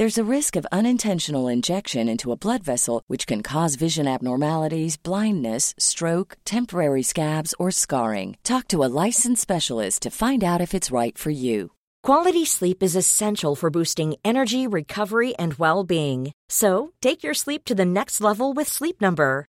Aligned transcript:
There's 0.00 0.16
a 0.16 0.34
risk 0.36 0.56
of 0.56 0.66
unintentional 0.72 1.46
injection 1.46 2.08
into 2.08 2.32
a 2.32 2.36
blood 2.36 2.64
vessel, 2.64 3.02
which 3.06 3.26
can 3.26 3.42
cause 3.42 3.74
vision 3.74 4.08
abnormalities, 4.08 4.96
blindness, 4.96 5.74
stroke, 5.76 6.38
temporary 6.46 7.02
scabs, 7.02 7.54
or 7.58 7.70
scarring. 7.70 8.38
Talk 8.42 8.66
to 8.68 8.82
a 8.82 8.88
licensed 9.04 9.42
specialist 9.42 10.00
to 10.00 10.10
find 10.10 10.42
out 10.42 10.62
if 10.62 10.72
it's 10.72 10.90
right 10.90 11.18
for 11.18 11.28
you. 11.28 11.72
Quality 12.02 12.46
sleep 12.46 12.82
is 12.82 12.96
essential 12.96 13.54
for 13.54 13.68
boosting 13.68 14.16
energy, 14.24 14.66
recovery, 14.66 15.34
and 15.36 15.58
well 15.58 15.84
being. 15.84 16.32
So, 16.48 16.92
take 17.02 17.22
your 17.22 17.34
sleep 17.34 17.66
to 17.66 17.74
the 17.74 17.84
next 17.84 18.22
level 18.22 18.54
with 18.54 18.68
Sleep 18.68 19.02
Number. 19.02 19.49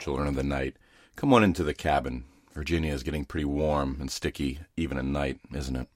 children 0.00 0.28
of 0.28 0.34
the 0.34 0.42
night. 0.42 0.76
Come 1.16 1.32
on 1.32 1.44
into 1.44 1.64
the 1.64 1.74
cabin. 1.74 2.24
Virginia 2.52 2.92
is 2.92 3.02
getting 3.02 3.24
pretty 3.24 3.44
warm 3.44 3.96
and 4.00 4.10
sticky, 4.10 4.60
even 4.76 4.98
at 4.98 5.04
night, 5.04 5.38
isn't 5.54 5.76
it? 5.76 5.88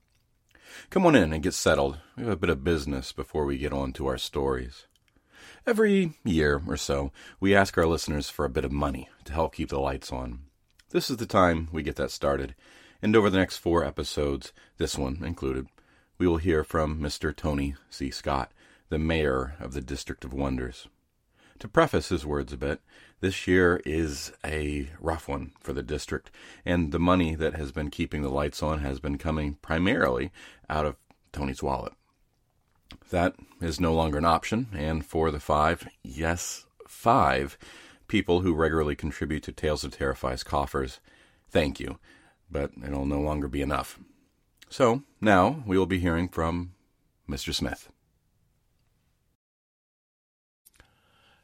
Come 0.90 1.06
on 1.06 1.14
in 1.14 1.32
and 1.32 1.42
get 1.42 1.54
settled. 1.54 1.98
We 2.16 2.24
have 2.24 2.32
a 2.32 2.36
bit 2.36 2.50
of 2.50 2.64
business 2.64 3.12
before 3.12 3.44
we 3.44 3.58
get 3.58 3.72
on 3.72 3.92
to 3.94 4.06
our 4.06 4.18
stories. 4.18 4.86
Every 5.66 6.14
year 6.24 6.62
or 6.66 6.76
so, 6.76 7.12
we 7.40 7.54
ask 7.54 7.76
our 7.78 7.86
listeners 7.86 8.30
for 8.30 8.44
a 8.44 8.50
bit 8.50 8.64
of 8.64 8.72
money 8.72 9.08
to 9.24 9.32
help 9.32 9.54
keep 9.54 9.68
the 9.68 9.78
lights 9.78 10.12
on. 10.12 10.40
This 10.90 11.08
is 11.10 11.18
the 11.18 11.26
time 11.26 11.68
we 11.72 11.82
get 11.82 11.96
that 11.96 12.10
started, 12.10 12.54
and 13.00 13.14
over 13.16 13.30
the 13.30 13.38
next 13.38 13.58
four 13.58 13.84
episodes, 13.84 14.52
this 14.78 14.98
one 14.98 15.22
included, 15.24 15.66
we 16.18 16.26
will 16.26 16.36
hear 16.36 16.64
from 16.64 17.00
Mr. 17.00 17.34
Tony 17.34 17.74
C. 17.90 18.10
Scott, 18.10 18.52
the 18.88 18.98
mayor 18.98 19.54
of 19.58 19.72
the 19.72 19.80
District 19.80 20.24
of 20.24 20.32
Wonders. 20.32 20.86
To 21.60 21.68
preface 21.68 22.08
his 22.08 22.26
words 22.26 22.52
a 22.52 22.56
bit, 22.56 22.80
this 23.22 23.46
year 23.46 23.80
is 23.86 24.32
a 24.44 24.90
rough 25.00 25.28
one 25.28 25.52
for 25.60 25.72
the 25.72 25.82
district, 25.82 26.30
and 26.66 26.90
the 26.90 26.98
money 26.98 27.36
that 27.36 27.54
has 27.54 27.70
been 27.70 27.88
keeping 27.88 28.20
the 28.20 28.28
lights 28.28 28.62
on 28.62 28.80
has 28.80 28.98
been 28.98 29.16
coming 29.16 29.54
primarily 29.62 30.32
out 30.68 30.84
of 30.84 30.96
Tony's 31.32 31.62
wallet. 31.62 31.92
That 33.10 33.36
is 33.60 33.80
no 33.80 33.94
longer 33.94 34.18
an 34.18 34.24
option, 34.24 34.66
and 34.74 35.06
for 35.06 35.30
the 35.30 35.38
five, 35.38 35.88
yes, 36.02 36.66
five 36.88 37.56
people 38.08 38.40
who 38.40 38.52
regularly 38.54 38.96
contribute 38.96 39.44
to 39.44 39.52
Tales 39.52 39.84
of 39.84 39.96
Terrify's 39.96 40.42
coffers, 40.42 40.98
thank 41.48 41.78
you, 41.78 42.00
but 42.50 42.72
it'll 42.84 43.06
no 43.06 43.20
longer 43.20 43.46
be 43.46 43.62
enough. 43.62 44.00
So 44.68 45.04
now 45.20 45.62
we 45.64 45.78
will 45.78 45.86
be 45.86 46.00
hearing 46.00 46.28
from 46.28 46.72
Mr. 47.30 47.54
Smith. 47.54 47.88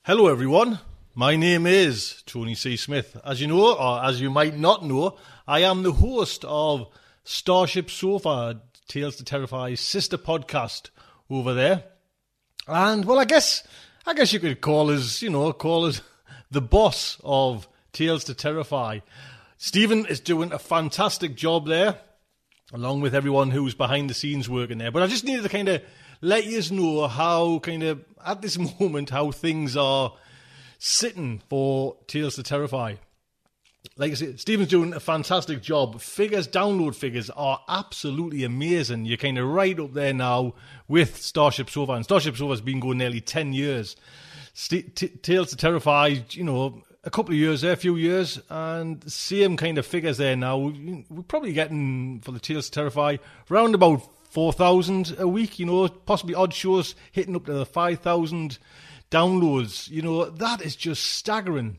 Hello, 0.03 0.27
everyone. 0.27 0.81
My 1.19 1.34
name 1.34 1.67
is 1.67 2.23
Tony 2.27 2.55
C. 2.55 2.77
Smith. 2.77 3.21
As 3.25 3.41
you 3.41 3.49
know, 3.49 3.75
or 3.75 4.05
as 4.05 4.21
you 4.21 4.31
might 4.31 4.56
not 4.56 4.84
know, 4.84 5.17
I 5.49 5.62
am 5.62 5.83
the 5.83 5.91
host 5.91 6.45
of 6.47 6.87
Starship 7.25 7.91
Sofa, 7.91 8.61
Tales 8.87 9.17
to 9.17 9.25
Terrify's 9.25 9.81
sister 9.81 10.17
podcast 10.17 10.91
over 11.29 11.55
there. 11.55 11.83
And 12.69 13.05
well, 13.05 13.19
I 13.19 13.25
guess 13.25 13.67
I 14.06 14.15
guess 14.15 14.33
you 14.33 14.39
could 14.39 14.61
call 14.61 14.93
us, 14.93 15.21
you 15.21 15.29
know, 15.29 15.53
call 15.53 15.87
us 15.87 16.03
the 16.53 16.61
boss 16.61 17.19
of 17.25 17.67
Tales 17.93 18.23
to 18.27 18.35
Terrify. 18.35 19.00
Stephen 19.56 20.06
is 20.06 20.21
doing 20.21 20.53
a 20.53 20.59
fantastic 20.61 21.35
job 21.35 21.67
there, 21.67 21.99
along 22.73 23.00
with 23.00 23.12
everyone 23.12 23.50
who's 23.50 23.75
behind 23.75 24.09
the 24.09 24.15
scenes 24.15 24.49
working 24.49 24.79
there. 24.79 24.93
But 24.93 25.03
I 25.03 25.09
just 25.09 25.25
needed 25.25 25.43
to 25.43 25.49
kind 25.49 25.69
of 25.69 25.83
let 26.21 26.47
you 26.47 26.62
know 26.71 27.09
how 27.09 27.59
kind 27.59 27.83
of 27.83 28.05
at 28.25 28.41
this 28.41 28.56
moment 28.81 29.11
how 29.11 29.33
things 29.33 29.77
are 29.77 30.12
sitting 30.78 31.43
for 31.49 31.97
Tales 32.06 32.37
to 32.37 32.43
Terrify. 32.43 32.94
Like 33.97 34.12
I 34.12 34.15
said, 34.15 34.41
Stephen's 34.41 34.69
doing 34.69 34.93
a 34.93 35.00
fantastic 35.00 35.61
job. 35.61 36.00
Figures, 36.00 36.47
download 36.47 36.94
figures 36.94 37.31
are 37.31 37.61
absolutely 37.69 38.44
amazing. 38.44 39.05
You're 39.05 39.17
kind 39.17 39.38
of 39.38 39.49
right 39.49 39.78
up 39.78 39.93
there 39.93 40.15
now 40.15 40.55
with 40.87 41.17
Starship 41.17 41.69
Sofa, 41.69 41.93
and 41.93 42.05
Starship 42.05 42.37
Sofa 42.37 42.50
has 42.52 42.61
been 42.61 42.81
going 42.81 42.99
nearly 42.99 43.20
10 43.20 43.52
years. 43.52 43.97
St- 44.55 44.94
T- 44.94 45.08
Tales 45.08 45.50
to 45.50 45.56
Terrify, 45.56 46.17
you 46.31 46.44
know, 46.44 46.82
a 47.05 47.11
couple 47.11 47.32
of 47.32 47.38
years 47.38 47.62
there, 47.62 47.73
a 47.73 47.76
few 47.76 47.97
years, 47.97 48.41
and 48.50 49.11
same 49.11 49.56
kind 49.56 49.79
of 49.79 49.87
figures 49.87 50.19
there 50.19 50.37
now. 50.37 50.58
We're 50.58 51.23
probably 51.26 51.52
getting, 51.52 52.20
for 52.20 52.32
the 52.32 52.41
Tales 52.41 52.67
to 52.67 52.73
Terrify, 52.73 53.17
around 53.50 53.75
about 53.75 54.02
4,000 54.31 55.17
a 55.19 55.26
week, 55.26 55.58
you 55.58 55.67
know, 55.67 55.88
possibly 55.88 56.35
odd 56.35 56.52
shows 56.52 56.94
hitting 57.12 57.35
up 57.35 57.47
to 57.47 57.52
the 57.52 57.67
5,000 57.67 58.58
downloads. 59.10 59.88
You 59.88 60.02
know, 60.02 60.25
that 60.26 60.62
is 60.62 60.76
just 60.76 61.05
staggering. 61.05 61.78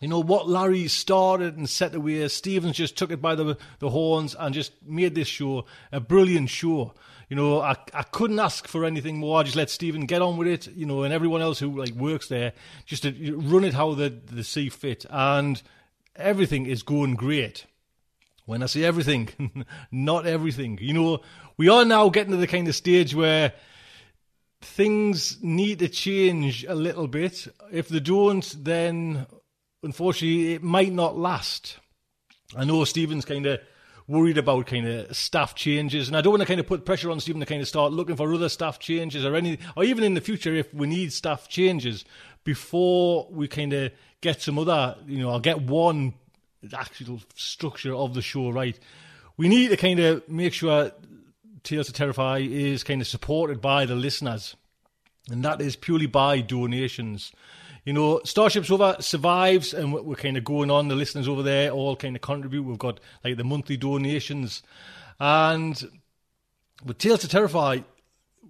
You 0.00 0.06
know, 0.06 0.20
what 0.20 0.48
Larry 0.48 0.86
started 0.86 1.56
and 1.56 1.68
set 1.68 1.94
away, 1.94 2.26
Stephen's 2.28 2.76
just 2.76 2.96
took 2.96 3.10
it 3.10 3.20
by 3.20 3.34
the, 3.34 3.56
the 3.80 3.90
horns 3.90 4.36
and 4.38 4.54
just 4.54 4.72
made 4.86 5.16
this 5.16 5.26
show 5.26 5.64
a 5.90 5.98
brilliant 5.98 6.50
show. 6.50 6.94
You 7.28 7.36
know, 7.36 7.60
I, 7.60 7.74
I 7.92 8.04
couldn't 8.04 8.38
ask 8.38 8.68
for 8.68 8.84
anything 8.84 9.18
more. 9.18 9.40
I 9.40 9.42
just 9.42 9.56
let 9.56 9.70
Stephen 9.70 10.06
get 10.06 10.22
on 10.22 10.36
with 10.36 10.46
it, 10.46 10.68
you 10.68 10.86
know, 10.86 11.02
and 11.02 11.12
everyone 11.12 11.42
else 11.42 11.58
who 11.58 11.76
like 11.76 11.94
works 11.94 12.28
there 12.28 12.52
just 12.86 13.02
to 13.02 13.36
run 13.36 13.64
it 13.64 13.74
how 13.74 13.94
they, 13.94 14.08
they 14.08 14.42
see 14.42 14.68
fit. 14.68 15.04
And 15.10 15.60
everything 16.14 16.66
is 16.66 16.82
going 16.82 17.16
great. 17.16 17.66
When 18.46 18.62
I 18.62 18.66
say 18.66 18.84
everything, 18.84 19.66
not 19.90 20.26
everything. 20.26 20.78
You 20.80 20.94
know, 20.94 21.20
we 21.56 21.68
are 21.68 21.84
now 21.84 22.08
getting 22.08 22.30
to 22.30 22.38
the 22.38 22.46
kind 22.46 22.68
of 22.68 22.74
stage 22.74 23.14
where 23.14 23.52
things 24.60 25.42
need 25.42 25.78
to 25.80 25.88
change 25.88 26.64
a 26.64 26.74
little 26.74 27.06
bit. 27.06 27.46
If 27.70 27.88
they 27.88 28.00
don't, 28.00 28.64
then 28.64 29.26
unfortunately 29.82 30.54
it 30.54 30.62
might 30.62 30.92
not 30.92 31.16
last. 31.16 31.78
I 32.56 32.64
know 32.64 32.84
Stephen's 32.84 33.24
kind 33.24 33.46
of 33.46 33.60
worried 34.06 34.38
about 34.38 34.66
kind 34.66 34.88
of 34.88 35.14
staff 35.14 35.54
changes, 35.54 36.08
and 36.08 36.16
I 36.16 36.22
don't 36.22 36.32
want 36.32 36.40
to 36.40 36.46
kind 36.46 36.60
of 36.60 36.66
put 36.66 36.86
pressure 36.86 37.10
on 37.10 37.20
Stephen 37.20 37.40
to 37.40 37.46
kind 37.46 37.60
of 37.60 37.68
start 37.68 37.92
looking 37.92 38.16
for 38.16 38.32
other 38.32 38.48
staff 38.48 38.78
changes 38.78 39.24
or 39.24 39.36
any, 39.36 39.58
or 39.76 39.84
even 39.84 40.02
in 40.02 40.14
the 40.14 40.20
future 40.20 40.54
if 40.54 40.72
we 40.72 40.86
need 40.86 41.12
staff 41.12 41.48
changes 41.48 42.04
before 42.42 43.28
we 43.30 43.46
kind 43.46 43.74
of 43.74 43.92
get 44.22 44.40
some 44.40 44.58
other, 44.58 44.96
you 45.06 45.18
know, 45.18 45.30
I'll 45.30 45.40
get 45.40 45.60
one 45.60 46.14
actual 46.72 47.20
structure 47.34 47.94
of 47.94 48.14
the 48.14 48.22
show 48.22 48.50
right. 48.50 48.78
We 49.36 49.48
need 49.48 49.68
to 49.68 49.76
kind 49.76 50.00
of 50.00 50.28
make 50.28 50.54
sure 50.54 50.90
Tales 51.62 51.86
to 51.86 51.92
Terrify 51.92 52.38
is 52.38 52.84
kind 52.84 53.00
of 53.00 53.06
supported 53.06 53.60
by 53.60 53.86
the 53.86 53.94
listeners, 53.94 54.56
and 55.30 55.44
that 55.44 55.60
is 55.60 55.76
purely 55.76 56.06
by 56.06 56.40
donations. 56.40 57.32
You 57.84 57.92
know, 57.92 58.20
Starship 58.24 58.66
Sofa 58.66 59.02
survives, 59.02 59.72
and 59.72 59.92
we're 59.92 60.14
kind 60.14 60.36
of 60.36 60.44
going 60.44 60.70
on. 60.70 60.88
The 60.88 60.94
listeners 60.94 61.28
over 61.28 61.42
there 61.42 61.70
all 61.70 61.96
kind 61.96 62.16
of 62.16 62.22
contribute. 62.22 62.62
We've 62.62 62.78
got 62.78 63.00
like 63.24 63.36
the 63.36 63.44
monthly 63.44 63.76
donations, 63.76 64.62
and 65.18 65.82
with 66.84 66.98
Tales 66.98 67.20
to 67.20 67.28
Terrify, 67.28 67.80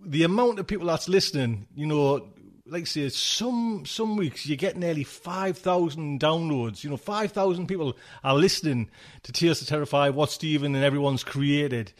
the 0.05 0.25
amount 0.25 0.59
of 0.59 0.67
people 0.67 0.87
that's 0.87 1.09
listening, 1.09 1.67
you 1.75 1.87
know, 1.87 2.29
like 2.67 2.83
I 2.83 2.85
say, 2.85 3.09
some 3.09 3.85
some 3.87 4.17
weeks 4.17 4.47
you 4.47 4.57
get 4.57 4.77
nearly 4.77 5.05
five 5.05 5.59
thousand 5.59 6.21
downloads. 6.21 6.85
You 6.85 6.91
know, 6.91 6.97
five 6.97 7.33
thousand 7.33 7.67
people 7.67 7.97
are 8.23 8.35
listening 8.35 8.91
to 9.23 9.33
Tales 9.33 9.61
to 9.61 9.67
Terrify, 9.67 10.11
what 10.11 10.31
Stephen 10.31 10.75
and 10.75 10.85
everyone's 10.85 11.25
created. 11.25 11.93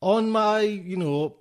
On 0.00 0.30
my, 0.30 0.60
you 0.60 0.96
know, 0.96 1.36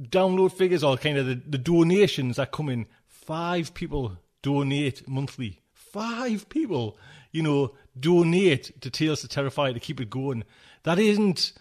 download 0.00 0.52
figures 0.52 0.84
or 0.84 0.96
kind 0.96 1.18
of 1.18 1.26
the, 1.26 1.34
the 1.34 1.58
donations 1.58 2.36
that 2.36 2.52
come 2.52 2.68
in, 2.68 2.86
five 3.06 3.74
people 3.74 4.18
donate 4.42 5.08
monthly. 5.08 5.60
Five 5.72 6.48
people, 6.48 6.96
you 7.32 7.42
know, 7.42 7.74
donate 7.98 8.80
to 8.80 8.90
Tales 8.90 9.20
to 9.20 9.28
Terrify 9.28 9.72
to 9.72 9.80
keep 9.80 10.00
it 10.00 10.10
going. 10.10 10.44
That 10.82 10.98
isn't 10.98 11.52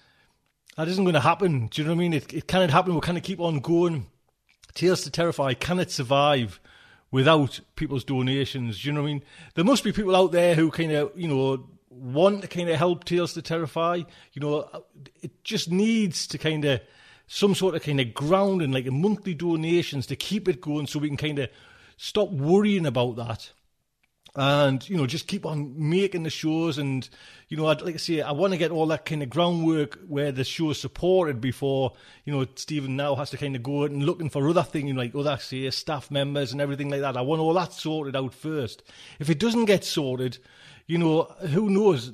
that 0.76 0.88
isn't 0.88 1.04
going 1.04 1.14
to 1.14 1.20
happen. 1.20 1.68
Do 1.68 1.82
you 1.82 1.88
know 1.88 1.94
what 1.94 1.98
I 1.98 2.00
mean? 2.00 2.14
It, 2.14 2.34
it 2.34 2.48
cannot 2.48 2.72
happen. 2.72 2.96
We 2.96 3.02
kind 3.02 3.18
of 3.18 3.24
keep 3.24 3.40
on 3.40 3.60
going 3.60 4.08
Tales 4.74 5.04
to 5.04 5.12
Terrify, 5.12 5.54
can 5.54 5.80
it 5.80 5.92
survive 5.92 6.60
without 7.12 7.60
people's 7.76 8.04
donations? 8.04 8.82
Do 8.82 8.88
you 8.88 8.94
know 8.94 9.02
what 9.02 9.10
I 9.10 9.14
mean? 9.14 9.24
There 9.56 9.66
must 9.66 9.84
be 9.84 9.92
people 9.92 10.16
out 10.16 10.32
there 10.32 10.56
who 10.56 10.72
kind 10.72 10.92
of, 10.92 11.12
you 11.16 11.28
know, 11.28 11.70
want 11.96 12.42
to 12.42 12.48
kind 12.48 12.70
of 12.70 12.78
help 12.78 13.04
Tales 13.04 13.34
to 13.34 13.42
Terrify. 13.42 14.04
You 14.34 14.42
know, 14.42 14.70
it 15.22 15.44
just 15.44 15.72
needs 15.72 16.28
to 16.28 16.38
kind 16.38 16.66
of 16.66 16.82
some 17.28 17.56
sort 17.56 17.76
of 17.76 17.84
kind 17.84 18.00
of 18.00 18.14
grounding, 18.14 18.72
like 18.72 18.88
a 18.88 18.92
monthly 18.92 19.34
donations 19.34 20.08
to 20.08 20.16
keep 20.16 20.48
it 20.48 20.62
going 20.62 20.88
so 20.88 21.00
we 21.00 21.08
can 21.08 21.18
kind 21.18 21.40
of 21.40 21.50
stop 21.98 22.32
worrying 22.32 22.86
about 22.86 23.16
that 23.16 23.52
and 24.36 24.90
you 24.90 24.98
know 24.98 25.06
just 25.06 25.28
keep 25.28 25.46
on 25.46 25.74
making 25.78 26.24
the 26.24 26.30
shows 26.30 26.80
and 26.80 27.08
you 27.50 27.58
know 27.58 27.68
I'd 27.68 27.82
like 27.82 27.94
to 27.94 28.00
say 28.00 28.22
I 28.22 28.32
want 28.32 28.52
to 28.54 28.58
get 28.58 28.72
all 28.72 28.88
that 28.88 29.06
kind 29.06 29.22
of 29.22 29.30
groundwork 29.30 30.00
where 30.08 30.32
the 30.32 30.44
show 30.44 30.70
show's 30.70 30.80
supported 30.80 31.40
before 31.40 31.94
you 32.26 32.34
know 32.34 32.46
Stephen 32.56 32.96
now 32.96 33.16
has 33.16 33.30
to 33.30 33.38
kind 33.38 33.56
of 33.56 33.62
go 33.62 33.84
out 33.84 33.92
and 33.92 34.04
looking 34.04 34.30
for 34.30 34.50
other 34.50 34.64
things 34.64 34.96
like 34.96 35.12
oh, 35.14 35.20
other 35.20 35.38
say 35.38 35.70
staff 35.70 36.10
members 36.10 36.52
and 36.52 36.62
everything 36.62 36.90
like 36.90 37.02
that 37.02 37.16
I 37.16 37.22
want 37.22 37.42
all 37.42 37.54
that 37.54 37.74
sorted 37.74 38.16
out 38.16 38.34
first 38.34 38.82
if 39.20 39.30
it 39.30 39.40
doesn't 39.40 39.66
get 39.66 39.84
sorted 39.84 40.40
you 40.88 40.98
know 40.98 41.24
who 41.50 41.70
knows 41.70 42.12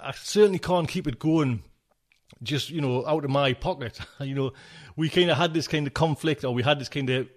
I 0.00 0.12
certainly 0.12 0.58
can't 0.58 0.88
keep 0.88 1.06
it 1.06 1.18
going 1.18 1.62
just 2.42 2.70
you 2.70 2.80
know 2.80 3.06
out 3.06 3.24
of 3.24 3.30
my 3.30 3.52
pocket 3.52 3.98
you 4.20 4.34
know 4.34 4.52
we 4.96 5.08
kind 5.08 5.30
of 5.30 5.36
had 5.36 5.54
this 5.54 5.68
kind 5.68 5.86
of 5.86 5.94
conflict 5.94 6.44
or 6.44 6.54
we 6.54 6.62
had 6.62 6.78
this 6.78 6.88
kind 6.88 7.10
of 7.10 7.28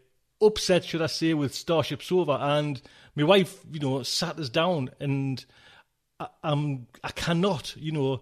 upset 0.41 0.83
should 0.83 1.01
I 1.01 1.07
say 1.07 1.33
with 1.33 1.53
Starship 1.53 2.01
Sofa 2.01 2.38
and 2.41 2.81
my 3.15 3.24
wife, 3.24 3.63
you 3.71 3.80
know, 3.80 4.03
sat 4.03 4.39
us 4.39 4.50
down 4.50 4.89
and 5.00 5.44
I, 6.19 6.27
I'm, 6.44 6.88
I 7.03 7.09
cannot, 7.09 7.75
you 7.77 7.91
know, 7.91 8.21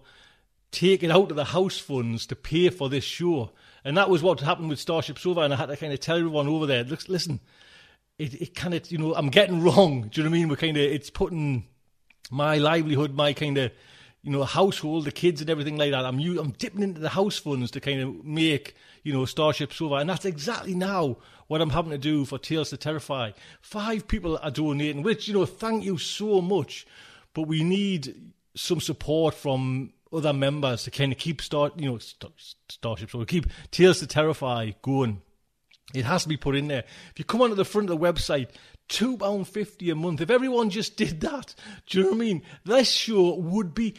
take 0.70 1.02
it 1.02 1.10
out 1.10 1.30
of 1.30 1.36
the 1.36 1.44
house 1.44 1.78
funds 1.78 2.26
to 2.26 2.36
pay 2.36 2.68
for 2.70 2.88
this 2.88 3.04
show. 3.04 3.52
And 3.84 3.96
that 3.96 4.10
was 4.10 4.22
what 4.22 4.40
happened 4.40 4.68
with 4.68 4.78
Starship 4.78 5.18
Sofa. 5.18 5.40
And 5.40 5.52
I 5.52 5.56
had 5.56 5.66
to 5.66 5.76
kind 5.76 5.92
of 5.92 6.00
tell 6.00 6.18
everyone 6.18 6.48
over 6.48 6.66
there, 6.66 6.84
listen, 6.84 7.40
it, 8.18 8.34
it 8.34 8.54
kind 8.54 8.74
of, 8.74 8.90
you 8.90 8.98
know, 8.98 9.14
I'm 9.14 9.30
getting 9.30 9.62
wrong. 9.64 10.08
Do 10.08 10.20
you 10.20 10.24
know 10.24 10.30
what 10.30 10.36
I 10.36 10.40
mean? 10.40 10.48
We're 10.48 10.56
kind 10.56 10.76
of, 10.76 10.82
it's 10.82 11.10
putting 11.10 11.66
my 12.32 12.56
livelihood, 12.56 13.14
my 13.14 13.32
kind 13.32 13.58
of, 13.58 13.70
you 14.22 14.32
know, 14.32 14.42
household, 14.44 15.04
the 15.04 15.12
kids 15.12 15.40
and 15.40 15.50
everything 15.50 15.76
like 15.76 15.90
that. 15.90 16.04
I'm 16.04 16.18
I'm 16.18 16.52
dipping 16.52 16.82
into 16.82 17.00
the 17.00 17.10
house 17.10 17.38
funds 17.38 17.70
to 17.72 17.80
kind 17.80 18.00
of 18.00 18.24
make, 18.24 18.74
you 19.02 19.12
know, 19.12 19.24
Starship 19.26 19.72
Sofa. 19.72 19.96
And 19.96 20.08
that's 20.08 20.24
exactly 20.24 20.74
now 20.74 21.18
what 21.48 21.60
I'm 21.60 21.70
having 21.70 21.90
to 21.90 21.98
do 21.98 22.24
for 22.24 22.38
Tales 22.38 22.70
to 22.70 22.76
Terrify. 22.76 23.32
Five 23.60 24.08
people 24.08 24.38
are 24.42 24.50
donating, 24.50 25.02
which, 25.02 25.28
you 25.28 25.34
know, 25.34 25.44
thank 25.44 25.84
you 25.84 25.98
so 25.98 26.40
much. 26.40 26.86
But 27.34 27.42
we 27.42 27.62
need 27.62 28.32
some 28.54 28.80
support 28.80 29.34
from 29.34 29.92
other 30.12 30.32
members 30.32 30.84
to 30.84 30.90
kind 30.90 31.12
of 31.12 31.18
keep 31.18 31.42
start, 31.42 31.78
you 31.78 31.90
know, 31.90 31.98
Starship, 32.68 33.10
so 33.10 33.18
we 33.18 33.24
keep 33.26 33.46
Tales 33.70 34.00
to 34.00 34.06
Terrify 34.06 34.72
going. 34.82 35.20
It 35.94 36.04
has 36.04 36.22
to 36.22 36.28
be 36.28 36.36
put 36.36 36.56
in 36.56 36.68
there. 36.68 36.84
If 37.10 37.18
you 37.18 37.24
come 37.24 37.42
onto 37.42 37.54
the 37.54 37.64
front 37.64 37.90
of 37.90 37.98
the 37.98 38.12
website, 38.12 38.48
two 38.88 39.16
pound 39.16 39.48
fifty 39.48 39.90
a 39.90 39.94
month. 39.94 40.20
If 40.20 40.30
everyone 40.30 40.70
just 40.70 40.96
did 40.96 41.20
that, 41.20 41.54
do 41.86 41.98
you 41.98 42.04
know 42.04 42.10
what 42.10 42.16
I 42.16 42.20
mean? 42.20 42.42
This 42.64 42.90
show 42.90 43.34
would 43.34 43.74
be 43.74 43.94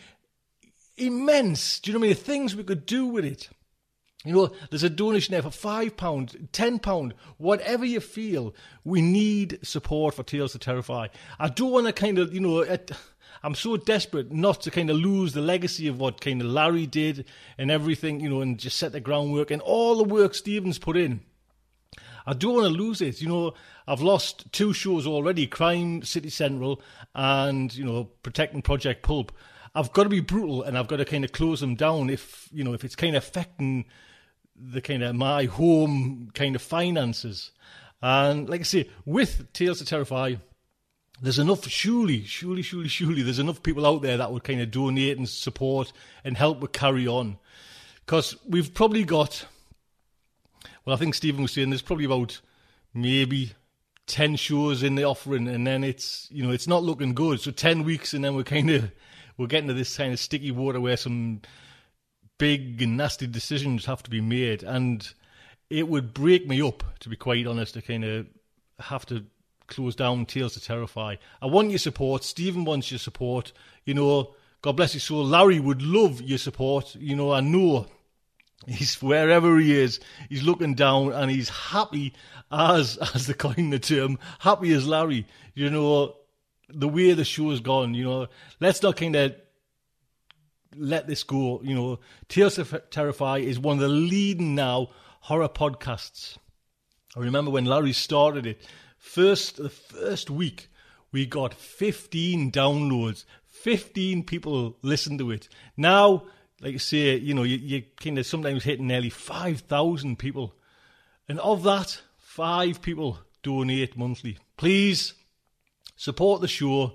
immense. 0.97 1.79
Do 1.79 1.91
you 1.91 1.93
know 1.93 1.99
what 1.99 2.05
I 2.05 2.09
mean? 2.09 2.17
The 2.17 2.23
things 2.23 2.55
we 2.55 2.63
could 2.63 2.85
do 2.85 3.07
with 3.07 3.25
it. 3.25 3.49
You 4.25 4.33
know, 4.33 4.51
there's 4.69 4.83
a 4.83 4.89
donation 4.89 5.33
there 5.33 5.41
for 5.41 5.49
five 5.49 5.97
pound, 5.97 6.47
ten 6.53 6.79
pound, 6.79 7.13
whatever 7.37 7.83
you 7.83 7.99
feel. 7.99 8.55
We 8.85 9.01
need 9.01 9.59
support 9.63 10.13
for 10.13 10.23
Tales 10.23 10.53
to 10.53 10.59
Terrify. 10.59 11.07
I 11.39 11.49
don't 11.49 11.71
want 11.71 11.87
to 11.87 11.93
kind 11.93 12.17
of, 12.17 12.33
you 12.33 12.39
know, 12.39 12.65
I'm 13.43 13.55
so 13.55 13.75
desperate 13.75 14.31
not 14.31 14.61
to 14.61 14.71
kind 14.71 14.89
of 14.89 14.95
lose 14.95 15.33
the 15.33 15.41
legacy 15.41 15.89
of 15.89 15.99
what 15.99 16.21
kind 16.21 16.39
of 16.39 16.47
Larry 16.47 16.87
did 16.87 17.25
and 17.57 17.69
everything, 17.69 18.21
you 18.21 18.29
know, 18.29 18.39
and 18.39 18.57
just 18.57 18.77
set 18.77 18.93
the 18.93 19.01
groundwork 19.01 19.51
and 19.51 19.61
all 19.61 19.97
the 19.97 20.05
work 20.05 20.35
Stephen's 20.35 20.79
put 20.79 20.95
in. 20.95 21.19
I 22.25 22.33
don't 22.33 22.55
want 22.55 22.67
to 22.67 22.81
lose 22.81 23.01
it. 23.01 23.21
You 23.21 23.29
know, 23.29 23.53
I've 23.87 24.01
lost 24.01 24.51
two 24.51 24.73
shows 24.73 25.05
already: 25.07 25.47
Crime 25.47 26.03
City 26.03 26.29
Central 26.29 26.81
and 27.13 27.73
you 27.75 27.85
know, 27.85 28.05
Protecting 28.23 28.61
Project 28.61 29.03
Pulp. 29.03 29.31
I've 29.75 29.91
got 29.93 30.03
to 30.03 30.09
be 30.09 30.19
brutal 30.19 30.61
and 30.63 30.77
I've 30.77 30.87
got 30.87 30.97
to 30.97 31.05
kind 31.05 31.25
of 31.25 31.31
close 31.31 31.59
them 31.59 31.75
down 31.75 32.09
if 32.09 32.47
you 32.51 32.63
know 32.63 32.73
if 32.73 32.83
it's 32.83 32.95
kind 32.95 33.15
of 33.15 33.23
affecting 33.23 33.85
the 34.55 34.81
kind 34.81 35.03
of 35.03 35.15
my 35.15 35.45
home 35.45 36.29
kind 36.33 36.55
of 36.55 36.61
finances. 36.61 37.51
And 38.01 38.49
like 38.49 38.61
I 38.61 38.63
say, 38.63 38.89
with 39.05 39.51
Tales 39.53 39.79
to 39.79 39.85
Terrify, 39.85 40.35
there's 41.21 41.39
enough, 41.39 41.65
surely, 41.67 42.25
surely, 42.25 42.61
surely, 42.61 42.89
surely, 42.89 43.21
there's 43.21 43.39
enough 43.39 43.63
people 43.63 43.85
out 43.85 44.01
there 44.01 44.17
that 44.17 44.31
would 44.31 44.43
kind 44.43 44.59
of 44.59 44.71
donate 44.71 45.17
and 45.17 45.27
support 45.27 45.93
and 46.23 46.35
help 46.35 46.59
with 46.59 46.73
carry 46.73 47.07
on. 47.07 47.37
Because 48.05 48.35
we've 48.45 48.73
probably 48.73 49.05
got, 49.05 49.45
well, 50.85 50.95
I 50.95 50.99
think 50.99 51.15
Stephen 51.15 51.41
was 51.41 51.51
saying 51.51 51.69
there's 51.69 51.81
probably 51.81 52.05
about 52.05 52.39
maybe 52.93 53.53
10 54.07 54.35
shows 54.35 54.83
in 54.83 54.95
the 54.95 55.03
offering, 55.03 55.47
and 55.47 55.65
then 55.65 55.83
it's, 55.83 56.27
you 56.31 56.43
know, 56.43 56.51
it's 56.51 56.67
not 56.67 56.83
looking 56.83 57.13
good. 57.13 57.39
So 57.39 57.51
10 57.51 57.83
weeks, 57.83 58.13
and 58.13 58.23
then 58.23 58.35
we're 58.35 58.43
kind 58.43 58.69
of, 58.69 58.91
we're 59.37 59.47
getting 59.47 59.69
to 59.69 59.73
this 59.73 59.95
kind 59.95 60.13
of 60.13 60.19
sticky 60.19 60.51
water 60.51 60.81
where 60.81 60.97
some 60.97 61.41
big 62.37 62.81
and 62.81 62.97
nasty 62.97 63.27
decisions 63.27 63.85
have 63.85 64.03
to 64.03 64.09
be 64.09 64.21
made, 64.21 64.63
and 64.63 65.13
it 65.69 65.87
would 65.87 66.13
break 66.13 66.47
me 66.47 66.61
up, 66.61 66.83
to 66.99 67.09
be 67.09 67.15
quite 67.15 67.47
honest, 67.47 67.73
to 67.75 67.81
kind 67.81 68.03
of 68.03 68.27
have 68.79 69.05
to 69.05 69.25
close 69.67 69.95
down 69.95 70.25
Tales 70.25 70.53
to 70.53 70.61
Terrify. 70.61 71.15
I 71.41 71.45
want 71.45 71.69
your 71.69 71.79
support. 71.79 72.23
Stephen 72.23 72.65
wants 72.65 72.91
your 72.91 72.99
support. 72.99 73.53
You 73.85 73.93
know, 73.93 74.35
God 74.61 74.73
bless 74.73 74.93
his 74.93 75.03
soul. 75.03 75.25
Larry 75.25 75.59
would 75.59 75.81
love 75.81 76.21
your 76.21 76.37
support. 76.37 76.95
You 76.95 77.15
know, 77.15 77.31
I 77.31 77.39
know 77.39 77.87
he's 78.67 79.01
wherever 79.01 79.57
he 79.59 79.75
is, 79.75 79.99
he's 80.29 80.43
looking 80.43 80.75
down 80.75 81.11
and 81.11 81.29
he's 81.29 81.49
happy 81.49 82.13
as 82.51 82.97
as 83.15 83.27
the 83.27 83.33
coin 83.33 83.69
the 83.69 83.79
term, 83.79 84.19
happy 84.39 84.73
as 84.73 84.87
Larry. 84.87 85.27
You 85.53 85.69
know, 85.69 86.15
the 86.69 86.87
way 86.87 87.13
the 87.13 87.25
show's 87.25 87.59
gone, 87.59 87.93
you 87.93 88.03
know, 88.03 88.27
let's 88.59 88.81
not 88.81 88.97
kind 88.97 89.15
of 89.15 89.35
let 90.75 91.07
this 91.07 91.23
go. 91.23 91.61
You 91.63 91.75
know, 91.75 91.99
Tales 92.27 92.57
of 92.57 92.89
Terrify 92.89 93.39
is 93.39 93.59
one 93.59 93.77
of 93.77 93.81
the 93.81 93.89
leading 93.89 94.55
now 94.55 94.89
horror 95.21 95.49
podcasts. 95.49 96.37
I 97.15 97.19
remember 97.19 97.51
when 97.51 97.65
Larry 97.65 97.93
started 97.93 98.45
it, 98.45 98.61
first 98.97 99.57
the 99.57 99.69
first 99.69 100.29
week 100.29 100.69
we 101.11 101.27
got 101.27 101.53
15 101.53 102.51
downloads, 102.51 103.23
15 103.45 104.23
people 104.23 104.77
listened 104.81 105.19
to 105.19 105.29
it. 105.31 105.47
Now, 105.77 106.25
like 106.63 106.75
I 106.75 106.77
say, 106.77 107.17
you 107.17 107.33
know, 107.33 107.43
you, 107.43 107.57
you 107.57 107.83
kind 107.99 108.17
of 108.17 108.25
sometimes 108.25 108.63
hitting 108.63 108.87
nearly 108.87 109.09
5,000 109.09 110.17
people. 110.17 110.55
And 111.27 111.39
of 111.41 111.63
that, 111.63 112.01
five 112.17 112.81
people 112.81 113.19
donate 113.43 113.97
monthly. 113.97 114.37
Please 114.55 115.13
support 115.97 116.39
the 116.39 116.47
show 116.47 116.93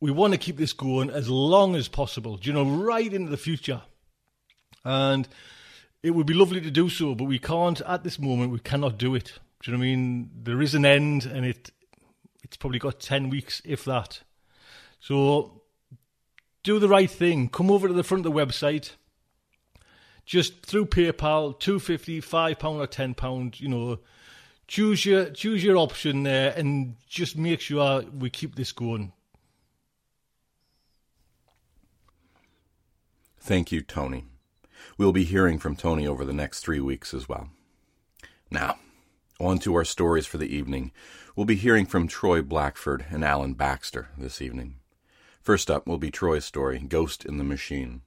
we 0.00 0.10
want 0.10 0.34
to 0.34 0.38
keep 0.38 0.58
this 0.58 0.74
going 0.74 1.08
as 1.08 1.30
long 1.30 1.74
as 1.74 1.88
possible, 1.88 2.38
you 2.42 2.52
know, 2.52 2.64
right 2.64 3.10
into 3.10 3.30
the 3.30 3.38
future. 3.38 3.80
And 4.84 5.26
it 6.02 6.10
would 6.10 6.26
be 6.26 6.34
lovely 6.34 6.60
to 6.60 6.70
do 6.70 6.90
so, 6.90 7.14
but 7.14 7.24
we 7.24 7.38
can't 7.38 7.80
at 7.80 8.04
this 8.04 8.18
moment. 8.18 8.52
We 8.52 8.58
cannot 8.58 8.98
do 8.98 9.14
it. 9.14 9.32
Do 9.62 9.70
you 9.70 9.72
know 9.72 9.78
what 9.78 9.86
I 9.86 9.96
mean? 9.96 10.30
There 10.42 10.60
is 10.60 10.74
an 10.74 10.84
end, 10.84 11.24
and 11.24 11.46
it 11.46 11.70
it's 12.42 12.58
probably 12.58 12.80
got 12.80 13.00
ten 13.00 13.30
weeks, 13.30 13.62
if 13.64 13.86
that. 13.86 14.20
So 15.00 15.62
do 16.64 16.80
the 16.80 16.88
right 16.88 17.10
thing. 17.10 17.48
Come 17.48 17.70
over 17.70 17.86
to 17.86 17.94
the 17.94 18.02
front 18.02 18.26
of 18.26 18.32
the 18.32 18.38
website. 18.38 18.90
Just 20.26 20.64
through 20.66 20.86
PayPal, 20.86 21.58
two 21.60 21.78
fifty, 21.78 22.20
five 22.20 22.58
pound 22.58 22.80
or 22.80 22.86
ten 22.88 23.14
pound. 23.14 23.60
You 23.60 23.68
know, 23.68 23.98
choose 24.66 25.06
your 25.06 25.26
choose 25.26 25.62
your 25.62 25.76
option 25.76 26.24
there, 26.24 26.52
and 26.56 26.96
just 27.06 27.36
make 27.36 27.60
sure 27.60 28.02
we 28.02 28.30
keep 28.30 28.56
this 28.56 28.72
going. 28.72 29.12
Thank 33.38 33.70
you, 33.70 33.82
Tony. 33.82 34.24
We'll 34.96 35.12
be 35.12 35.24
hearing 35.24 35.58
from 35.58 35.76
Tony 35.76 36.06
over 36.06 36.24
the 36.24 36.32
next 36.32 36.60
three 36.60 36.80
weeks 36.80 37.12
as 37.12 37.28
well. 37.28 37.50
Now, 38.50 38.78
on 39.38 39.58
to 39.58 39.74
our 39.74 39.84
stories 39.84 40.24
for 40.24 40.38
the 40.38 40.48
evening. 40.48 40.92
We'll 41.36 41.44
be 41.44 41.56
hearing 41.56 41.84
from 41.84 42.08
Troy 42.08 42.40
Blackford 42.40 43.04
and 43.10 43.22
Alan 43.22 43.52
Baxter 43.52 44.08
this 44.16 44.40
evening. 44.40 44.76
First 45.44 45.70
up 45.70 45.86
will 45.86 45.98
be 45.98 46.10
Troy's 46.10 46.46
story, 46.46 46.78
Ghost 46.78 47.26
in 47.26 47.36
the 47.36 47.44
Machine. 47.44 48.00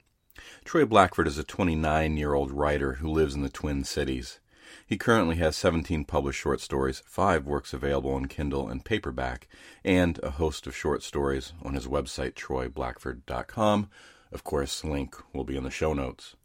Troy 0.65 0.85
Blackford 0.85 1.27
is 1.27 1.37
a 1.37 1.43
29 1.43 2.17
year 2.17 2.33
old 2.33 2.51
writer 2.51 2.93
who 2.93 3.07
lives 3.07 3.35
in 3.35 3.43
the 3.43 3.49
Twin 3.49 3.83
Cities. 3.83 4.39
He 4.87 4.97
currently 4.97 5.35
has 5.35 5.55
17 5.55 6.05
published 6.05 6.39
short 6.39 6.61
stories, 6.61 7.03
five 7.05 7.45
works 7.45 7.73
available 7.73 8.09
on 8.15 8.25
Kindle 8.25 8.67
and 8.67 8.83
paperback, 8.83 9.47
and 9.85 10.19
a 10.23 10.31
host 10.31 10.65
of 10.65 10.75
short 10.75 11.03
stories 11.03 11.53
on 11.61 11.75
his 11.75 11.85
website, 11.85 12.33
troyblackford.com, 12.33 13.89
of 14.31 14.43
course, 14.43 14.83
link 14.83 15.15
will 15.31 15.43
be 15.43 15.57
in 15.57 15.63
the 15.63 15.69
show 15.69 15.93
notes. 15.93 16.35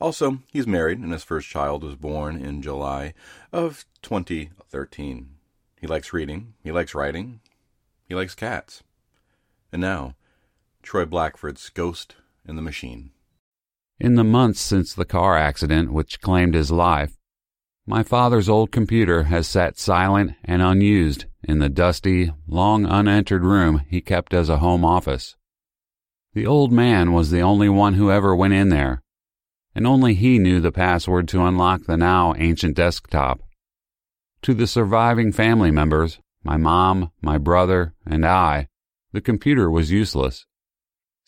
Also, 0.00 0.38
he's 0.52 0.68
married, 0.68 1.00
and 1.00 1.12
his 1.12 1.24
first 1.24 1.48
child 1.48 1.82
was 1.82 1.96
born 1.96 2.36
in 2.36 2.62
July 2.62 3.12
of 3.52 3.84
2013. 4.02 5.30
He 5.80 5.86
likes 5.88 6.12
reading, 6.12 6.54
he 6.62 6.70
likes 6.70 6.94
writing, 6.94 7.40
he 8.08 8.14
likes 8.14 8.36
cats. 8.36 8.84
And 9.72 9.82
now, 9.82 10.14
Troy 10.88 11.04
Blackford's 11.04 11.68
Ghost 11.68 12.16
in 12.48 12.56
the 12.56 12.62
Machine. 12.62 13.10
In 14.00 14.14
the 14.14 14.24
months 14.24 14.58
since 14.58 14.94
the 14.94 15.04
car 15.04 15.36
accident 15.36 15.92
which 15.92 16.22
claimed 16.22 16.54
his 16.54 16.70
life, 16.70 17.18
my 17.86 18.02
father's 18.02 18.48
old 18.48 18.72
computer 18.72 19.24
has 19.24 19.46
sat 19.46 19.78
silent 19.78 20.32
and 20.44 20.62
unused 20.62 21.26
in 21.42 21.58
the 21.58 21.68
dusty, 21.68 22.32
long 22.46 22.86
unentered 22.86 23.44
room 23.44 23.82
he 23.86 24.00
kept 24.00 24.32
as 24.32 24.48
a 24.48 24.60
home 24.60 24.82
office. 24.82 25.36
The 26.32 26.46
old 26.46 26.72
man 26.72 27.12
was 27.12 27.30
the 27.30 27.42
only 27.42 27.68
one 27.68 27.92
who 27.92 28.10
ever 28.10 28.34
went 28.34 28.54
in 28.54 28.70
there, 28.70 29.02
and 29.74 29.86
only 29.86 30.14
he 30.14 30.38
knew 30.38 30.58
the 30.58 30.72
password 30.72 31.28
to 31.28 31.44
unlock 31.44 31.82
the 31.82 31.98
now 31.98 32.34
ancient 32.38 32.76
desktop. 32.76 33.42
To 34.40 34.54
the 34.54 34.66
surviving 34.66 35.32
family 35.32 35.70
members, 35.70 36.18
my 36.42 36.56
mom, 36.56 37.10
my 37.20 37.36
brother, 37.36 37.92
and 38.06 38.24
I, 38.24 38.68
the 39.12 39.20
computer 39.20 39.70
was 39.70 39.90
useless. 39.90 40.46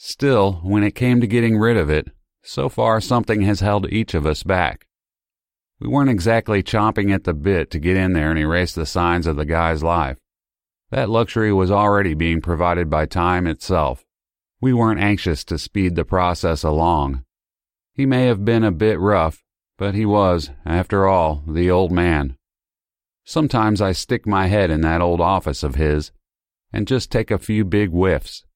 Still, 0.02 0.54
when 0.62 0.82
it 0.82 0.94
came 0.94 1.20
to 1.20 1.26
getting 1.26 1.58
rid 1.58 1.76
of 1.76 1.90
it, 1.90 2.08
so 2.42 2.70
far 2.70 3.02
something 3.02 3.42
has 3.42 3.60
held 3.60 3.92
each 3.92 4.14
of 4.14 4.24
us 4.24 4.42
back. 4.42 4.86
We 5.78 5.88
weren't 5.88 6.08
exactly 6.08 6.62
chomping 6.62 7.12
at 7.14 7.24
the 7.24 7.34
bit 7.34 7.70
to 7.70 7.78
get 7.78 7.98
in 7.98 8.14
there 8.14 8.30
and 8.30 8.38
erase 8.38 8.74
the 8.74 8.86
signs 8.86 9.26
of 9.26 9.36
the 9.36 9.44
guy's 9.44 9.82
life. 9.82 10.16
That 10.88 11.10
luxury 11.10 11.52
was 11.52 11.70
already 11.70 12.14
being 12.14 12.40
provided 12.40 12.88
by 12.88 13.04
time 13.04 13.46
itself. 13.46 14.06
We 14.58 14.72
weren't 14.72 15.02
anxious 15.02 15.44
to 15.44 15.58
speed 15.58 15.96
the 15.96 16.06
process 16.06 16.62
along. 16.62 17.22
He 17.92 18.06
may 18.06 18.24
have 18.24 18.42
been 18.42 18.64
a 18.64 18.72
bit 18.72 18.98
rough, 18.98 19.42
but 19.76 19.94
he 19.94 20.06
was, 20.06 20.48
after 20.64 21.06
all, 21.06 21.44
the 21.46 21.70
old 21.70 21.92
man. 21.92 22.38
Sometimes 23.26 23.82
I 23.82 23.92
stick 23.92 24.26
my 24.26 24.46
head 24.46 24.70
in 24.70 24.80
that 24.80 25.02
old 25.02 25.20
office 25.20 25.62
of 25.62 25.74
his 25.74 26.10
and 26.72 26.88
just 26.88 27.12
take 27.12 27.30
a 27.30 27.36
few 27.36 27.66
big 27.66 27.90
whiffs. 27.90 28.46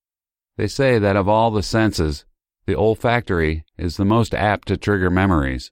They 0.56 0.68
say 0.68 0.98
that 0.98 1.16
of 1.16 1.28
all 1.28 1.50
the 1.50 1.62
senses, 1.62 2.24
the 2.66 2.76
olfactory 2.76 3.64
is 3.76 3.96
the 3.96 4.04
most 4.04 4.34
apt 4.34 4.68
to 4.68 4.76
trigger 4.76 5.10
memories. 5.10 5.70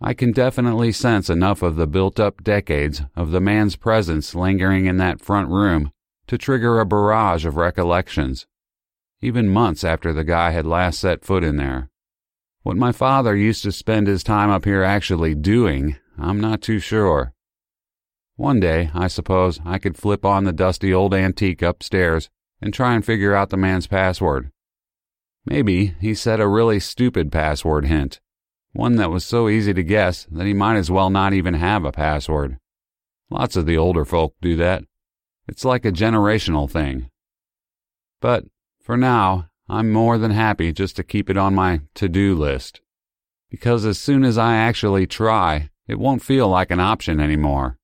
I 0.00 0.14
can 0.14 0.32
definitely 0.32 0.92
sense 0.92 1.30
enough 1.30 1.62
of 1.62 1.76
the 1.76 1.86
built 1.86 2.20
up 2.20 2.42
decades 2.42 3.02
of 3.16 3.30
the 3.30 3.40
man's 3.40 3.76
presence 3.76 4.34
lingering 4.34 4.86
in 4.86 4.96
that 4.98 5.20
front 5.20 5.48
room 5.48 5.92
to 6.26 6.38
trigger 6.38 6.80
a 6.80 6.86
barrage 6.86 7.44
of 7.44 7.56
recollections 7.56 8.46
even 9.24 9.48
months 9.48 9.82
after 9.84 10.12
the 10.12 10.22
guy 10.22 10.50
had 10.50 10.66
last 10.66 11.00
set 11.00 11.24
foot 11.24 11.42
in 11.42 11.56
there. 11.56 11.88
What 12.62 12.76
my 12.76 12.92
father 12.92 13.34
used 13.34 13.62
to 13.62 13.72
spend 13.72 14.06
his 14.06 14.22
time 14.22 14.50
up 14.50 14.66
here 14.66 14.82
actually 14.82 15.34
doing, 15.34 15.96
I'm 16.18 16.38
not 16.38 16.60
too 16.60 16.78
sure. 16.78 17.32
One 18.36 18.60
day, 18.60 18.90
I 18.92 19.08
suppose, 19.08 19.60
I 19.64 19.78
could 19.78 19.96
flip 19.96 20.26
on 20.26 20.44
the 20.44 20.52
dusty 20.52 20.92
old 20.92 21.14
antique 21.14 21.62
upstairs 21.62 22.28
and 22.64 22.72
try 22.72 22.94
and 22.94 23.04
figure 23.04 23.34
out 23.34 23.50
the 23.50 23.58
man's 23.58 23.86
password. 23.86 24.50
Maybe 25.44 25.94
he 26.00 26.14
set 26.14 26.40
a 26.40 26.48
really 26.48 26.80
stupid 26.80 27.30
password 27.30 27.84
hint, 27.84 28.20
one 28.72 28.96
that 28.96 29.10
was 29.10 29.22
so 29.22 29.50
easy 29.50 29.74
to 29.74 29.82
guess 29.82 30.26
that 30.32 30.46
he 30.46 30.54
might 30.54 30.76
as 30.76 30.90
well 30.90 31.10
not 31.10 31.34
even 31.34 31.52
have 31.52 31.84
a 31.84 31.92
password. 31.92 32.56
Lots 33.28 33.54
of 33.54 33.66
the 33.66 33.76
older 33.76 34.06
folk 34.06 34.34
do 34.40 34.56
that. 34.56 34.82
It's 35.46 35.66
like 35.66 35.84
a 35.84 35.92
generational 35.92 36.68
thing. 36.68 37.10
But 38.22 38.44
for 38.80 38.96
now, 38.96 39.50
I'm 39.68 39.92
more 39.92 40.16
than 40.16 40.30
happy 40.30 40.72
just 40.72 40.96
to 40.96 41.04
keep 41.04 41.28
it 41.28 41.36
on 41.36 41.54
my 41.54 41.82
to 41.96 42.08
do 42.08 42.34
list. 42.34 42.80
Because 43.50 43.84
as 43.84 43.98
soon 43.98 44.24
as 44.24 44.38
I 44.38 44.56
actually 44.56 45.06
try, 45.06 45.68
it 45.86 45.98
won't 45.98 46.22
feel 46.22 46.48
like 46.48 46.70
an 46.70 46.80
option 46.80 47.20
anymore. 47.20 47.76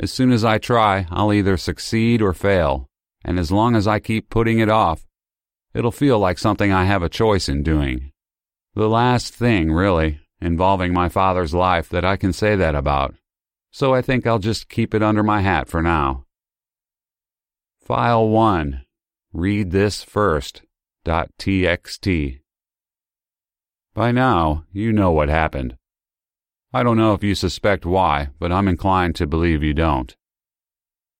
As 0.00 0.12
soon 0.12 0.32
as 0.32 0.44
I 0.44 0.58
try, 0.58 1.06
I'll 1.12 1.32
either 1.32 1.56
succeed 1.56 2.20
or 2.20 2.32
fail, 2.32 2.88
and 3.26 3.38
as 3.38 3.52
long 3.52 3.76
as 3.76 3.86
I 3.86 3.98
keep 3.98 4.30
putting 4.30 4.60
it 4.60 4.70
off, 4.70 5.04
it'll 5.74 5.92
feel 5.92 6.18
like 6.18 6.38
something 6.38 6.72
I 6.72 6.84
have 6.84 7.02
a 7.02 7.10
choice 7.10 7.50
in 7.50 7.62
doing. 7.62 8.12
The 8.74 8.88
last 8.88 9.34
thing, 9.34 9.70
really, 9.70 10.20
involving 10.40 10.94
my 10.94 11.10
father's 11.10 11.52
life 11.52 11.90
that 11.90 12.04
I 12.06 12.16
can 12.16 12.32
say 12.32 12.56
that 12.56 12.74
about, 12.74 13.14
so 13.70 13.92
I 13.92 14.00
think 14.00 14.26
I'll 14.26 14.38
just 14.38 14.70
keep 14.70 14.94
it 14.94 15.02
under 15.02 15.22
my 15.22 15.42
hat 15.42 15.68
for 15.68 15.82
now. 15.82 16.24
File 17.84 18.26
1 18.26 18.86
read 19.36 19.70
this 19.70 20.02
first. 20.02 20.62
.txt. 21.06 22.40
By 23.94 24.10
now, 24.10 24.64
you 24.72 24.92
know 24.92 25.12
what 25.12 25.28
happened. 25.28 25.76
I 26.72 26.82
don't 26.82 26.96
know 26.96 27.14
if 27.14 27.22
you 27.22 27.34
suspect 27.34 27.86
why, 27.86 28.30
but 28.40 28.50
I'm 28.50 28.66
inclined 28.66 29.14
to 29.16 29.26
believe 29.26 29.62
you 29.62 29.72
don't. 29.72 30.16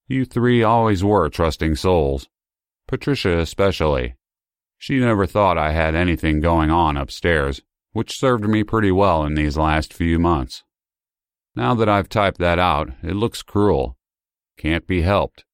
You 0.09 0.25
three 0.25 0.63
always 0.63 1.03
were 1.03 1.29
trusting 1.29 1.75
souls. 1.75 2.29
Patricia 2.87 3.39
especially. 3.39 4.15
She 4.79 5.01
never 5.01 5.27
thought 5.27 5.59
I 5.59 5.73
had 5.73 5.95
anything 5.95 6.41
going 6.41 6.71
on 6.71 6.97
upstairs, 6.97 7.63
which 7.93 8.19
served 8.19 8.49
me 8.49 8.63
pretty 8.63 8.93
well 8.93 9.25
in 9.25 9.35
these 9.35 9.57
last 9.57 9.93
few 9.93 10.19
months. 10.19 10.63
Now 11.57 11.75
that 11.75 11.89
I've 11.89 12.09
typed 12.09 12.39
that 12.39 12.59
out, 12.59 12.91
it 13.03 13.17
looks 13.17 13.43
cruel. 13.43 13.97
Can't 14.57 14.87
be 14.87 15.03
helped. 15.03 15.45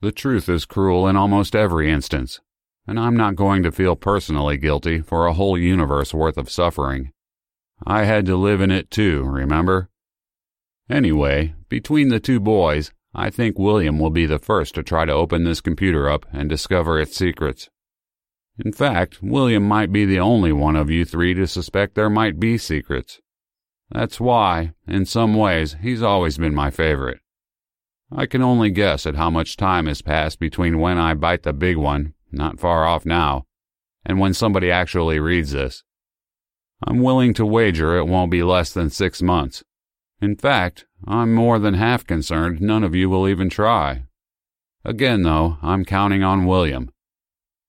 The 0.00 0.12
truth 0.12 0.48
is 0.48 0.64
cruel 0.64 1.08
in 1.08 1.16
almost 1.16 1.56
every 1.56 1.90
instance, 1.90 2.40
and 2.86 3.00
I'm 3.00 3.16
not 3.16 3.36
going 3.36 3.62
to 3.62 3.72
feel 3.72 3.96
personally 3.96 4.58
guilty 4.58 5.00
for 5.00 5.26
a 5.26 5.32
whole 5.32 5.58
universe 5.58 6.12
worth 6.12 6.36
of 6.36 6.50
suffering. 6.50 7.12
I 7.84 8.04
had 8.04 8.26
to 8.26 8.36
live 8.36 8.60
in 8.60 8.70
it 8.70 8.90
too, 8.90 9.24
remember? 9.24 9.88
Anyway, 10.88 11.54
between 11.68 12.08
the 12.08 12.20
two 12.20 12.38
boys, 12.38 12.92
I 13.14 13.30
think 13.30 13.58
William 13.58 13.98
will 13.98 14.10
be 14.10 14.26
the 14.26 14.38
first 14.38 14.74
to 14.74 14.82
try 14.82 15.04
to 15.04 15.12
open 15.12 15.44
this 15.44 15.60
computer 15.60 16.08
up 16.08 16.26
and 16.32 16.48
discover 16.48 16.98
its 16.98 17.16
secrets. 17.16 17.68
In 18.64 18.72
fact, 18.72 19.22
William 19.22 19.66
might 19.66 19.92
be 19.92 20.04
the 20.04 20.20
only 20.20 20.52
one 20.52 20.76
of 20.76 20.90
you 20.90 21.04
three 21.04 21.34
to 21.34 21.46
suspect 21.46 21.94
there 21.94 22.10
might 22.10 22.40
be 22.40 22.56
secrets. 22.58 23.20
That's 23.90 24.20
why, 24.20 24.72
in 24.86 25.04
some 25.04 25.34
ways, 25.34 25.76
he's 25.80 26.02
always 26.02 26.38
been 26.38 26.54
my 26.54 26.70
favorite. 26.70 27.20
I 28.10 28.26
can 28.26 28.42
only 28.42 28.70
guess 28.70 29.06
at 29.06 29.16
how 29.16 29.30
much 29.30 29.56
time 29.56 29.86
has 29.86 30.02
passed 30.02 30.38
between 30.38 30.80
when 30.80 30.98
I 30.98 31.14
bite 31.14 31.42
the 31.42 31.52
big 31.52 31.76
one, 31.76 32.14
not 32.30 32.60
far 32.60 32.86
off 32.86 33.04
now, 33.04 33.46
and 34.04 34.18
when 34.18 34.34
somebody 34.34 34.70
actually 34.70 35.18
reads 35.18 35.52
this. 35.52 35.82
I'm 36.86 37.02
willing 37.02 37.32
to 37.34 37.46
wager 37.46 37.96
it 37.96 38.06
won't 38.06 38.30
be 38.30 38.42
less 38.42 38.72
than 38.72 38.90
six 38.90 39.22
months. 39.22 39.62
In 40.22 40.36
fact, 40.36 40.86
I'm 41.04 41.34
more 41.34 41.58
than 41.58 41.74
half 41.74 42.06
concerned 42.06 42.60
none 42.60 42.84
of 42.84 42.94
you 42.94 43.10
will 43.10 43.26
even 43.26 43.50
try. 43.50 44.04
Again, 44.84 45.22
though, 45.22 45.58
I'm 45.60 45.84
counting 45.84 46.22
on 46.22 46.46
William. 46.46 46.92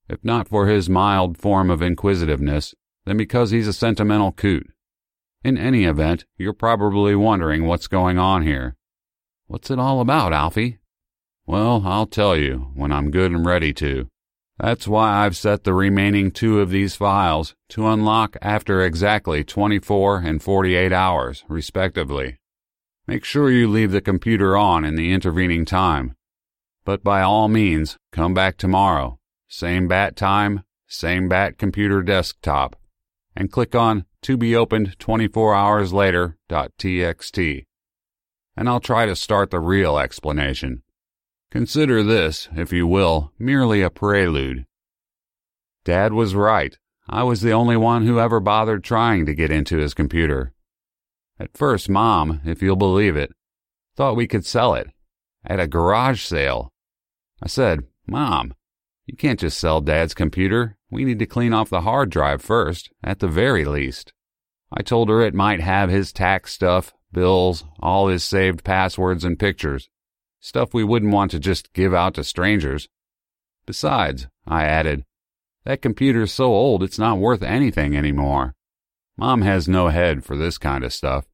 If 0.08 0.24
not 0.24 0.48
for 0.48 0.68
his 0.68 0.88
mild 0.88 1.40
form 1.40 1.72
of 1.72 1.82
inquisitiveness, 1.82 2.76
then 3.06 3.18
because 3.18 3.50
he's 3.50 3.68
a 3.68 3.74
sentimental 3.74 4.32
coot. 4.32 4.68
In 5.44 5.58
any 5.58 5.86
event, 5.86 6.26
you're 6.38 6.54
probably 6.54 7.16
wondering 7.16 7.66
what's 7.66 7.88
going 7.88 8.20
on 8.20 8.44
here. 8.44 8.76
What's 9.48 9.72
it 9.72 9.80
all 9.80 10.00
about, 10.00 10.32
Alfie? 10.32 10.78
Well, 11.48 11.82
I'll 11.84 12.06
tell 12.06 12.38
you 12.38 12.72
when 12.76 12.92
I'm 12.92 13.10
good 13.10 13.32
and 13.32 13.44
ready 13.44 13.74
to. 13.74 14.10
That's 14.60 14.88
why 14.88 15.26
I've 15.26 15.36
set 15.36 15.64
the 15.64 15.74
remaining 15.74 16.30
two 16.30 16.60
of 16.60 16.70
these 16.70 16.96
files 16.96 17.56
to 17.70 17.88
unlock 17.88 18.38
after 18.44 18.84
exactly 18.84 19.44
24 19.44 20.20
and 20.20 20.40
48 20.40 20.94
hours, 20.94 21.44
respectively. 21.50 22.38
Make 23.06 23.26
sure 23.26 23.52
you 23.52 23.68
leave 23.68 23.92
the 23.92 24.02
computer 24.02 24.56
on 24.56 24.86
in 24.86 24.96
the 24.96 25.12
intervening 25.12 25.66
time. 25.66 26.16
But 26.86 27.04
by 27.04 27.22
all 27.22 27.48
means, 27.48 27.98
come 28.12 28.34
back 28.34 28.58
tomorrow. 28.58 29.20
Same 29.48 29.88
bat 29.88 30.16
time, 30.16 30.64
same 30.88 31.28
bat 31.28 31.58
computer 31.58 32.02
desktop. 32.02 32.76
And 33.36 33.52
click 33.52 33.76
on 33.76 34.06
to 34.22 34.38
be 34.38 34.56
opened 34.56 34.98
24 35.00 35.54
hours 35.54 35.92
later.txt. 35.92 37.66
And 38.56 38.70
I'll 38.70 38.80
try 38.80 39.06
to 39.06 39.16
start 39.16 39.52
the 39.52 39.60
real 39.60 39.98
explanation. 39.98 40.84
Consider 41.52 42.04
this, 42.04 42.48
if 42.56 42.72
you 42.72 42.88
will, 42.88 43.32
merely 43.38 43.82
a 43.82 43.90
prelude. 43.90 44.66
Dad 45.84 46.14
was 46.14 46.36
right. 46.36 46.78
I 47.10 47.24
was 47.24 47.42
the 47.42 47.52
only 47.52 47.76
one 47.76 48.06
who 48.06 48.20
ever 48.20 48.40
bothered 48.40 48.84
trying 48.84 49.26
to 49.26 49.36
get 49.36 49.52
into 49.52 49.78
his 49.78 49.94
computer. 49.94 50.53
At 51.44 51.58
first, 51.58 51.90
Mom, 51.90 52.40
if 52.46 52.62
you'll 52.62 52.78
believe 52.78 53.18
it, 53.18 53.34
thought 53.98 54.16
we 54.16 54.28
could 54.28 54.46
sell 54.46 54.76
it 54.76 54.88
at 55.46 55.60
a 55.60 55.68
garage 55.68 56.24
sale. 56.24 56.72
I 57.42 57.48
said, 57.48 57.84
Mom, 58.08 58.54
you 59.06 59.18
can't 59.18 59.42
just 59.42 59.60
sell 59.60 59.82
Dad's 59.82 60.14
computer. 60.14 60.78
We 60.90 61.04
need 61.04 61.20
to 61.20 61.26
clean 61.26 61.52
off 61.52 61.70
the 61.70 61.82
hard 61.82 62.10
drive 62.10 62.42
first, 62.42 62.92
at 63.04 63.20
the 63.20 63.28
very 63.28 63.66
least. 63.66 64.14
I 64.72 64.84
told 64.84 65.10
her 65.10 65.20
it 65.20 65.34
might 65.34 65.60
have 65.60 65.90
his 65.90 66.14
tax 66.14 66.54
stuff, 66.54 66.94
bills, 67.12 67.66
all 67.82 68.08
his 68.08 68.24
saved 68.24 68.64
passwords 68.64 69.26
and 69.26 69.38
pictures. 69.38 69.90
Stuff 70.40 70.74
we 70.74 70.86
wouldn't 70.86 71.12
want 71.12 71.32
to 71.32 71.40
just 71.40 71.74
give 71.74 71.94
out 71.94 72.14
to 72.14 72.24
strangers. 72.24 72.88
Besides, 73.66 74.28
I 74.48 74.64
added, 74.64 75.04
that 75.66 75.82
computer's 75.82 76.32
so 76.32 76.46
old 76.46 76.84
it's 76.84 76.98
not 76.98 77.18
worth 77.18 77.44
anything 77.44 77.98
anymore. 77.98 78.56
Mom 79.18 79.42
has 79.42 79.68
no 79.68 79.90
head 79.90 80.24
for 80.24 80.38
this 80.38 80.58
kind 80.58 80.86
of 80.86 80.94
stuff. 80.94 81.26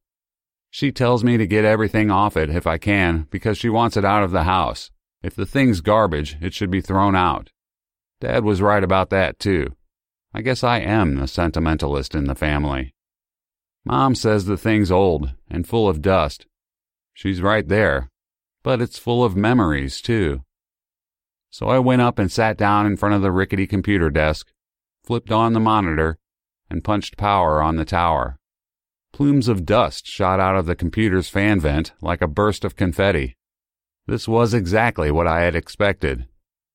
She 0.70 0.92
tells 0.92 1.24
me 1.24 1.38
to 1.38 1.48
get 1.48 1.66
everything 1.66 2.12
off 2.12 2.38
it 2.38 2.50
if 2.50 2.68
I 2.68 2.78
can 2.78 3.28
because 3.32 3.58
she 3.58 3.70
wants 3.70 3.98
it 3.98 4.06
out 4.06 4.24
of 4.24 4.32
the 4.32 4.44
house. 4.44 4.92
If 5.24 5.36
the 5.36 5.46
thing's 5.46 5.82
garbage, 5.82 6.38
it 6.42 6.54
should 6.54 6.70
be 6.70 6.82
thrown 6.82 7.16
out. 7.16 7.50
Dad 8.22 8.44
was 8.44 8.62
right 8.62 8.84
about 8.84 9.10
that, 9.10 9.40
too. 9.40 9.76
I 10.34 10.42
guess 10.42 10.64
I 10.64 10.80
am 10.80 11.16
the 11.16 11.28
sentimentalist 11.28 12.14
in 12.14 12.26
the 12.26 12.36
family. 12.36 12.94
Mom 13.84 14.14
says 14.14 14.46
the 14.46 14.58
thing's 14.58 14.92
old 14.92 15.34
and 15.50 15.68
full 15.68 15.90
of 15.90 16.02
dust. 16.02 16.46
She's 17.14 17.42
right 17.42 17.68
there, 17.68 18.12
but 18.62 18.82
it's 18.82 19.00
full 19.00 19.24
of 19.24 19.36
memories, 19.36 20.02
too. 20.02 20.44
So 21.50 21.68
I 21.68 21.80
went 21.80 22.02
up 22.02 22.20
and 22.20 22.32
sat 22.32 22.58
down 22.58 22.86
in 22.86 22.96
front 22.96 23.16
of 23.16 23.22
the 23.22 23.32
rickety 23.32 23.66
computer 23.66 24.10
desk, 24.10 24.52
flipped 25.04 25.32
on 25.32 25.54
the 25.54 25.60
monitor, 25.60 26.20
and 26.70 26.84
punched 26.84 27.18
power 27.18 27.62
on 27.62 27.78
the 27.78 27.86
tower. 27.86 28.38
Plumes 29.14 29.48
of 29.48 29.66
dust 29.66 30.06
shot 30.08 30.40
out 30.40 30.56
of 30.56 30.66
the 30.66 30.76
computer's 30.76 31.30
fan 31.30 31.60
vent 31.60 31.94
like 32.02 32.22
a 32.22 32.28
burst 32.28 32.64
of 32.64 32.76
confetti. 32.76 33.36
This 34.08 34.28
was 34.28 34.54
exactly 34.54 35.12
what 35.12 35.28
I 35.28 35.42
had 35.42 35.56
expected. 35.56 36.28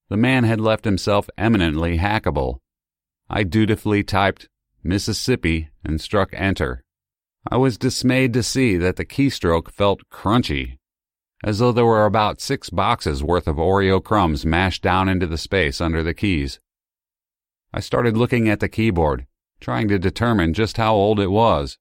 The 0.09 0.17
man 0.17 0.45
had 0.45 0.61
left 0.61 0.85
himself 0.85 1.29
eminently 1.39 1.99
hackable. 1.99 2.59
I 3.31 3.43
dutifully 3.43 4.03
typed 4.03 4.49
Mississippi 4.83 5.71
and 5.83 6.01
struck 6.01 6.31
enter. 6.35 6.85
I 7.51 7.57
was 7.57 7.79
dismayed 7.79 8.33
to 8.35 8.43
see 8.43 8.77
that 8.77 8.97
the 8.97 9.05
keystroke 9.05 9.71
felt 9.71 10.09
crunchy, 10.11 10.79
as 11.43 11.59
though 11.59 11.73
there 11.73 11.85
were 11.85 12.07
about 12.07 12.41
six 12.41 12.71
boxes 12.71 13.23
worth 13.23 13.47
of 13.47 13.57
Oreo 13.57 14.03
crumbs 14.03 14.47
mashed 14.47 14.83
down 14.83 15.09
into 15.09 15.27
the 15.27 15.39
space 15.39 15.81
under 15.81 16.03
the 16.03 16.15
keys. 16.15 16.61
I 17.73 17.81
started 17.81 18.17
looking 18.17 18.49
at 18.49 18.61
the 18.61 18.69
keyboard, 18.69 19.27
trying 19.61 19.89
to 19.89 19.99
determine 19.99 20.55
just 20.55 20.77
how 20.77 20.95
old 20.95 21.19
it 21.19 21.31
was. 21.31 21.79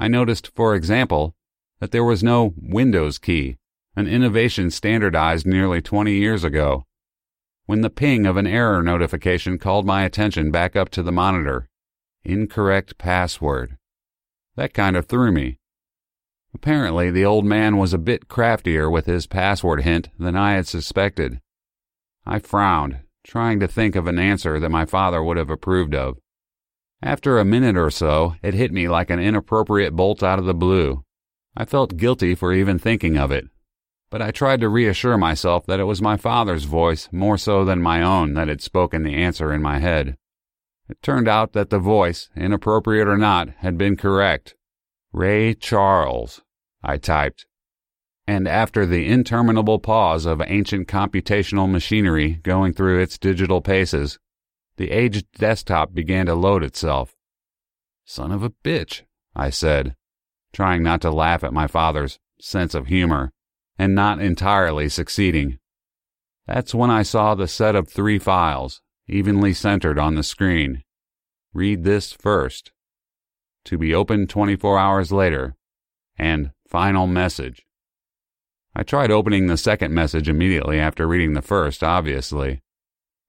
I 0.00 0.08
noticed, 0.08 0.50
for 0.56 0.74
example, 0.74 1.34
that 1.78 1.90
there 1.90 2.02
was 2.02 2.22
no 2.22 2.54
Windows 2.56 3.18
key, 3.18 3.58
an 3.94 4.06
innovation 4.06 4.70
standardized 4.70 5.46
nearly 5.46 5.82
20 5.82 6.14
years 6.14 6.42
ago. 6.42 6.86
When 7.66 7.82
the 7.82 7.90
ping 7.90 8.24
of 8.24 8.38
an 8.38 8.46
error 8.46 8.82
notification 8.82 9.58
called 9.58 9.84
my 9.84 10.04
attention 10.04 10.50
back 10.50 10.74
up 10.74 10.88
to 10.92 11.02
the 11.02 11.12
monitor, 11.12 11.68
incorrect 12.24 12.96
password. 12.96 13.76
That 14.56 14.72
kind 14.72 14.96
of 14.96 15.04
threw 15.04 15.32
me. 15.32 15.58
Apparently, 16.54 17.10
the 17.10 17.26
old 17.26 17.44
man 17.44 17.76
was 17.76 17.92
a 17.92 17.98
bit 17.98 18.26
craftier 18.26 18.88
with 18.88 19.04
his 19.04 19.26
password 19.26 19.82
hint 19.82 20.08
than 20.18 20.34
I 20.34 20.54
had 20.54 20.66
suspected. 20.66 21.42
I 22.24 22.38
frowned, 22.38 23.00
trying 23.22 23.60
to 23.60 23.68
think 23.68 23.96
of 23.96 24.06
an 24.06 24.18
answer 24.18 24.58
that 24.60 24.70
my 24.70 24.86
father 24.86 25.22
would 25.22 25.36
have 25.36 25.50
approved 25.50 25.94
of. 25.94 26.16
After 27.02 27.38
a 27.38 27.44
minute 27.44 27.76
or 27.76 27.90
so, 27.90 28.36
it 28.42 28.52
hit 28.52 28.72
me 28.72 28.86
like 28.88 29.08
an 29.08 29.18
inappropriate 29.18 29.96
bolt 29.96 30.22
out 30.22 30.38
of 30.38 30.44
the 30.44 30.54
blue. 30.54 31.02
I 31.56 31.64
felt 31.64 31.96
guilty 31.96 32.34
for 32.34 32.52
even 32.52 32.78
thinking 32.78 33.16
of 33.16 33.32
it, 33.32 33.46
but 34.10 34.20
I 34.20 34.30
tried 34.30 34.60
to 34.60 34.68
reassure 34.68 35.16
myself 35.16 35.64
that 35.66 35.80
it 35.80 35.84
was 35.84 36.02
my 36.02 36.16
father's 36.16 36.64
voice 36.64 37.08
more 37.10 37.38
so 37.38 37.64
than 37.64 37.80
my 37.80 38.02
own 38.02 38.34
that 38.34 38.48
had 38.48 38.60
spoken 38.60 39.02
the 39.02 39.14
answer 39.14 39.52
in 39.52 39.62
my 39.62 39.78
head. 39.78 40.18
It 40.90 41.00
turned 41.02 41.28
out 41.28 41.52
that 41.52 41.70
the 41.70 41.78
voice, 41.78 42.28
inappropriate 42.36 43.08
or 43.08 43.16
not, 43.16 43.48
had 43.58 43.78
been 43.78 43.96
correct. 43.96 44.56
Ray 45.12 45.54
Charles, 45.54 46.42
I 46.82 46.98
typed. 46.98 47.46
And 48.26 48.46
after 48.46 48.84
the 48.84 49.06
interminable 49.06 49.78
pause 49.78 50.26
of 50.26 50.42
ancient 50.46 50.86
computational 50.86 51.70
machinery 51.70 52.40
going 52.42 52.72
through 52.72 53.00
its 53.00 53.18
digital 53.18 53.60
paces, 53.60 54.18
the 54.80 54.92
aged 54.92 55.26
desktop 55.32 55.92
began 55.92 56.24
to 56.24 56.34
load 56.34 56.64
itself. 56.64 57.14
Son 58.06 58.32
of 58.32 58.42
a 58.42 58.48
bitch, 58.48 59.02
I 59.36 59.50
said, 59.50 59.94
trying 60.54 60.82
not 60.82 61.02
to 61.02 61.10
laugh 61.10 61.44
at 61.44 61.52
my 61.52 61.66
father's 61.66 62.18
sense 62.40 62.74
of 62.74 62.86
humor, 62.86 63.30
and 63.78 63.94
not 63.94 64.22
entirely 64.22 64.88
succeeding. 64.88 65.58
That's 66.46 66.74
when 66.74 66.88
I 66.88 67.02
saw 67.02 67.34
the 67.34 67.46
set 67.46 67.76
of 67.76 67.90
three 67.90 68.18
files, 68.18 68.80
evenly 69.06 69.52
centered 69.52 69.98
on 69.98 70.14
the 70.14 70.22
screen. 70.22 70.82
Read 71.52 71.84
this 71.84 72.12
first. 72.12 72.72
To 73.66 73.76
be 73.76 73.94
opened 73.94 74.30
24 74.30 74.78
hours 74.78 75.12
later. 75.12 75.56
And 76.16 76.52
final 76.66 77.06
message. 77.06 77.66
I 78.74 78.82
tried 78.82 79.10
opening 79.10 79.46
the 79.46 79.58
second 79.58 79.92
message 79.92 80.26
immediately 80.26 80.80
after 80.80 81.06
reading 81.06 81.34
the 81.34 81.42
first, 81.42 81.84
obviously. 81.84 82.62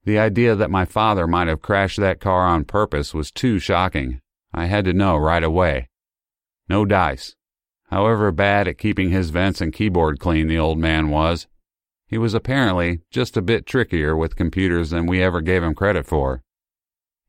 The 0.03 0.17
idea 0.17 0.55
that 0.55 0.71
my 0.71 0.85
father 0.85 1.27
might 1.27 1.47
have 1.47 1.61
crashed 1.61 1.99
that 1.99 2.19
car 2.19 2.45
on 2.45 2.65
purpose 2.65 3.13
was 3.13 3.31
too 3.31 3.59
shocking. 3.59 4.19
I 4.53 4.65
had 4.65 4.85
to 4.85 4.93
know 4.93 5.15
right 5.15 5.43
away. 5.43 5.89
No 6.67 6.85
dice. 6.85 7.35
However 7.89 8.31
bad 8.31 8.67
at 8.67 8.77
keeping 8.77 9.09
his 9.09 9.29
vents 9.29 9.61
and 9.61 9.73
keyboard 9.73 10.19
clean 10.19 10.47
the 10.47 10.57
old 10.57 10.79
man 10.79 11.09
was, 11.09 11.47
he 12.07 12.17
was 12.17 12.33
apparently 12.33 13.01
just 13.11 13.37
a 13.37 13.41
bit 13.41 13.65
trickier 13.65 14.17
with 14.17 14.35
computers 14.35 14.89
than 14.89 15.05
we 15.05 15.21
ever 15.21 15.39
gave 15.39 15.63
him 15.63 15.75
credit 15.75 16.05
for. 16.05 16.43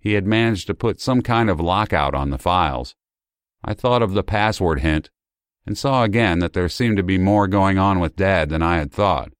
He 0.01 0.15
had 0.15 0.27
managed 0.27 0.67
to 0.69 0.75
put 0.75 1.01
some 1.01 1.23
kind 1.23 1.51
of 1.51 1.61
lockout 1.61 2.15
on 2.15 2.31
the 2.31 2.39
files. 2.39 2.97
I 3.63 3.75
thought 3.75 4.03
of 4.03 4.15
the 4.15 4.25
password 4.25 4.81
hint 4.81 5.11
and 5.67 5.79
saw 5.79 6.03
again 6.03 6.41
that 6.41 6.53
there 6.53 6.69
seemed 6.69 6.97
to 6.97 7.03
be 7.03 7.19
more 7.19 7.47
going 7.47 7.79
on 7.79 8.01
with 8.01 8.17
Dad 8.17 8.49
than 8.49 8.63
I 8.63 8.79
had 8.79 8.91
thought. 8.91 9.31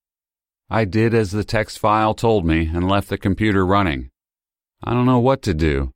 I 0.75 0.87
did 0.87 1.13
as 1.13 1.33
the 1.33 1.45
text 1.45 1.79
file 1.79 2.15
told 2.15 2.47
me 2.47 2.67
and 2.67 2.89
left 2.89 3.11
the 3.11 3.19
computer 3.19 3.67
running. 3.67 4.09
I 4.83 4.95
don't 4.95 5.05
know 5.05 5.19
what 5.19 5.43
to 5.43 5.53
do. 5.53 5.93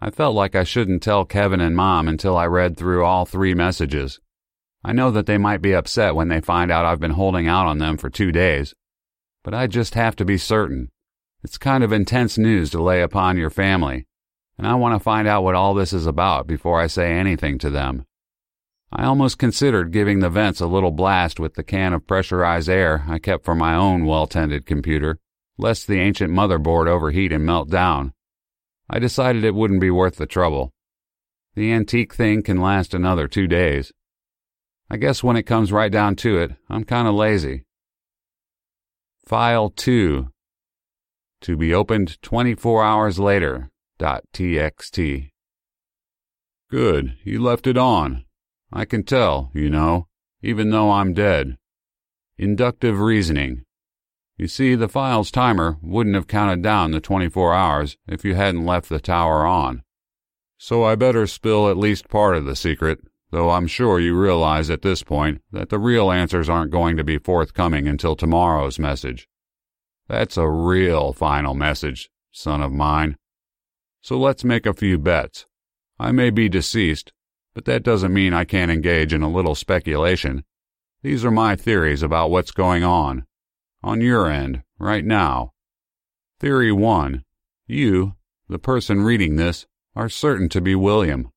I 0.00 0.08
felt 0.08 0.34
like 0.34 0.54
I 0.54 0.64
shouldn't 0.64 1.02
tell 1.02 1.26
Kevin 1.26 1.60
and 1.60 1.76
Mom 1.76 2.08
until 2.08 2.34
I 2.34 2.46
read 2.46 2.78
through 2.78 3.04
all 3.04 3.26
three 3.26 3.52
messages. 3.52 4.18
I 4.82 4.94
know 4.94 5.10
that 5.10 5.26
they 5.26 5.36
might 5.36 5.60
be 5.60 5.74
upset 5.74 6.14
when 6.14 6.28
they 6.28 6.40
find 6.40 6.70
out 6.70 6.86
I've 6.86 7.00
been 7.00 7.10
holding 7.10 7.48
out 7.48 7.66
on 7.66 7.76
them 7.76 7.98
for 7.98 8.08
two 8.08 8.32
days, 8.32 8.72
but 9.44 9.52
I 9.52 9.66
just 9.66 9.92
have 9.92 10.16
to 10.16 10.24
be 10.24 10.38
certain. 10.38 10.88
It's 11.44 11.58
kind 11.58 11.84
of 11.84 11.92
intense 11.92 12.38
news 12.38 12.70
to 12.70 12.82
lay 12.82 13.02
upon 13.02 13.36
your 13.36 13.50
family, 13.50 14.06
and 14.56 14.66
I 14.66 14.76
want 14.76 14.94
to 14.94 15.04
find 15.04 15.28
out 15.28 15.44
what 15.44 15.54
all 15.54 15.74
this 15.74 15.92
is 15.92 16.06
about 16.06 16.46
before 16.46 16.80
I 16.80 16.86
say 16.86 17.12
anything 17.12 17.58
to 17.58 17.68
them. 17.68 18.06
I 18.90 19.04
almost 19.04 19.38
considered 19.38 19.92
giving 19.92 20.20
the 20.20 20.30
vents 20.30 20.60
a 20.60 20.66
little 20.66 20.90
blast 20.90 21.38
with 21.38 21.54
the 21.54 21.62
can 21.62 21.92
of 21.92 22.06
pressurized 22.06 22.70
air 22.70 23.04
I 23.06 23.18
kept 23.18 23.44
for 23.44 23.54
my 23.54 23.74
own 23.74 24.06
well-tended 24.06 24.64
computer, 24.64 25.18
lest 25.58 25.86
the 25.86 26.00
ancient 26.00 26.32
motherboard 26.32 26.86
overheat 26.86 27.30
and 27.32 27.44
melt 27.44 27.68
down. 27.68 28.14
I 28.88 28.98
decided 28.98 29.44
it 29.44 29.54
wouldn't 29.54 29.82
be 29.82 29.90
worth 29.90 30.16
the 30.16 30.26
trouble. 30.26 30.72
The 31.54 31.70
antique 31.70 32.14
thing 32.14 32.42
can 32.42 32.60
last 32.60 32.94
another 32.94 33.28
two 33.28 33.46
days. 33.46 33.92
I 34.88 34.96
guess 34.96 35.22
when 35.22 35.36
it 35.36 35.42
comes 35.42 35.70
right 35.70 35.92
down 35.92 36.16
to 36.16 36.38
it, 36.38 36.52
I'm 36.70 36.84
kind 36.84 37.06
of 37.06 37.14
lazy. 37.14 37.64
File 39.26 39.68
2. 39.68 40.28
To 41.42 41.56
be 41.56 41.74
opened 41.74 42.22
24 42.22 42.82
hours 42.82 43.18
later. 43.18 43.70
.txt. 44.00 45.30
Good, 46.70 47.16
you 47.24 47.42
left 47.42 47.66
it 47.66 47.76
on. 47.76 48.24
I 48.72 48.84
can 48.84 49.02
tell, 49.02 49.50
you 49.54 49.70
know, 49.70 50.08
even 50.42 50.70
though 50.70 50.90
I'm 50.90 51.14
dead. 51.14 51.56
Inductive 52.36 53.00
reasoning. 53.00 53.64
You 54.36 54.46
see, 54.46 54.74
the 54.76 54.88
file's 54.88 55.30
timer 55.30 55.78
wouldn't 55.82 56.14
have 56.14 56.28
counted 56.28 56.62
down 56.62 56.92
the 56.92 57.00
24 57.00 57.54
hours 57.54 57.96
if 58.06 58.24
you 58.24 58.34
hadn't 58.34 58.66
left 58.66 58.88
the 58.88 59.00
tower 59.00 59.44
on. 59.44 59.82
So 60.58 60.84
I 60.84 60.94
better 60.94 61.26
spill 61.26 61.68
at 61.68 61.76
least 61.76 62.08
part 62.08 62.36
of 62.36 62.44
the 62.44 62.54
secret, 62.54 63.00
though 63.30 63.50
I'm 63.50 63.66
sure 63.66 63.98
you 63.98 64.16
realize 64.16 64.70
at 64.70 64.82
this 64.82 65.02
point 65.02 65.42
that 65.50 65.70
the 65.70 65.78
real 65.78 66.10
answers 66.10 66.48
aren't 66.48 66.70
going 66.70 66.96
to 66.96 67.04
be 67.04 67.18
forthcoming 67.18 67.88
until 67.88 68.14
tomorrow's 68.14 68.78
message. 68.78 69.28
That's 70.08 70.36
a 70.36 70.48
real 70.48 71.12
final 71.12 71.54
message, 71.54 72.08
son 72.30 72.62
of 72.62 72.72
mine. 72.72 73.16
So 74.02 74.18
let's 74.18 74.44
make 74.44 74.66
a 74.66 74.72
few 74.72 74.98
bets. 74.98 75.46
I 75.98 76.12
may 76.12 76.30
be 76.30 76.48
deceased, 76.48 77.12
but 77.58 77.64
that 77.64 77.82
doesn't 77.82 78.14
mean 78.14 78.32
I 78.32 78.44
can't 78.44 78.70
engage 78.70 79.12
in 79.12 79.20
a 79.20 79.28
little 79.28 79.56
speculation. 79.56 80.44
These 81.02 81.24
are 81.24 81.30
my 81.32 81.56
theories 81.56 82.04
about 82.04 82.30
what's 82.30 82.52
going 82.52 82.84
on. 82.84 83.24
On 83.82 84.00
your 84.00 84.30
end, 84.30 84.62
right 84.78 85.04
now. 85.04 85.54
Theory 86.38 86.70
1. 86.70 87.24
You, 87.66 88.14
the 88.48 88.60
person 88.60 89.02
reading 89.02 89.34
this, 89.34 89.66
are 89.96 90.08
certain 90.08 90.48
to 90.50 90.60
be 90.60 90.76
William. 90.76 91.32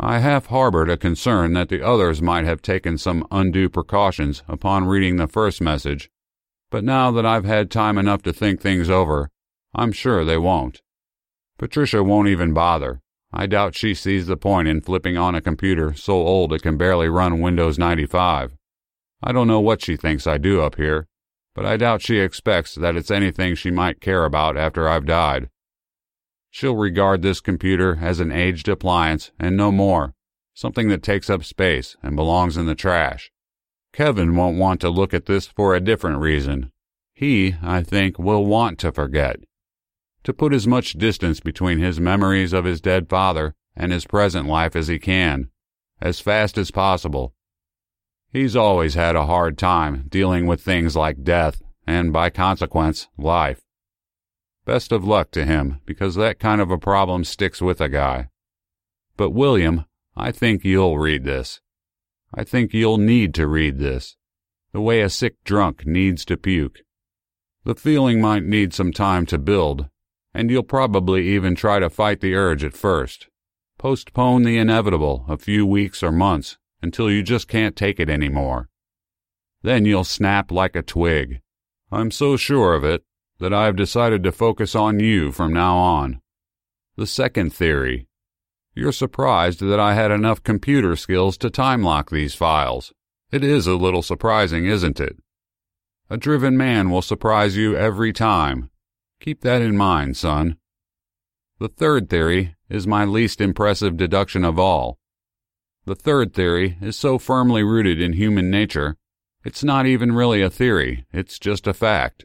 I 0.00 0.20
half 0.20 0.46
harbored 0.46 0.88
a 0.88 0.96
concern 0.96 1.52
that 1.52 1.68
the 1.68 1.82
others 1.86 2.22
might 2.22 2.46
have 2.46 2.62
taken 2.62 2.96
some 2.96 3.26
undue 3.30 3.68
precautions 3.68 4.42
upon 4.48 4.86
reading 4.86 5.16
the 5.16 5.28
first 5.28 5.60
message, 5.60 6.08
but 6.70 6.84
now 6.84 7.10
that 7.10 7.26
I've 7.26 7.44
had 7.44 7.70
time 7.70 7.98
enough 7.98 8.22
to 8.22 8.32
think 8.32 8.62
things 8.62 8.88
over, 8.88 9.30
I'm 9.74 9.92
sure 9.92 10.24
they 10.24 10.38
won't. 10.38 10.80
Patricia 11.58 12.02
won't 12.02 12.28
even 12.28 12.54
bother. 12.54 13.02
I 13.36 13.46
doubt 13.46 13.74
she 13.74 13.94
sees 13.94 14.28
the 14.28 14.36
point 14.36 14.68
in 14.68 14.80
flipping 14.80 15.16
on 15.16 15.34
a 15.34 15.40
computer 15.40 15.92
so 15.92 16.12
old 16.12 16.52
it 16.52 16.62
can 16.62 16.76
barely 16.76 17.08
run 17.08 17.40
Windows 17.40 17.76
95. 17.76 18.56
I 19.24 19.32
don't 19.32 19.48
know 19.48 19.58
what 19.58 19.82
she 19.82 19.96
thinks 19.96 20.28
I 20.28 20.38
do 20.38 20.62
up 20.62 20.76
here, 20.76 21.08
but 21.52 21.66
I 21.66 21.76
doubt 21.76 22.00
she 22.00 22.20
expects 22.20 22.76
that 22.76 22.94
it's 22.94 23.10
anything 23.10 23.56
she 23.56 23.72
might 23.72 24.00
care 24.00 24.24
about 24.24 24.56
after 24.56 24.88
I've 24.88 25.04
died. 25.04 25.50
She'll 26.48 26.76
regard 26.76 27.22
this 27.22 27.40
computer 27.40 27.98
as 28.00 28.20
an 28.20 28.30
aged 28.30 28.68
appliance 28.68 29.32
and 29.36 29.56
no 29.56 29.72
more, 29.72 30.14
something 30.54 30.88
that 30.90 31.02
takes 31.02 31.28
up 31.28 31.42
space 31.42 31.96
and 32.04 32.14
belongs 32.14 32.56
in 32.56 32.66
the 32.66 32.76
trash. 32.76 33.32
Kevin 33.92 34.36
won't 34.36 34.58
want 34.58 34.80
to 34.82 34.88
look 34.90 35.12
at 35.12 35.26
this 35.26 35.48
for 35.48 35.74
a 35.74 35.80
different 35.80 36.20
reason. 36.20 36.70
He, 37.12 37.56
I 37.60 37.82
think, 37.82 38.16
will 38.16 38.46
want 38.46 38.78
to 38.78 38.92
forget 38.92 39.40
to 40.24 40.32
put 40.32 40.52
as 40.52 40.66
much 40.66 40.94
distance 40.94 41.38
between 41.38 41.78
his 41.78 42.00
memories 42.00 42.52
of 42.52 42.64
his 42.64 42.80
dead 42.80 43.08
father 43.08 43.54
and 43.76 43.92
his 43.92 44.06
present 44.06 44.48
life 44.48 44.74
as 44.74 44.88
he 44.88 44.98
can, 44.98 45.50
as 46.00 46.20
fast 46.20 46.58
as 46.58 46.70
possible. 46.70 47.34
He's 48.32 48.56
always 48.56 48.94
had 48.94 49.14
a 49.14 49.26
hard 49.26 49.56
time 49.56 50.06
dealing 50.08 50.46
with 50.46 50.60
things 50.60 50.96
like 50.96 51.22
death 51.22 51.62
and, 51.86 52.12
by 52.12 52.30
consequence, 52.30 53.08
life. 53.16 53.60
Best 54.64 54.92
of 54.92 55.04
luck 55.04 55.30
to 55.32 55.44
him, 55.44 55.80
because 55.84 56.14
that 56.14 56.40
kind 56.40 56.60
of 56.60 56.70
a 56.70 56.78
problem 56.78 57.22
sticks 57.24 57.60
with 57.60 57.80
a 57.80 57.88
guy. 57.88 58.30
But 59.16 59.30
William, 59.30 59.84
I 60.16 60.32
think 60.32 60.64
you'll 60.64 60.98
read 60.98 61.24
this. 61.24 61.60
I 62.32 62.44
think 62.44 62.72
you'll 62.72 62.98
need 62.98 63.34
to 63.34 63.46
read 63.46 63.78
this, 63.78 64.16
the 64.72 64.80
way 64.80 65.02
a 65.02 65.10
sick 65.10 65.36
drunk 65.44 65.86
needs 65.86 66.24
to 66.24 66.36
puke. 66.36 66.80
The 67.64 67.74
feeling 67.74 68.20
might 68.20 68.42
need 68.42 68.74
some 68.74 68.92
time 68.92 69.26
to 69.26 69.38
build, 69.38 69.88
and 70.34 70.50
you'll 70.50 70.64
probably 70.64 71.28
even 71.28 71.54
try 71.54 71.78
to 71.78 71.88
fight 71.88 72.20
the 72.20 72.34
urge 72.34 72.64
at 72.64 72.74
first. 72.74 73.28
Postpone 73.78 74.42
the 74.42 74.58
inevitable 74.58 75.24
a 75.28 75.38
few 75.38 75.64
weeks 75.64 76.02
or 76.02 76.10
months 76.10 76.58
until 76.82 77.10
you 77.10 77.22
just 77.22 77.48
can't 77.48 77.76
take 77.76 78.00
it 78.00 78.10
anymore. 78.10 78.68
Then 79.62 79.84
you'll 79.84 80.04
snap 80.04 80.50
like 80.50 80.76
a 80.76 80.82
twig. 80.82 81.40
I'm 81.90 82.10
so 82.10 82.36
sure 82.36 82.74
of 82.74 82.84
it 82.84 83.04
that 83.38 83.54
I've 83.54 83.76
decided 83.76 84.22
to 84.24 84.32
focus 84.32 84.74
on 84.74 85.00
you 85.00 85.32
from 85.32 85.52
now 85.52 85.76
on. 85.76 86.20
The 86.96 87.06
second 87.06 87.54
theory. 87.54 88.06
You're 88.74 88.92
surprised 88.92 89.60
that 89.60 89.80
I 89.80 89.94
had 89.94 90.10
enough 90.10 90.42
computer 90.42 90.96
skills 90.96 91.38
to 91.38 91.50
time 91.50 91.82
lock 91.82 92.10
these 92.10 92.34
files. 92.34 92.92
It 93.30 93.44
is 93.44 93.66
a 93.66 93.76
little 93.76 94.02
surprising, 94.02 94.66
isn't 94.66 95.00
it? 95.00 95.16
A 96.10 96.16
driven 96.16 96.56
man 96.56 96.90
will 96.90 97.02
surprise 97.02 97.56
you 97.56 97.76
every 97.76 98.12
time, 98.12 98.70
Keep 99.20 99.40
that 99.42 99.62
in 99.62 99.76
mind, 99.76 100.16
son. 100.16 100.56
The 101.58 101.68
third 101.68 102.10
theory 102.10 102.56
is 102.68 102.86
my 102.86 103.04
least 103.04 103.40
impressive 103.40 103.96
deduction 103.96 104.44
of 104.44 104.58
all. 104.58 104.98
The 105.86 105.94
third 105.94 106.34
theory 106.34 106.76
is 106.80 106.96
so 106.96 107.18
firmly 107.18 107.62
rooted 107.62 108.00
in 108.00 108.14
human 108.14 108.50
nature, 108.50 108.96
it's 109.44 109.62
not 109.62 109.84
even 109.84 110.12
really 110.12 110.40
a 110.40 110.48
theory, 110.48 111.04
it's 111.12 111.38
just 111.38 111.66
a 111.66 111.74
fact. 111.74 112.24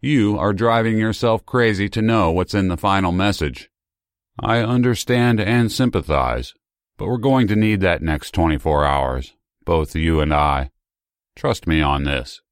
You 0.00 0.38
are 0.38 0.52
driving 0.52 0.98
yourself 0.98 1.46
crazy 1.46 1.88
to 1.88 2.02
know 2.02 2.30
what's 2.30 2.52
in 2.52 2.68
the 2.68 2.76
final 2.76 3.12
message. 3.12 3.70
I 4.38 4.58
understand 4.58 5.40
and 5.40 5.72
sympathize, 5.72 6.52
but 6.98 7.06
we're 7.06 7.16
going 7.16 7.48
to 7.48 7.56
need 7.56 7.80
that 7.80 8.02
next 8.02 8.32
24 8.32 8.84
hours, 8.84 9.32
both 9.64 9.96
you 9.96 10.20
and 10.20 10.34
I. 10.34 10.70
Trust 11.34 11.66
me 11.66 11.80
on 11.80 12.04
this. 12.04 12.42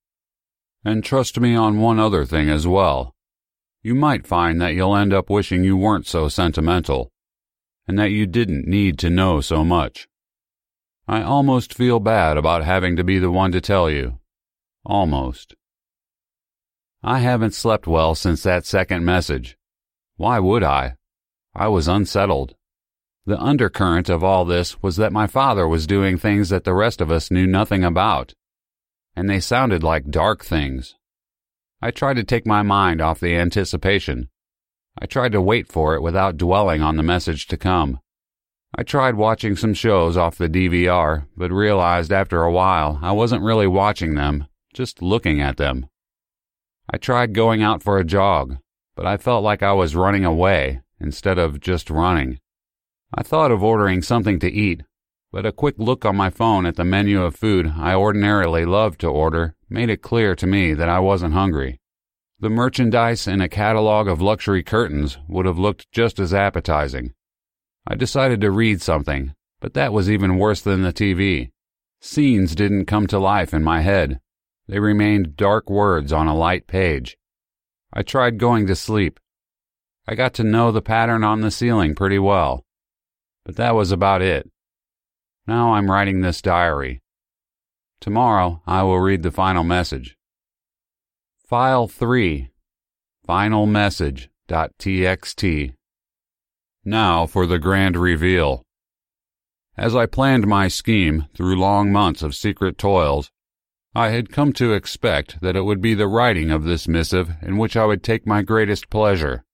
And 0.84 1.04
trust 1.04 1.38
me 1.38 1.54
on 1.54 1.78
one 1.78 2.00
other 2.00 2.24
thing 2.24 2.48
as 2.48 2.66
well 2.66 3.11
you 3.82 3.94
might 3.94 4.26
find 4.26 4.60
that 4.60 4.74
you'll 4.74 4.96
end 4.96 5.12
up 5.12 5.28
wishing 5.28 5.64
you 5.64 5.76
weren't 5.76 6.06
so 6.06 6.28
sentimental, 6.28 7.10
and 7.86 7.98
that 7.98 8.10
you 8.10 8.26
didn't 8.26 8.66
need 8.66 8.98
to 9.00 9.10
know 9.10 9.40
so 9.40 9.64
much. 9.64 10.08
I 11.08 11.22
almost 11.22 11.74
feel 11.74 11.98
bad 11.98 12.36
about 12.36 12.64
having 12.64 12.94
to 12.96 13.04
be 13.04 13.18
the 13.18 13.30
one 13.30 13.50
to 13.52 13.60
tell 13.60 13.90
you. 13.90 14.18
Almost. 14.86 15.56
I 17.02 17.18
haven't 17.18 17.54
slept 17.54 17.88
well 17.88 18.14
since 18.14 18.44
that 18.44 18.64
second 18.64 19.04
message. 19.04 19.56
Why 20.16 20.38
would 20.38 20.62
I? 20.62 20.94
I 21.54 21.66
was 21.66 21.88
unsettled. 21.88 22.54
The 23.26 23.40
undercurrent 23.40 24.08
of 24.08 24.22
all 24.22 24.44
this 24.44 24.80
was 24.80 24.96
that 24.96 25.12
my 25.12 25.26
father 25.26 25.66
was 25.66 25.86
doing 25.86 26.16
things 26.18 26.48
that 26.50 26.62
the 26.62 26.74
rest 26.74 27.00
of 27.00 27.10
us 27.10 27.30
knew 27.30 27.46
nothing 27.46 27.82
about. 27.82 28.34
And 29.16 29.28
they 29.28 29.40
sounded 29.40 29.82
like 29.82 30.10
dark 30.10 30.44
things. 30.44 30.94
I 31.84 31.90
tried 31.90 32.14
to 32.14 32.24
take 32.24 32.46
my 32.46 32.62
mind 32.62 33.00
off 33.00 33.18
the 33.18 33.34
anticipation. 33.34 34.28
I 34.96 35.06
tried 35.06 35.32
to 35.32 35.42
wait 35.42 35.66
for 35.66 35.96
it 35.96 36.02
without 36.02 36.36
dwelling 36.36 36.80
on 36.80 36.96
the 36.96 37.02
message 37.02 37.48
to 37.48 37.56
come. 37.56 37.98
I 38.72 38.84
tried 38.84 39.16
watching 39.16 39.56
some 39.56 39.74
shows 39.74 40.16
off 40.16 40.38
the 40.38 40.48
DVR, 40.48 41.26
but 41.36 41.50
realized 41.50 42.12
after 42.12 42.44
a 42.44 42.52
while 42.52 43.00
I 43.02 43.10
wasn't 43.10 43.42
really 43.42 43.66
watching 43.66 44.14
them, 44.14 44.46
just 44.72 45.02
looking 45.02 45.40
at 45.40 45.56
them. 45.56 45.88
I 46.88 46.98
tried 46.98 47.34
going 47.34 47.62
out 47.62 47.82
for 47.82 47.98
a 47.98 48.04
jog, 48.04 48.58
but 48.94 49.04
I 49.04 49.16
felt 49.16 49.42
like 49.42 49.62
I 49.62 49.72
was 49.72 49.96
running 49.96 50.24
away 50.24 50.82
instead 51.00 51.36
of 51.36 51.58
just 51.58 51.90
running. 51.90 52.38
I 53.12 53.24
thought 53.24 53.50
of 53.50 53.62
ordering 53.62 54.02
something 54.02 54.38
to 54.38 54.50
eat, 54.50 54.84
but 55.32 55.46
a 55.46 55.52
quick 55.52 55.74
look 55.78 56.04
on 56.04 56.14
my 56.14 56.28
phone 56.28 56.66
at 56.66 56.76
the 56.76 56.84
menu 56.84 57.22
of 57.22 57.34
food 57.34 57.72
I 57.78 57.94
ordinarily 57.94 58.66
love 58.66 58.98
to 58.98 59.06
order 59.06 59.54
made 59.70 59.88
it 59.88 60.02
clear 60.02 60.36
to 60.36 60.46
me 60.46 60.74
that 60.74 60.90
I 60.90 61.00
wasn't 61.00 61.32
hungry. 61.32 61.80
The 62.38 62.50
merchandise 62.50 63.26
in 63.26 63.40
a 63.40 63.48
catalog 63.48 64.08
of 64.08 64.20
luxury 64.20 64.62
curtains 64.62 65.16
would 65.28 65.46
have 65.46 65.58
looked 65.58 65.90
just 65.90 66.18
as 66.18 66.34
appetizing. 66.34 67.14
I 67.86 67.94
decided 67.94 68.42
to 68.42 68.50
read 68.50 68.82
something, 68.82 69.34
but 69.60 69.72
that 69.72 69.92
was 69.92 70.10
even 70.10 70.38
worse 70.38 70.60
than 70.60 70.82
the 70.82 70.92
TV. 70.92 71.50
Scenes 72.00 72.54
didn't 72.54 72.86
come 72.86 73.06
to 73.06 73.18
life 73.18 73.54
in 73.54 73.64
my 73.64 73.80
head. 73.80 74.20
They 74.68 74.80
remained 74.80 75.36
dark 75.36 75.70
words 75.70 76.12
on 76.12 76.26
a 76.26 76.36
light 76.36 76.66
page. 76.66 77.16
I 77.92 78.02
tried 78.02 78.38
going 78.38 78.66
to 78.66 78.76
sleep. 78.76 79.18
I 80.06 80.14
got 80.14 80.34
to 80.34 80.44
know 80.44 80.72
the 80.72 80.82
pattern 80.82 81.24
on 81.24 81.40
the 81.40 81.50
ceiling 81.50 81.94
pretty 81.94 82.18
well. 82.18 82.64
But 83.44 83.56
that 83.56 83.74
was 83.74 83.92
about 83.92 84.20
it. 84.20 84.51
Now 85.46 85.74
I'm 85.74 85.90
writing 85.90 86.20
this 86.20 86.40
diary. 86.40 87.02
Tomorrow 88.00 88.62
I 88.66 88.82
will 88.84 89.00
read 89.00 89.22
the 89.22 89.30
final 89.30 89.64
message. 89.64 90.16
File 91.46 91.88
3 91.88 92.48
Final 93.26 93.66
Message.txt. 93.66 95.74
Now 96.84 97.26
for 97.26 97.46
the 97.46 97.58
grand 97.58 97.96
reveal. 97.96 98.62
As 99.76 99.96
I 99.96 100.06
planned 100.06 100.46
my 100.46 100.68
scheme 100.68 101.26
through 101.34 101.58
long 101.58 101.90
months 101.90 102.22
of 102.22 102.34
secret 102.34 102.78
toils, 102.78 103.30
I 103.94 104.08
had 104.08 104.32
come 104.32 104.52
to 104.54 104.72
expect 104.72 105.40
that 105.42 105.56
it 105.56 105.62
would 105.62 105.80
be 105.80 105.94
the 105.94 106.06
writing 106.06 106.50
of 106.50 106.64
this 106.64 106.88
missive 106.88 107.32
in 107.42 107.58
which 107.58 107.76
I 107.76 107.84
would 107.84 108.02
take 108.02 108.26
my 108.26 108.42
greatest 108.42 108.90
pleasure. 108.90 109.44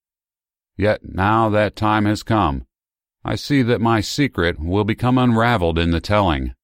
Yet 0.77 1.01
now 1.03 1.49
that 1.49 1.75
time 1.75 2.05
has 2.05 2.23
come, 2.23 2.65
I 3.25 3.35
see 3.35 3.63
that 3.63 3.81
my 3.81 4.01
secret 4.01 4.61
will 4.61 4.85
become 4.85 5.19
unraveled 5.19 5.79
in 5.79 5.91
the 5.91 6.01
telling, 6.01 6.55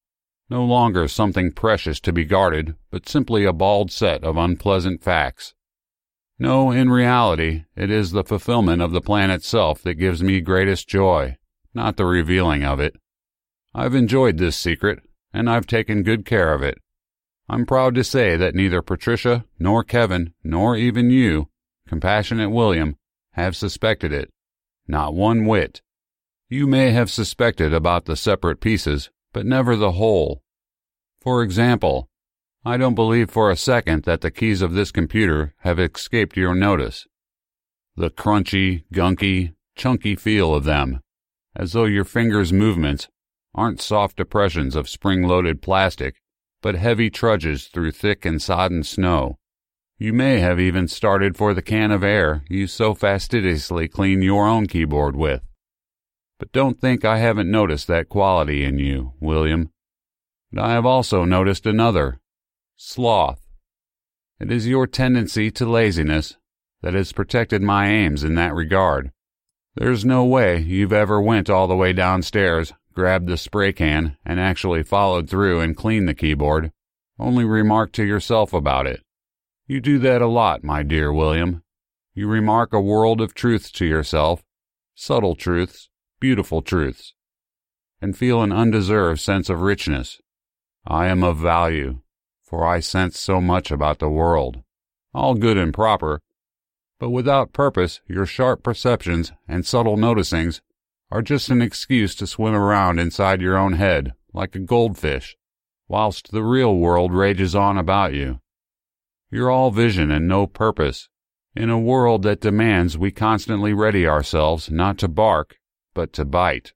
no 0.51 0.65
longer 0.65 1.09
something 1.09 1.53
precious 1.53 1.99
to 2.01 2.13
be 2.13 2.25
guarded, 2.25 2.75
but 2.91 3.09
simply 3.09 3.45
a 3.45 3.53
bald 3.53 3.91
set 3.91 4.23
of 4.23 4.37
unpleasant 4.37 5.03
facts. 5.03 5.55
No, 6.39 6.71
in 6.71 6.91
reality, 6.91 7.65
it 7.77 7.91
is 7.91 8.11
the 8.11 8.25
fulfillment 8.25 8.83
of 8.83 8.93
the 8.93 9.01
plan 9.01 9.31
itself 9.31 9.83
that 9.83 9.95
gives 9.95 10.23
me 10.23 10.41
greatest 10.41 10.89
joy, 10.89 11.37
not 11.73 11.97
the 11.97 12.07
revealing 12.07 12.65
of 12.65 12.81
it. 12.81 12.97
I've 13.75 13.95
enjoyed 13.95 14.39
this 14.39 14.57
secret, 14.57 15.01
and 15.33 15.49
I've 15.49 15.67
taken 15.67 16.03
good 16.03 16.25
care 16.25 16.53
of 16.53 16.63
it. 16.63 16.79
I'm 17.49 17.67
proud 17.67 17.95
to 17.97 18.05
say 18.05 18.37
that 18.37 18.55
neither 18.55 18.83
Patricia, 18.83 19.45
nor 19.59 19.85
Kevin, 19.85 20.35
nor 20.43 20.77
even 20.77 21.11
you, 21.11 21.49
compassionate 21.87 22.51
William, 22.51 22.97
have 23.33 23.57
suspected 23.57 24.13
it. 24.13 24.31
Not 24.87 25.15
one 25.15 25.47
whit. 25.47 25.83
You 26.55 26.69
may 26.69 26.93
have 26.93 27.11
suspected 27.11 27.75
about 27.75 28.05
the 28.05 28.15
separate 28.15 28.61
pieces, 28.61 29.11
but 29.33 29.45
never 29.45 29.75
the 29.75 29.91
whole. 29.91 30.41
For 31.21 31.43
example, 31.43 32.07
I 32.65 32.77
don't 32.77 32.95
believe 32.95 33.29
for 33.29 33.51
a 33.51 33.57
second 33.57 34.05
that 34.05 34.21
the 34.21 34.31
keys 34.31 34.63
of 34.63 34.73
this 34.73 34.93
computer 34.93 35.53
have 35.63 35.81
escaped 35.81 36.37
your 36.37 36.55
notice. 36.55 37.09
The 37.97 38.09
crunchy, 38.09 38.85
gunky, 38.95 39.55
chunky 39.75 40.15
feel 40.15 40.55
of 40.55 40.63
them, 40.63 41.01
as 41.57 41.73
though 41.73 41.87
your 41.87 42.05
fingers' 42.05 42.53
movements 42.53 43.09
aren't 43.53 43.81
soft 43.81 44.17
depressions 44.17 44.77
of 44.77 44.89
spring-loaded 44.89 45.61
plastic, 45.61 46.21
but 46.63 46.77
heavy 46.77 47.11
trudges 47.11 47.67
through 47.67 47.91
thick 47.91 48.25
and 48.25 48.41
sodden 48.41 48.85
snow. 48.85 49.39
You 49.99 50.13
may 50.13 50.39
have 50.39 50.61
even 50.61 50.87
started 50.87 51.37
for 51.37 51.53
the 51.53 51.63
can 51.63 51.91
of 51.91 52.05
air 52.05 52.45
you 52.49 52.69
so 52.69 52.95
fastidiously 52.95 53.89
clean 53.89 54.23
your 54.23 54.47
own 54.47 54.69
keyboard 54.69 55.17
with. 55.17 55.43
But 56.45 56.53
don't 56.53 56.79
think 56.79 57.07
I 57.07 57.17
haven't 57.17 57.51
noticed 57.51 57.87
that 57.87 58.11
quality 58.11 58.65
in 58.65 58.79
you, 58.79 59.15
William. 59.19 59.71
But 60.53 60.63
I 60.63 60.73
have 60.73 60.85
also 60.85 61.25
noticed 61.25 61.65
another 61.65 62.21
sloth. 62.77 63.41
It 64.39 64.53
is 64.53 64.67
your 64.67 64.87
tendency 64.87 65.51
to 65.53 65.65
laziness 65.65 66.37
that 66.83 66.93
has 66.93 67.13
protected 67.13 67.63
my 67.63 67.89
aims 67.89 68.23
in 68.23 68.35
that 68.35 68.55
regard. 68.55 69.11
There's 69.75 70.05
no 70.05 70.23
way 70.27 70.59
you've 70.61 70.93
ever 70.93 71.19
went 71.19 71.49
all 71.49 71.67
the 71.67 71.77
way 71.77 71.95
downstairs, 71.95 72.75
grabbed 72.93 73.27
the 73.27 73.39
spray 73.39 73.73
can, 73.73 74.19
and 74.23 74.39
actually 74.39 74.83
followed 74.83 75.31
through 75.31 75.61
and 75.61 75.75
cleaned 75.75 76.11
the 76.11 76.15
keyboard. 76.15 76.73
Only 77.19 77.47
remark 77.47 77.91
to 77.93 78.05
yourself 78.05 78.53
about 78.53 78.87
it. 78.87 79.01
You 79.67 79.81
do 79.81 79.99
that 80.01 80.21
a 80.21 80.27
lot, 80.27 80.63
my 80.63 80.83
dear 80.83 81.11
William. 81.11 81.63
You 82.13 82.29
remark 82.29 82.75
a 82.75 82.83
world 82.83 83.23
of 83.23 83.33
truths 83.33 83.71
to 83.73 83.87
yourself, 83.87 84.45
subtle 84.95 85.37
truths, 85.37 85.89
beautiful 86.21 86.63
truths, 86.63 87.15
and 88.01 88.17
feel 88.17 88.43
an 88.43 88.53
undeserved 88.53 89.21
sense 89.21 89.49
of 89.49 89.61
richness. 89.61 90.21
I 90.87 91.07
am 91.07 91.23
of 91.23 91.39
value 91.39 92.01
for 92.55 92.65
I 92.65 92.79
sense 92.79 93.19
so 93.19 93.41
much 93.41 93.73
about 93.73 93.99
the 93.99 94.09
world. 94.09 94.63
All 95.13 95.35
good 95.35 95.57
and 95.57 95.75
proper, 95.75 96.21
but 97.01 97.11
without 97.11 97.53
purpose, 97.53 98.01
your 98.07 98.27
sharp 98.27 98.63
perceptions 98.63 99.33
and 99.49 99.67
subtle 99.67 99.97
noticings 99.97 100.61
are 101.11 101.21
just 101.21 101.49
an 101.49 101.61
excuse 101.61 102.15
to 102.15 102.29
swim 102.29 102.55
around 102.55 103.01
inside 103.01 103.41
your 103.41 103.57
own 103.57 103.73
head 103.73 104.13
like 104.33 104.55
a 104.55 104.61
goldfish, 104.61 105.37
whilst 105.89 106.31
the 106.31 106.45
real 106.45 106.77
world 106.77 107.13
rages 107.13 107.57
on 107.57 107.77
about 107.77 108.15
you. 108.15 108.39
You're 109.33 109.51
all 109.51 109.73
vision 109.73 110.13
and 110.13 110.29
no 110.29 110.47
purpose, 110.47 111.09
in 111.57 111.71
a 111.71 111.79
world 111.79 112.23
that 112.23 112.41
demands 112.41 112.97
we 112.97 113.11
constantly 113.11 113.73
ready 113.73 114.07
ourselves 114.07 114.71
not 114.71 114.97
to 114.99 115.09
bark, 115.09 115.57
but 115.95 116.13
to 116.13 116.25
bite. 116.25 116.73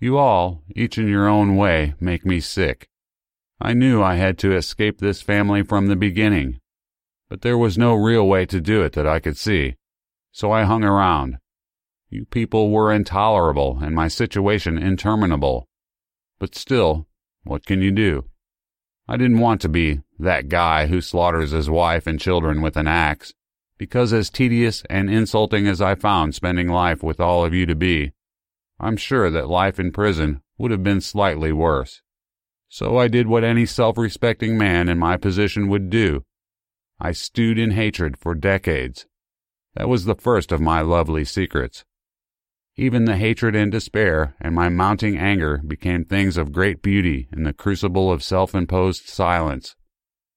You 0.00 0.18
all, 0.18 0.62
each 0.74 0.98
in 0.98 1.06
your 1.06 1.28
own 1.28 1.56
way, 1.56 1.94
make 2.00 2.26
me 2.26 2.40
sick. 2.40 2.88
I 3.60 3.74
knew 3.74 4.02
I 4.02 4.16
had 4.16 4.38
to 4.38 4.56
escape 4.56 4.98
this 4.98 5.22
family 5.22 5.62
from 5.62 5.86
the 5.86 5.94
beginning, 5.94 6.58
but 7.28 7.42
there 7.42 7.56
was 7.56 7.78
no 7.78 7.94
real 7.94 8.26
way 8.26 8.44
to 8.46 8.60
do 8.60 8.82
it 8.82 8.94
that 8.94 9.06
I 9.06 9.20
could 9.20 9.36
see, 9.36 9.76
so 10.32 10.50
I 10.50 10.64
hung 10.64 10.82
around. 10.82 11.38
You 12.10 12.24
people 12.24 12.70
were 12.70 12.92
intolerable 12.92 13.78
and 13.80 13.94
my 13.94 14.08
situation 14.08 14.76
interminable. 14.76 15.68
But 16.38 16.54
still, 16.54 17.06
what 17.44 17.64
can 17.64 17.80
you 17.80 17.92
do? 17.92 18.24
I 19.08 19.16
didn't 19.16 19.38
want 19.38 19.60
to 19.62 19.68
be 19.68 20.00
that 20.18 20.48
guy 20.48 20.86
who 20.86 21.00
slaughters 21.00 21.52
his 21.52 21.70
wife 21.70 22.06
and 22.06 22.20
children 22.20 22.60
with 22.60 22.76
an 22.76 22.86
axe, 22.86 23.32
because 23.78 24.12
as 24.12 24.28
tedious 24.28 24.82
and 24.90 25.08
insulting 25.08 25.66
as 25.66 25.80
I 25.80 25.94
found 25.94 26.34
spending 26.34 26.68
life 26.68 27.02
with 27.02 27.20
all 27.20 27.44
of 27.44 27.54
you 27.54 27.64
to 27.66 27.74
be, 27.74 28.12
I'm 28.82 28.96
sure 28.96 29.30
that 29.30 29.48
life 29.48 29.78
in 29.78 29.92
prison 29.92 30.42
would 30.58 30.72
have 30.72 30.82
been 30.82 31.00
slightly 31.00 31.52
worse. 31.52 32.02
So 32.68 32.98
I 32.98 33.06
did 33.06 33.28
what 33.28 33.44
any 33.44 33.64
self-respecting 33.64 34.58
man 34.58 34.88
in 34.88 34.98
my 34.98 35.16
position 35.16 35.68
would 35.68 35.88
do. 35.88 36.24
I 36.98 37.12
stewed 37.12 37.60
in 37.60 37.70
hatred 37.70 38.18
for 38.18 38.34
decades. 38.34 39.06
That 39.74 39.88
was 39.88 40.04
the 40.04 40.16
first 40.16 40.50
of 40.50 40.60
my 40.60 40.80
lovely 40.80 41.24
secrets. 41.24 41.84
Even 42.74 43.04
the 43.04 43.16
hatred 43.16 43.54
and 43.54 43.70
despair 43.70 44.34
and 44.40 44.52
my 44.52 44.68
mounting 44.68 45.16
anger 45.16 45.62
became 45.64 46.04
things 46.04 46.36
of 46.36 46.50
great 46.50 46.82
beauty 46.82 47.28
in 47.32 47.44
the 47.44 47.52
crucible 47.52 48.10
of 48.10 48.22
self-imposed 48.22 49.08
silence. 49.08 49.76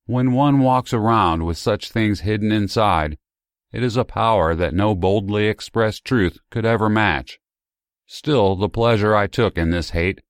When 0.05 0.33
one 0.33 0.59
walks 0.59 0.93
around 0.93 1.45
with 1.45 1.57
such 1.57 1.89
things 1.89 2.19
hidden 2.19 2.51
inside, 2.51 3.17
it 3.71 3.81
is 3.81 3.97
a 3.97 4.05
power 4.05 4.53
that 4.53 4.75
no 4.75 4.93
boldly 4.93 5.47
expressed 5.47 6.05
truth 6.05 6.37
could 6.51 6.65
ever 6.65 6.89
match. 6.89 7.39
Still, 8.07 8.55
the 8.55 8.69
pleasure 8.69 9.15
I 9.15 9.27
took 9.27 9.57
in 9.57 9.71
this 9.71 9.89
hate 9.91 10.21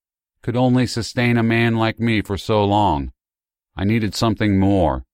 could 0.42 0.56
only 0.56 0.88
sustain 0.88 1.38
a 1.38 1.44
man 1.44 1.76
like 1.76 2.00
me 2.00 2.22
for 2.22 2.38
so 2.38 2.64
long. 2.64 3.12
I 3.76 3.84
needed 3.84 4.16
something 4.16 4.58
more. 4.58 5.06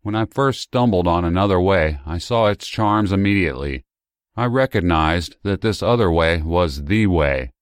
When 0.00 0.16
I 0.16 0.24
first 0.24 0.62
stumbled 0.62 1.06
on 1.06 1.24
another 1.24 1.60
way, 1.60 2.00
I 2.04 2.18
saw 2.18 2.46
its 2.46 2.66
charms 2.66 3.12
immediately. 3.12 3.84
I 4.34 4.46
recognized 4.46 5.36
that 5.44 5.60
this 5.60 5.82
other 5.82 6.10
way 6.10 6.42
was 6.42 6.84
the 6.84 7.06
way. 7.06 7.52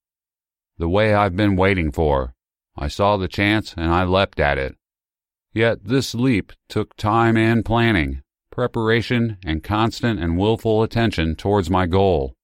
The 0.77 0.89
way 0.89 1.13
I've 1.13 1.35
been 1.35 1.55
waiting 1.55 1.91
for. 1.91 2.33
I 2.75 2.87
saw 2.87 3.17
the 3.17 3.27
chance 3.27 3.75
and 3.77 3.91
I 3.91 4.05
leapt 4.05 4.39
at 4.39 4.57
it. 4.57 4.75
Yet 5.53 5.83
this 5.83 6.15
leap 6.15 6.53
took 6.69 6.95
time 6.95 7.37
and 7.37 7.63
planning, 7.63 8.23
preparation, 8.49 9.37
and 9.45 9.63
constant 9.63 10.19
and 10.19 10.37
willful 10.37 10.81
attention 10.81 11.35
towards 11.35 11.69
my 11.69 11.85
goal. 11.85 12.35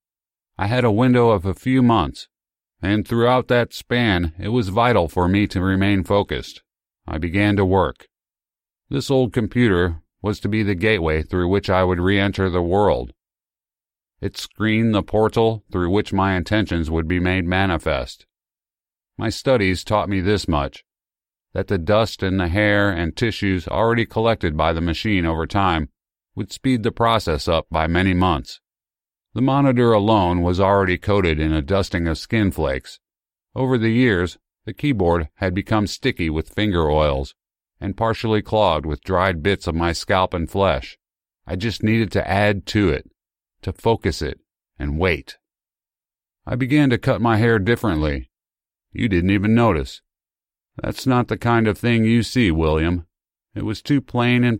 I 0.59 0.67
had 0.67 0.83
a 0.83 0.91
window 0.91 1.29
of 1.29 1.45
a 1.45 1.53
few 1.53 1.83
months, 1.83 2.27
and 2.81 3.07
throughout 3.07 3.47
that 3.47 3.73
span 3.73 4.33
it 4.39 4.49
was 4.49 4.69
vital 4.69 5.07
for 5.07 5.27
me 5.27 5.45
to 5.47 5.61
remain 5.61 6.03
focused. 6.03 6.63
I 7.07 7.19
began 7.19 7.55
to 7.57 7.65
work. 7.65 8.07
This 8.89 9.11
old 9.11 9.33
computer 9.33 10.01
was 10.21 10.39
to 10.39 10.49
be 10.49 10.63
the 10.63 10.75
gateway 10.75 11.21
through 11.21 11.47
which 11.47 11.69
I 11.69 11.83
would 11.83 11.99
re-enter 11.99 12.49
the 12.49 12.61
world. 12.61 13.13
It 14.19 14.35
screened 14.35 14.95
the 14.95 15.03
portal 15.03 15.63
through 15.71 15.91
which 15.91 16.11
my 16.11 16.35
intentions 16.35 16.89
would 16.89 17.07
be 17.07 17.19
made 17.19 17.45
manifest. 17.45 18.25
My 19.15 19.29
studies 19.29 19.83
taught 19.83 20.09
me 20.09 20.21
this 20.21 20.47
much, 20.47 20.83
that 21.53 21.67
the 21.67 21.77
dust 21.77 22.23
and 22.23 22.39
the 22.39 22.47
hair 22.47 22.89
and 22.89 23.15
tissues 23.15 23.67
already 23.67 24.05
collected 24.05 24.57
by 24.57 24.73
the 24.73 24.81
machine 24.81 25.25
over 25.25 25.45
time 25.45 25.89
would 26.35 26.51
speed 26.51 26.81
the 26.81 26.91
process 26.91 27.47
up 27.47 27.67
by 27.69 27.85
many 27.85 28.15
months. 28.15 28.59
The 29.37 29.43
monitor 29.43 29.93
alone 29.93 30.41
was 30.41 30.59
already 30.59 30.97
coated 30.97 31.39
in 31.39 31.53
a 31.53 31.61
dusting 31.61 32.07
of 32.07 32.17
skin 32.17 32.49
flakes. 32.49 32.99
Over 33.53 33.77
the 33.77 33.91
years, 33.91 34.39
the 34.65 34.73
keyboard 34.73 35.29
had 35.35 35.53
become 35.53 35.85
sticky 35.85 36.27
with 36.31 36.49
finger 36.49 36.89
oils 36.89 37.35
and 37.79 37.95
partially 37.95 38.41
clogged 38.41 38.87
with 38.87 39.03
dried 39.03 39.43
bits 39.43 39.67
of 39.67 39.75
my 39.75 39.91
scalp 39.91 40.33
and 40.33 40.49
flesh. 40.49 40.97
I 41.45 41.55
just 41.55 41.83
needed 41.83 42.11
to 42.13 42.27
add 42.27 42.65
to 42.65 42.89
it, 42.89 43.11
to 43.61 43.71
focus 43.71 44.23
it, 44.23 44.39
and 44.79 44.97
wait. 44.97 45.37
I 46.47 46.55
began 46.55 46.89
to 46.89 46.97
cut 46.97 47.21
my 47.21 47.37
hair 47.37 47.59
differently. 47.59 48.31
You 48.91 49.07
didn't 49.07 49.29
even 49.29 49.53
notice. 49.53 50.01
That's 50.81 51.05
not 51.05 51.27
the 51.27 51.37
kind 51.37 51.67
of 51.67 51.77
thing 51.77 52.05
you 52.05 52.23
see, 52.23 52.49
William. 52.49 53.05
It 53.53 53.65
was 53.65 53.83
too 53.83 54.01
plain 54.01 54.43
and 54.43 54.59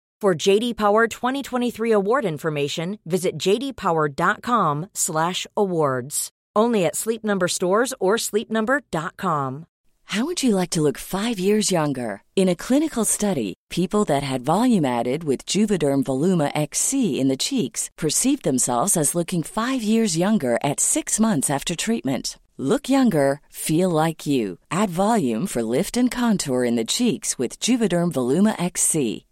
For 0.21 0.35
JD 0.35 0.77
Power 0.77 1.07
2023 1.07 1.93
award 1.93 2.25
information, 2.25 2.99
visit 3.05 3.39
jdpower.com/awards. 3.39 6.29
Only 6.55 6.85
at 6.85 6.95
Sleep 6.95 7.23
Number 7.23 7.47
stores 7.47 7.95
or 7.99 8.17
sleepnumber.com. 8.17 9.65
How 10.03 10.25
would 10.25 10.43
you 10.43 10.55
like 10.55 10.69
to 10.71 10.81
look 10.81 10.97
5 10.99 11.39
years 11.39 11.71
younger? 11.71 12.21
In 12.35 12.49
a 12.49 12.55
clinical 12.55 13.03
study, 13.03 13.55
people 13.71 14.05
that 14.05 14.21
had 14.21 14.43
volume 14.43 14.85
added 14.85 15.23
with 15.23 15.47
Juvederm 15.47 16.03
Voluma 16.03 16.51
XC 16.53 17.19
in 17.19 17.27
the 17.27 17.35
cheeks 17.35 17.89
perceived 17.97 18.43
themselves 18.43 18.95
as 18.95 19.15
looking 19.15 19.41
5 19.41 19.81
years 19.81 20.17
younger 20.17 20.59
at 20.63 20.79
6 20.79 21.19
months 21.19 21.49
after 21.49 21.75
treatment 21.75 22.37
Look 22.57 22.89
younger, 22.89 23.39
feel 23.49 23.89
like 23.89 24.27
you. 24.27 24.59
Add 24.69 24.91
volume 24.91 25.47
for 25.47 25.63
lift 25.63 25.97
and 25.97 26.11
contour 26.11 26.63
in 26.63 26.75
the 26.75 26.85
cheeks 26.85 27.39
with 27.39 27.59
Juvederm 27.59 28.11
Voluma 28.11 28.53
XC. 28.61 29.25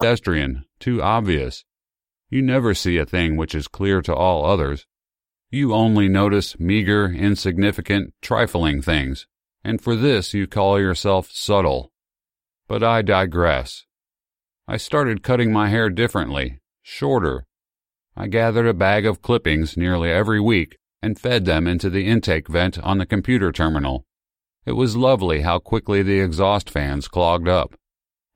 Pedestrian, 0.00 0.64
too 0.78 1.02
obvious. 1.02 1.64
You 2.30 2.40
never 2.40 2.72
see 2.72 2.96
a 2.96 3.04
thing 3.04 3.36
which 3.36 3.54
is 3.54 3.68
clear 3.68 4.00
to 4.02 4.14
all 4.14 4.46
others. 4.46 4.86
You 5.50 5.74
only 5.74 6.08
notice 6.08 6.58
meager, 6.58 7.06
insignificant, 7.06 8.14
trifling 8.22 8.80
things, 8.80 9.26
and 9.62 9.82
for 9.82 9.94
this 9.94 10.32
you 10.32 10.46
call 10.46 10.80
yourself 10.80 11.28
subtle. 11.30 11.92
But 12.66 12.82
I 12.82 13.02
digress. 13.02 13.84
I 14.66 14.78
started 14.78 15.22
cutting 15.22 15.52
my 15.52 15.68
hair 15.68 15.90
differently, 15.90 16.60
shorter. 16.80 17.44
I 18.16 18.28
gathered 18.28 18.66
a 18.66 18.74
bag 18.74 19.04
of 19.04 19.20
clippings 19.20 19.76
nearly 19.76 20.10
every 20.10 20.40
week 20.40 20.78
and 21.02 21.18
fed 21.18 21.44
them 21.44 21.66
into 21.66 21.90
the 21.90 22.06
intake 22.06 22.48
vent 22.48 22.78
on 22.78 22.96
the 22.96 23.06
computer 23.06 23.52
terminal. 23.52 24.06
It 24.64 24.72
was 24.72 24.96
lovely 24.96 25.42
how 25.42 25.58
quickly 25.58 26.02
the 26.02 26.20
exhaust 26.20 26.70
fans 26.70 27.06
clogged 27.06 27.48
up. 27.48 27.74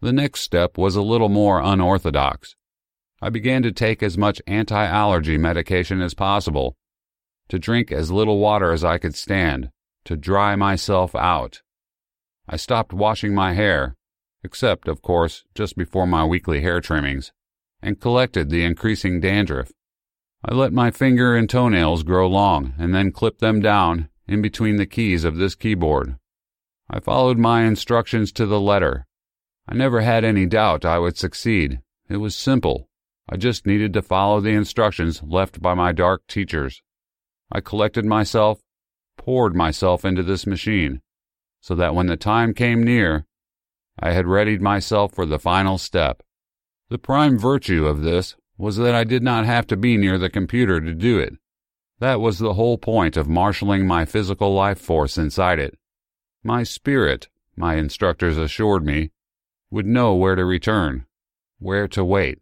The 0.05 0.13
next 0.13 0.43
step 0.43 0.77
was 0.77 0.97
a 0.97 1.01
little 1.01 1.31
more 1.31 1.63
unorthodox. 1.63 2.57
I 3.23 3.31
began 3.31 3.63
to 3.63 3.73
take 3.73 4.03
as 4.03 4.19
much 4.19 4.43
anti 4.47 4.85
allergy 4.85 5.39
medication 5.39 6.03
as 6.03 6.13
possible, 6.13 6.77
to 7.49 7.59
drink 7.59 7.91
as 7.91 8.11
little 8.11 8.39
water 8.39 8.71
as 8.71 8.85
I 8.85 8.99
could 8.99 9.15
stand, 9.15 9.71
to 10.05 10.15
dry 10.19 10.57
myself 10.57 11.15
out. 11.15 11.63
I 12.47 12.57
stopped 12.59 12.93
washing 12.93 13.35
my 13.35 13.55
hair, 13.55 13.97
except, 14.43 14.89
of 14.89 15.01
course, 15.01 15.45
just 15.55 15.75
before 15.75 16.07
my 16.07 16.23
weekly 16.23 16.61
hair 16.61 16.83
trimmings, 16.83 17.33
and 17.81 17.99
collected 17.99 18.51
the 18.51 18.63
increasing 18.63 19.21
dandruff. 19.21 19.73
I 20.45 20.53
let 20.53 20.75
my 20.75 20.91
finger 20.91 21.35
and 21.35 21.49
toenails 21.49 22.03
grow 22.03 22.29
long 22.29 22.75
and 22.79 22.95
then 22.95 23.11
clipped 23.11 23.41
them 23.41 23.63
down 23.63 24.11
in 24.29 24.43
between 24.43 24.77
the 24.77 24.85
keys 24.85 25.25
of 25.25 25.37
this 25.37 25.55
keyboard. 25.55 26.19
I 26.91 27.01
followed 27.01 27.39
my 27.39 27.63
instructions 27.63 28.33
to 28.33 28.45
the 28.45 28.61
letter. 28.61 29.07
I 29.67 29.75
never 29.75 30.03
had 30.03 30.25
any 30.25 30.47
doubt 30.47 30.85
I 30.85 30.99
would 30.99 31.17
succeed. 31.17 31.81
It 32.09 32.19
was 32.19 32.37
simple. 32.37 32.89
I 33.29 33.37
just 33.37 33.67
needed 33.67 33.95
to 33.95 34.03
follow 34.03 34.41
the 34.41 34.51
instructions 34.51 35.23
left 35.23 35.63
by 35.63 35.75
my 35.75 35.93
dark 35.93 36.27
teachers. 36.27 36.83
I 37.51 37.61
collected 37.61 38.05
myself, 38.05 38.61
poured 39.17 39.55
myself 39.55 40.05
into 40.05 40.23
this 40.23 40.47
machine, 40.47 41.01
so 41.61 41.75
that 41.77 41.95
when 41.95 42.07
the 42.07 42.17
time 42.17 42.53
came 42.53 42.83
near, 42.83 43.25
I 43.99 44.13
had 44.13 44.27
readied 44.27 44.61
myself 44.61 45.15
for 45.15 45.25
the 45.25 45.39
final 45.39 45.79
step. 45.79 46.23
The 46.91 46.99
prime 46.99 47.39
virtue 47.39 47.87
of 47.87 48.03
this 48.03 48.37
was 48.59 48.77
that 48.77 48.95
I 48.95 49.05
did 49.05 49.23
not 49.23 49.47
have 49.47 49.67
to 49.69 49.77
be 49.77 49.97
near 49.97 50.19
the 50.19 50.29
computer 50.29 50.81
to 50.81 50.95
do 50.95 51.19
it. 51.19 51.35
That 52.01 52.21
was 52.21 52.39
the 52.39 52.55
whole 52.55 52.77
point 52.77 53.17
of 53.17 53.29
marshaling 53.29 53.87
my 53.87 54.05
physical 54.05 54.53
life 54.53 54.79
force 54.79 55.17
inside 55.17 55.59
it. 55.59 55.79
My 56.43 56.63
spirit, 56.63 57.29
my 57.57 57.77
instructors 57.77 58.37
assured 58.37 58.85
me, 58.85 59.11
would 59.75 59.87
know 59.87 60.15
where 60.15 60.37
to 60.37 60.45
return, 60.45 61.05
where 61.59 61.89
to 61.89 62.05
wait. 62.05 62.39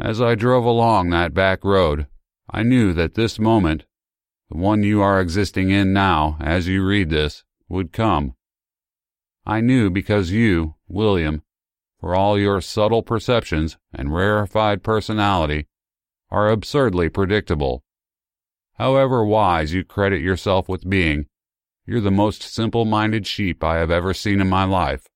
As 0.00 0.22
I 0.22 0.34
drove 0.34 0.64
along 0.64 1.10
that 1.10 1.34
back 1.34 1.62
road, 1.62 2.06
I 2.50 2.62
knew 2.62 2.94
that 2.94 3.12
this 3.12 3.38
moment, 3.38 3.84
the 4.50 4.56
one 4.56 4.82
you 4.82 5.02
are 5.02 5.20
existing 5.20 5.68
in 5.68 5.92
now 5.92 6.38
as 6.40 6.66
you 6.66 6.82
read 6.82 7.10
this, 7.10 7.44
would 7.68 7.92
come. 7.92 8.36
I 9.44 9.60
knew 9.60 9.90
because 9.90 10.30
you, 10.30 10.76
William, 10.88 11.42
for 12.00 12.14
all 12.14 12.38
your 12.38 12.62
subtle 12.62 13.02
perceptions 13.02 13.76
and 13.92 14.14
rarefied 14.14 14.82
personality, 14.82 15.66
are 16.30 16.48
absurdly 16.48 17.10
predictable. 17.10 17.84
However 18.78 19.26
wise 19.26 19.74
you 19.74 19.84
credit 19.84 20.22
yourself 20.22 20.70
with 20.70 20.88
being, 20.88 21.26
you're 21.84 22.00
the 22.00 22.10
most 22.10 22.42
simple 22.42 22.86
minded 22.86 23.26
sheep 23.26 23.62
I 23.62 23.76
have 23.76 23.90
ever 23.90 24.14
seen 24.14 24.40
in 24.40 24.48
my 24.48 24.64
life. 24.64 25.06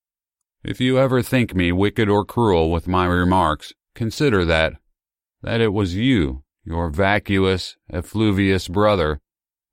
If 0.62 0.78
you 0.78 0.98
ever 0.98 1.22
think 1.22 1.54
me 1.54 1.72
wicked 1.72 2.10
or 2.10 2.22
cruel 2.22 2.70
with 2.70 2.86
my 2.86 3.06
remarks, 3.06 3.72
consider 3.94 4.44
that, 4.44 4.74
that 5.40 5.62
it 5.62 5.72
was 5.72 5.94
you, 5.94 6.42
your 6.64 6.90
vacuous, 6.90 7.78
effluvious 7.90 8.68
brother, 8.68 9.20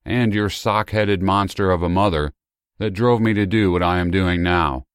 and 0.06 0.32
your 0.32 0.48
sock-headed 0.48 1.20
monster 1.20 1.70
of 1.70 1.82
a 1.82 1.90
mother 1.90 2.32
that 2.78 2.94
drove 2.94 3.20
me 3.20 3.34
to 3.34 3.44
do 3.44 3.70
what 3.70 3.82
I 3.82 3.98
am 3.98 4.10
doing 4.10 4.42
now. 4.42 4.86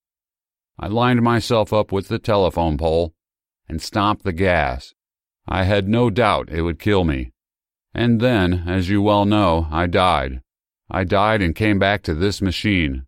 I 0.80 0.88
lined 0.88 1.22
myself 1.22 1.72
up 1.72 1.92
with 1.92 2.08
the 2.08 2.18
telephone 2.18 2.76
pole 2.76 3.14
and 3.70 3.80
stomped 3.80 4.24
the 4.24 4.34
gas. 4.34 4.96
I 5.48 5.64
had 5.64 5.88
no 5.88 6.10
doubt 6.10 6.50
it 6.50 6.64
would 6.64 6.80
kill 6.80 7.04
me. 7.04 7.34
And 7.94 8.20
then, 8.20 8.64
as 8.68 8.90
you 8.90 9.04
well 9.04 9.26
know, 9.26 9.68
I 9.70 9.86
died. 9.86 10.42
I 10.90 11.04
died 11.04 11.44
and 11.44 11.56
came 11.56 11.78
back 11.78 12.02
to 12.04 12.16
this 12.16 12.42
machine. 12.42 13.06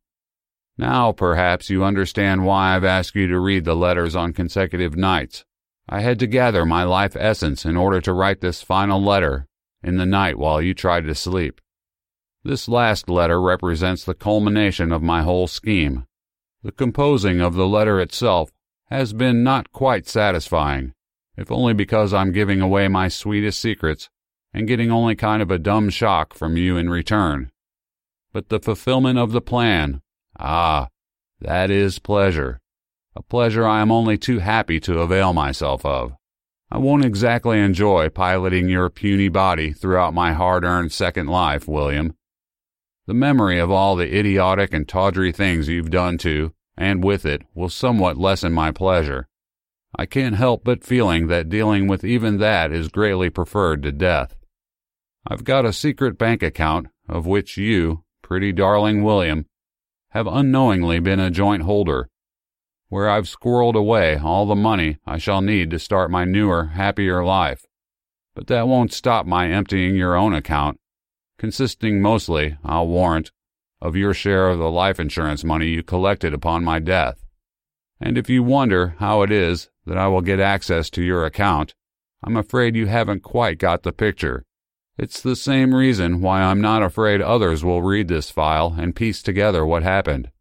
Now, 0.77 1.13
perhaps, 1.13 1.69
you 1.69 1.83
understand 1.83 2.45
why 2.45 2.75
I've 2.75 2.83
asked 2.83 3.15
you 3.15 3.27
to 3.27 3.39
read 3.39 3.63
the 3.63 3.75
letters 3.75 4.15
on 4.15 4.33
consecutive 4.33 4.97
nights. 4.97 5.45
I 5.87 6.01
had 6.01 6.19
to 6.19 6.27
gather 6.27 6.65
my 6.65 6.83
life 6.83 7.15
essence 7.15 7.63
in 7.65 7.77
order 7.77 8.01
to 8.01 8.13
write 8.13 8.41
this 8.41 8.61
final 8.61 9.01
letter 9.01 9.47
in 9.83 9.97
the 9.97 10.05
night 10.05 10.37
while 10.37 10.61
you 10.61 10.73
tried 10.73 11.05
to 11.05 11.15
sleep. 11.15 11.61
This 12.43 12.67
last 12.67 13.09
letter 13.09 13.41
represents 13.41 14.03
the 14.03 14.13
culmination 14.13 14.91
of 14.91 15.01
my 15.01 15.23
whole 15.23 15.47
scheme. 15.47 16.05
The 16.63 16.71
composing 16.71 17.39
of 17.39 17.53
the 17.53 17.67
letter 17.67 17.99
itself 18.01 18.51
has 18.89 19.13
been 19.13 19.43
not 19.43 19.71
quite 19.71 20.07
satisfying, 20.07 20.93
if 21.37 21.51
only 21.51 21.73
because 21.73 22.13
I'm 22.13 22.31
giving 22.31 22.61
away 22.61 22.87
my 22.87 23.07
sweetest 23.07 23.61
secrets 23.61 24.09
and 24.53 24.67
getting 24.67 24.91
only 24.91 25.15
kind 25.15 25.41
of 25.41 25.51
a 25.51 25.59
dumb 25.59 25.89
shock 25.89 26.33
from 26.33 26.57
you 26.57 26.77
in 26.77 26.89
return. 26.89 27.51
But 28.33 28.49
the 28.49 28.59
fulfillment 28.59 29.19
of 29.19 29.31
the 29.31 29.41
plan, 29.41 30.01
ah, 30.39 30.89
that 31.39 31.69
is 31.69 31.99
pleasure. 31.99 32.59
A 33.15 33.21
pleasure 33.21 33.65
I 33.65 33.81
am 33.81 33.91
only 33.91 34.17
too 34.17 34.39
happy 34.39 34.79
to 34.81 34.99
avail 34.99 35.33
myself 35.33 35.85
of. 35.85 36.13
I 36.71 36.77
won't 36.77 37.05
exactly 37.05 37.59
enjoy 37.59 38.09
piloting 38.09 38.67
your 38.67 38.89
puny 38.89 39.29
body 39.29 39.71
throughout 39.71 40.13
my 40.13 40.33
hard 40.33 40.63
earned 40.63 40.91
second 40.91 41.27
life, 41.27 41.67
William. 41.67 42.15
The 43.07 43.13
memory 43.13 43.59
of 43.59 43.69
all 43.69 43.95
the 43.95 44.17
idiotic 44.17 44.73
and 44.73 44.87
tawdry 44.87 45.31
things 45.31 45.67
you've 45.67 45.91
done 45.91 46.17
to, 46.19 46.53
and 46.75 47.03
with 47.03 47.25
it, 47.25 47.43
will 47.53 47.69
somewhat 47.69 48.17
lessen 48.17 48.51
my 48.51 48.71
pleasure. 48.71 49.27
I 49.97 50.05
can't 50.05 50.35
help 50.35 50.63
but 50.63 50.83
feeling 50.83 51.27
that 51.27 51.47
dealing 51.47 51.87
with 51.87 52.03
even 52.03 52.39
that 52.39 52.71
is 52.71 52.89
greatly 52.89 53.29
preferred 53.29 53.83
to 53.83 53.91
death. 53.91 54.35
I've 55.25 55.43
got 55.43 55.65
a 55.65 55.71
secret 55.71 56.17
bank 56.17 56.43
account, 56.43 56.87
of 57.07 57.25
which 57.25 57.57
you, 57.57 58.03
pretty 58.21 58.51
darling 58.51 59.03
William, 59.03 59.45
have 60.15 60.27
unknowingly 60.27 60.97
been 60.97 61.19
a 61.19 61.29
joint 61.29 61.63
holder, 61.63 62.07
where 62.87 63.09
I've 63.09 63.25
squirreled 63.25 63.75
away 63.75 64.17
all 64.17 64.45
the 64.45 64.55
money 64.55 64.97
I 65.05 65.17
shall 65.17 65.41
need 65.41 65.69
to 65.71 65.77
start 65.77 66.09
my 66.09 66.23
newer, 66.23 66.67
happier 66.67 67.21
life. 67.21 67.65
But 68.33 68.47
that 68.47 68.65
won't 68.65 68.93
stop 68.93 69.25
my 69.25 69.49
emptying 69.49 69.97
your 69.97 70.15
own 70.15 70.33
account 70.33 70.79
consisting 71.37 72.01
mostly, 72.01 72.57
I'll 72.63 72.87
warrant, 72.87 73.29
of 73.81 73.97
your 73.97 74.13
share 74.13 74.47
of 74.47 74.57
the 74.57 74.71
life 74.71 75.01
insurance 75.01 75.43
money 75.43 75.67
you 75.67 75.83
collected 75.83 76.33
upon 76.33 76.63
my 76.63 76.79
death. 76.79 77.25
And 77.99 78.17
if 78.17 78.29
you 78.29 78.41
wonder 78.41 78.95
how 78.99 79.21
it 79.21 79.33
is 79.33 79.69
that 79.85 79.97
I 79.97 80.07
will 80.07 80.21
get 80.21 80.39
access 80.39 80.89
to 80.91 81.03
your 81.03 81.25
account, 81.25 81.73
I'm 82.23 82.37
afraid 82.37 82.77
you 82.77 82.87
haven't 82.87 83.21
quite 83.23 83.59
got 83.59 83.83
the 83.83 83.91
picture. 83.91 84.45
It's 84.97 85.21
the 85.21 85.35
same 85.35 85.75
reason 85.75 86.21
why 86.21 86.41
I'm 86.41 86.61
not 86.61 86.81
afraid 86.81 87.21
others 87.21 87.65
will 87.65 87.81
read 87.81 88.07
this 88.07 88.31
file 88.31 88.75
and 88.77 88.95
piece 88.95 89.21
together 89.21 89.65
what 89.65 89.83
happened. 89.83 90.31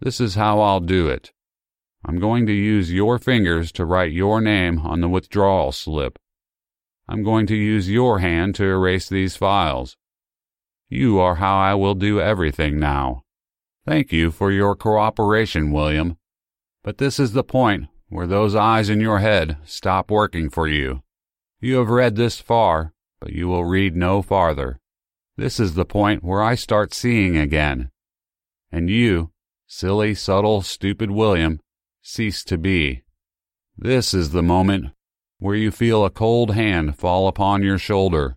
This 0.00 0.20
is 0.20 0.36
how 0.36 0.60
I'll 0.60 0.80
do 0.80 1.08
it. 1.08 1.32
I'm 2.04 2.20
going 2.20 2.46
to 2.46 2.52
use 2.52 2.92
your 2.92 3.18
fingers 3.18 3.72
to 3.72 3.84
write 3.84 4.12
your 4.12 4.40
name 4.40 4.78
on 4.78 5.00
the 5.00 5.08
withdrawal 5.08 5.72
slip. 5.72 6.18
I'm 7.08 7.24
going 7.24 7.46
to 7.48 7.56
use 7.56 7.90
your 7.90 8.20
hand 8.20 8.54
to 8.56 8.64
erase 8.64 9.08
these 9.08 9.34
files. 9.34 9.96
You 10.88 11.18
are 11.18 11.36
how 11.36 11.56
I 11.56 11.74
will 11.74 11.94
do 11.94 12.20
everything 12.20 12.78
now. 12.78 13.24
Thank 13.84 14.12
you 14.12 14.30
for 14.30 14.52
your 14.52 14.76
cooperation, 14.76 15.72
William. 15.72 16.16
But 16.84 16.98
this 16.98 17.18
is 17.18 17.32
the 17.32 17.44
point 17.44 17.88
where 18.08 18.26
those 18.28 18.54
eyes 18.54 18.88
in 18.88 19.00
your 19.00 19.18
head 19.18 19.56
stop 19.64 20.12
working 20.12 20.48
for 20.48 20.68
you. 20.68 21.02
You 21.60 21.78
have 21.78 21.88
read 21.88 22.14
this 22.14 22.40
far, 22.40 22.93
but 23.24 23.32
you 23.32 23.48
will 23.48 23.64
read 23.64 23.96
no 23.96 24.20
farther. 24.20 24.78
This 25.38 25.58
is 25.58 25.72
the 25.72 25.86
point 25.86 26.22
where 26.22 26.42
I 26.42 26.54
start 26.54 26.92
seeing 26.92 27.38
again. 27.38 27.90
And 28.70 28.90
you, 28.90 29.30
silly, 29.66 30.14
subtle, 30.14 30.60
stupid 30.60 31.10
William, 31.10 31.58
cease 32.02 32.44
to 32.44 32.58
be. 32.58 33.02
This 33.78 34.12
is 34.12 34.32
the 34.32 34.42
moment 34.42 34.92
where 35.38 35.54
you 35.54 35.70
feel 35.70 36.04
a 36.04 36.10
cold 36.10 36.50
hand 36.50 36.98
fall 36.98 37.26
upon 37.26 37.62
your 37.62 37.78
shoulder, 37.78 38.36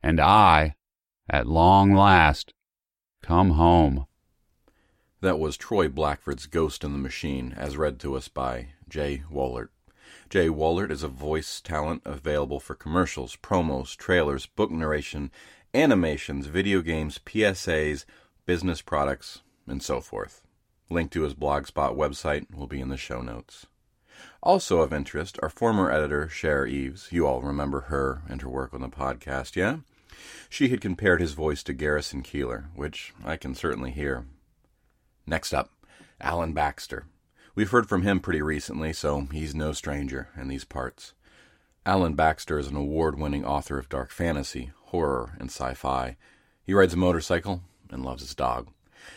and 0.00 0.20
I, 0.20 0.76
at 1.28 1.48
long 1.48 1.92
last, 1.92 2.54
come 3.20 3.50
home. 3.50 4.06
That 5.22 5.40
was 5.40 5.56
Troy 5.56 5.88
Blackford's 5.88 6.46
Ghost 6.46 6.84
in 6.84 6.92
the 6.92 6.98
Machine, 6.98 7.52
as 7.56 7.76
read 7.76 7.98
to 7.98 8.14
us 8.14 8.28
by 8.28 8.68
Jay 8.88 9.24
Wohlert. 9.28 9.70
Jay 10.30 10.48
Wohlert 10.48 10.90
is 10.90 11.02
a 11.02 11.08
voice 11.08 11.60
talent 11.60 12.02
available 12.04 12.60
for 12.60 12.74
commercials, 12.74 13.36
promos, 13.36 13.96
trailers, 13.96 14.46
book 14.46 14.70
narration, 14.70 15.30
animations, 15.72 16.46
video 16.46 16.80
games, 16.80 17.18
PSAs, 17.24 18.04
business 18.46 18.80
products, 18.80 19.42
and 19.66 19.82
so 19.82 20.00
forth. 20.00 20.42
Link 20.90 21.10
to 21.12 21.22
his 21.22 21.34
Blogspot 21.34 21.96
website 21.96 22.54
will 22.54 22.66
be 22.66 22.80
in 22.80 22.88
the 22.88 22.96
show 22.96 23.20
notes. 23.20 23.66
Also 24.42 24.80
of 24.80 24.92
interest 24.92 25.38
are 25.42 25.48
former 25.48 25.90
editor 25.90 26.28
Cher 26.28 26.66
Eves. 26.66 27.08
You 27.10 27.26
all 27.26 27.42
remember 27.42 27.82
her 27.82 28.22
and 28.28 28.40
her 28.42 28.48
work 28.48 28.74
on 28.74 28.80
the 28.80 28.88
podcast, 28.88 29.56
yeah? 29.56 29.78
She 30.48 30.68
had 30.68 30.80
compared 30.80 31.20
his 31.20 31.32
voice 31.32 31.62
to 31.64 31.72
Garrison 31.72 32.22
Keillor, 32.22 32.66
which 32.74 33.12
I 33.24 33.36
can 33.36 33.54
certainly 33.54 33.90
hear. 33.90 34.26
Next 35.26 35.52
up, 35.52 35.70
Alan 36.20 36.52
Baxter. 36.52 37.06
We've 37.56 37.70
heard 37.70 37.88
from 37.88 38.02
him 38.02 38.18
pretty 38.18 38.42
recently, 38.42 38.92
so 38.92 39.28
he's 39.30 39.54
no 39.54 39.70
stranger 39.70 40.28
in 40.36 40.48
these 40.48 40.64
parts. 40.64 41.14
Alan 41.86 42.14
Baxter 42.14 42.58
is 42.58 42.66
an 42.66 42.74
award 42.74 43.16
winning 43.16 43.44
author 43.44 43.78
of 43.78 43.88
dark 43.88 44.10
fantasy, 44.10 44.72
horror, 44.86 45.36
and 45.38 45.48
sci 45.50 45.74
fi. 45.74 46.16
He 46.64 46.74
rides 46.74 46.94
a 46.94 46.96
motorcycle 46.96 47.62
and 47.90 48.04
loves 48.04 48.22
his 48.22 48.34
dog. 48.34 48.70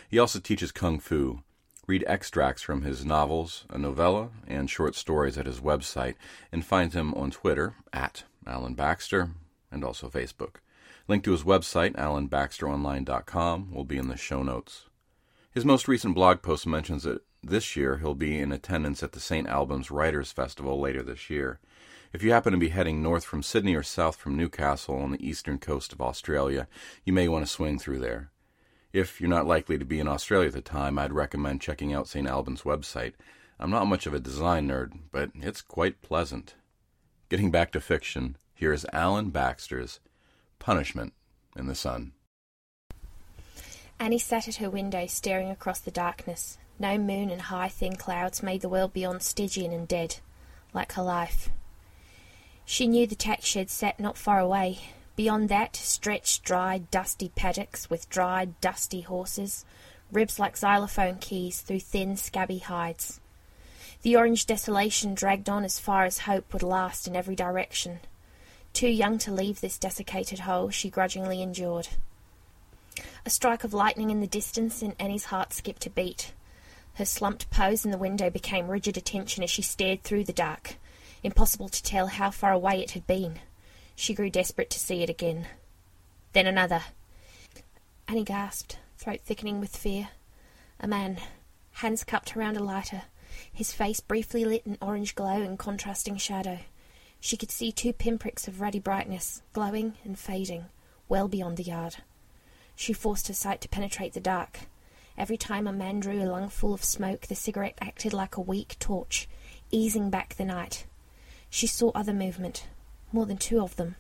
He 0.07 0.19
also 0.19 0.39
teaches 0.39 0.71
kung 0.71 0.99
fu. 0.99 1.41
Read 1.87 2.03
extracts 2.05 2.61
from 2.61 2.83
his 2.83 3.03
novels, 3.03 3.65
a 3.71 3.77
novella, 3.79 4.29
and 4.47 4.69
short 4.69 4.93
stories 4.93 5.37
at 5.37 5.47
his 5.47 5.61
website, 5.61 6.15
and 6.51 6.63
find 6.63 6.93
him 6.93 7.15
on 7.15 7.31
Twitter 7.31 7.73
at 7.91 8.23
Alan 8.45 8.75
Baxter 8.75 9.31
and 9.71 9.83
also 9.83 10.09
Facebook. 10.09 10.57
Link 11.07 11.23
to 11.23 11.31
his 11.31 11.43
website, 11.43 11.95
alanbaxteronline.com, 11.95 13.73
will 13.73 13.85
be 13.85 13.97
in 13.97 14.09
the 14.09 14.17
show 14.17 14.43
notes. 14.43 14.85
His 15.51 15.65
most 15.65 15.87
recent 15.87 16.13
blog 16.13 16.43
post 16.43 16.67
mentions 16.67 17.03
that 17.03 17.23
this 17.47 17.75
year 17.75 17.97
he'll 17.97 18.15
be 18.15 18.39
in 18.39 18.51
attendance 18.51 19.01
at 19.03 19.11
the 19.11 19.19
St. 19.19 19.47
Albans 19.47 19.91
Writers 19.91 20.31
Festival 20.31 20.79
later 20.79 21.01
this 21.01 21.29
year. 21.29 21.59
If 22.13 22.23
you 22.23 22.31
happen 22.31 22.53
to 22.53 22.57
be 22.57 22.69
heading 22.69 23.01
north 23.01 23.25
from 23.25 23.43
Sydney 23.43 23.75
or 23.75 23.83
south 23.83 24.15
from 24.15 24.37
Newcastle 24.37 24.97
on 24.97 25.11
the 25.11 25.27
eastern 25.27 25.57
coast 25.57 25.91
of 25.91 26.01
Australia, 26.01 26.67
you 27.03 27.13
may 27.13 27.27
want 27.27 27.45
to 27.45 27.51
swing 27.51 27.79
through 27.79 27.99
there. 27.99 28.31
If 28.93 29.19
you're 29.19 29.29
not 29.29 29.45
likely 29.45 29.77
to 29.77 29.85
be 29.85 29.99
in 29.99 30.07
Australia 30.07 30.47
at 30.47 30.53
the 30.53 30.61
time, 30.61 30.97
I'd 30.97 31.11
recommend 31.11 31.61
checking 31.61 31.93
out 31.93 32.07
St. 32.07 32.27
Albans' 32.27 32.61
website. 32.61 33.13
I'm 33.59 33.69
not 33.69 33.87
much 33.87 34.05
of 34.05 34.13
a 34.13 34.19
design 34.19 34.69
nerd, 34.69 34.93
but 35.11 35.31
it's 35.35 35.61
quite 35.61 36.01
pleasant. 36.01 36.55
Getting 37.29 37.51
back 37.51 37.71
to 37.73 37.81
fiction, 37.81 38.37
here 38.53 38.71
is 38.71 38.85
Alan 38.93 39.29
Baxter's 39.29 39.99
Punishment 40.59 41.13
in 41.55 41.67
the 41.67 41.75
Sun. 41.75 42.13
Annie 43.99 44.19
sat 44.19 44.47
at 44.47 44.55
her 44.55 44.69
window, 44.69 45.07
staring 45.07 45.49
across 45.49 45.79
the 45.79 45.91
darkness. 45.91 46.57
No 46.79 46.97
moon 46.97 47.31
and 47.31 47.43
high, 47.43 47.69
thin 47.69 47.95
clouds 47.95 48.43
made 48.43 48.61
the 48.61 48.69
world 48.69 48.93
beyond 48.93 49.23
Stygian 49.23 49.71
and 49.71 49.87
dead, 49.87 50.17
like 50.73 50.93
her 50.93 51.03
life. 51.03 51.49
She 52.65 52.85
knew 52.85 53.07
the 53.07 53.15
tack 53.15 53.43
shed 53.43 53.69
sat 53.69 53.99
not 53.99 54.17
far 54.17 54.39
away. 54.39 54.79
Beyond 55.15 55.49
that 55.49 55.75
stretched 55.75 56.43
dry, 56.43 56.77
dusty 56.77 57.29
paddocks 57.29 57.89
with 57.89 58.09
dried, 58.09 58.59
dusty 58.61 59.01
horses, 59.01 59.65
ribs 60.11 60.37
like 60.37 60.55
xylophone 60.55 61.17
keys 61.17 61.61
through 61.61 61.79
thin, 61.79 62.15
scabby 62.15 62.59
hides. 62.59 63.19
The 64.03 64.15
orange 64.15 64.45
desolation 64.45 65.15
dragged 65.15 65.49
on 65.49 65.65
as 65.65 65.79
far 65.79 66.05
as 66.05 66.19
hope 66.19 66.53
would 66.53 66.61
last 66.61 67.07
in 67.07 67.15
every 67.15 67.35
direction. 67.35 67.99
Too 68.73 68.89
young 68.89 69.17
to 69.19 69.33
leave 69.33 69.59
this 69.59 69.79
desiccated 69.79 70.39
hole, 70.39 70.69
she 70.69 70.91
grudgingly 70.91 71.41
endured. 71.41 71.87
A 73.25 73.31
strike 73.31 73.63
of 73.63 73.73
lightning 73.73 74.11
in 74.11 74.19
the 74.19 74.27
distance, 74.27 74.83
and 74.83 74.95
Annie's 74.99 75.25
heart 75.25 75.51
skipped 75.51 75.87
a 75.87 75.89
beat. 75.89 76.33
Her 76.97 77.05
slumped 77.05 77.51
pose 77.51 77.85
in 77.85 77.91
the 77.91 77.97
window 77.97 78.31
became 78.31 78.69
rigid 78.69 78.97
attention 78.97 79.43
as 79.43 79.51
she 79.51 79.61
stared 79.61 80.01
through 80.01 80.23
the 80.23 80.33
dark. 80.33 80.77
Impossible 81.21 81.69
to 81.69 81.83
tell 81.83 82.07
how 82.07 82.31
far 82.31 82.51
away 82.51 82.81
it 82.81 82.91
had 82.91 83.05
been. 83.05 83.39
She 83.95 84.15
grew 84.15 84.31
desperate 84.31 84.71
to 84.71 84.79
see 84.79 85.03
it 85.03 85.09
again. 85.09 85.47
Then 86.33 86.47
another. 86.47 86.81
Annie 88.07 88.23
gasped, 88.23 88.79
throat 88.97 89.21
thickening 89.23 89.59
with 89.59 89.77
fear. 89.77 90.09
A 90.79 90.87
man, 90.87 91.19
hands 91.73 92.03
cupped 92.03 92.35
around 92.35 92.57
a 92.57 92.63
lighter, 92.63 93.03
his 93.53 93.71
face 93.73 93.99
briefly 93.99 94.43
lit 94.43 94.65
in 94.65 94.79
orange 94.81 95.13
glow 95.13 95.39
and 95.43 95.59
contrasting 95.59 96.17
shadow. 96.17 96.61
She 97.19 97.37
could 97.37 97.51
see 97.51 97.71
two 97.71 97.93
pinpricks 97.93 98.47
of 98.47 98.59
ruddy 98.59 98.79
brightness, 98.79 99.43
glowing 99.53 99.93
and 100.03 100.17
fading, 100.17 100.65
well 101.07 101.27
beyond 101.27 101.57
the 101.57 101.63
yard. 101.63 101.97
She 102.75 102.91
forced 102.91 103.27
her 103.27 103.35
sight 103.35 103.61
to 103.61 103.69
penetrate 103.69 104.13
the 104.13 104.19
dark. 104.19 104.61
Every 105.17 105.37
time 105.37 105.65
a 105.65 105.73
man 105.73 105.99
drew 105.99 106.21
a 106.21 106.29
lungful 106.29 106.75
of 106.75 106.83
smoke, 106.83 107.27
the 107.27 107.33
cigarette 107.35 107.77
acted 107.81 108.13
like 108.13 108.37
a 108.37 108.41
weak 108.41 108.77
torch, 108.77 109.27
easing 109.71 110.11
back 110.11 110.35
the 110.35 110.45
night. 110.45 110.85
She 111.49 111.65
saw 111.65 111.89
other 111.95 112.13
movement, 112.13 112.67
more 113.11 113.25
than 113.25 113.37
two 113.37 113.59
of 113.59 113.77
them. 113.77 113.95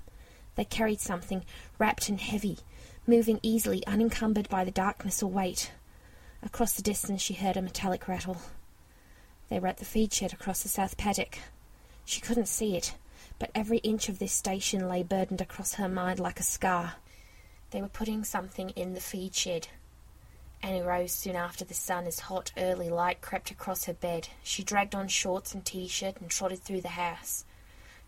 They 0.55 0.65
carried 0.65 0.99
something, 0.99 1.43
wrapped 1.79 2.07
and 2.07 2.19
heavy, 2.19 2.59
moving 3.07 3.39
easily, 3.41 3.85
unencumbered 3.87 4.47
by 4.47 4.63
the 4.63 4.71
darkness 4.71 5.23
or 5.23 5.31
weight. 5.31 5.71
Across 6.43 6.73
the 6.73 6.83
distance 6.83 7.21
she 7.21 7.33
heard 7.33 7.57
a 7.57 7.63
metallic 7.63 8.07
rattle. 8.07 8.37
They 9.49 9.59
were 9.59 9.67
at 9.69 9.77
the 9.77 9.85
feed 9.85 10.13
shed 10.13 10.33
across 10.33 10.61
the 10.61 10.69
south 10.69 10.97
paddock. 10.97 11.39
She 12.05 12.21
couldn't 12.21 12.47
see 12.47 12.75
it, 12.75 12.95
but 13.39 13.49
every 13.55 13.79
inch 13.79 14.07
of 14.07 14.19
this 14.19 14.33
station 14.33 14.87
lay 14.87 15.01
burdened 15.01 15.41
across 15.41 15.75
her 15.75 15.89
mind 15.89 16.19
like 16.19 16.39
a 16.39 16.43
scar. 16.43 16.95
They 17.71 17.81
were 17.81 17.87
putting 17.87 18.23
something 18.23 18.69
in 18.71 18.93
the 18.93 18.99
feed 18.99 19.33
shed. 19.33 19.67
Annie 20.63 20.81
rose 20.81 21.11
soon 21.11 21.35
after 21.35 21.63
the 21.63 21.73
sun 21.73 22.07
as 22.07 22.21
hot, 22.21 22.51
early 22.57 22.89
light 22.89 23.21
crept 23.21 23.51
across 23.51 23.85
her 23.85 23.93
bed. 23.93 24.29
She 24.43 24.63
dragged 24.63 24.95
on 24.95 25.07
shorts 25.07 25.53
and 25.53 25.63
t-shirt 25.63 26.19
and 26.19 26.29
trotted 26.29 26.63
through 26.63 26.81
the 26.81 26.89
house. 26.89 27.45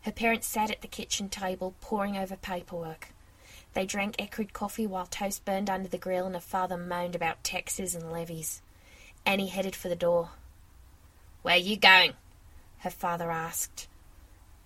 Her 0.01 0.11
parents 0.11 0.47
sat 0.47 0.71
at 0.71 0.81
the 0.81 0.87
kitchen 0.87 1.29
table, 1.29 1.75
poring 1.81 2.17
over 2.17 2.35
paperwork. 2.35 3.09
They 3.73 3.85
drank 3.85 4.15
acrid 4.19 4.53
coffee 4.53 4.87
while 4.87 5.05
toast 5.05 5.45
burned 5.45 5.69
under 5.69 5.87
the 5.87 5.97
grill 5.97 6.25
and 6.25 6.35
her 6.35 6.41
father 6.41 6.77
moaned 6.77 7.15
about 7.15 7.43
taxes 7.43 7.93
and 7.93 8.11
levies. 8.11 8.61
Annie 9.25 9.47
headed 9.47 9.75
for 9.75 9.89
the 9.89 9.95
door. 9.95 10.31
Where 11.41 11.57
you 11.57 11.77
going? 11.77 12.13
her 12.79 12.89
father 12.89 13.29
asked. 13.29 13.87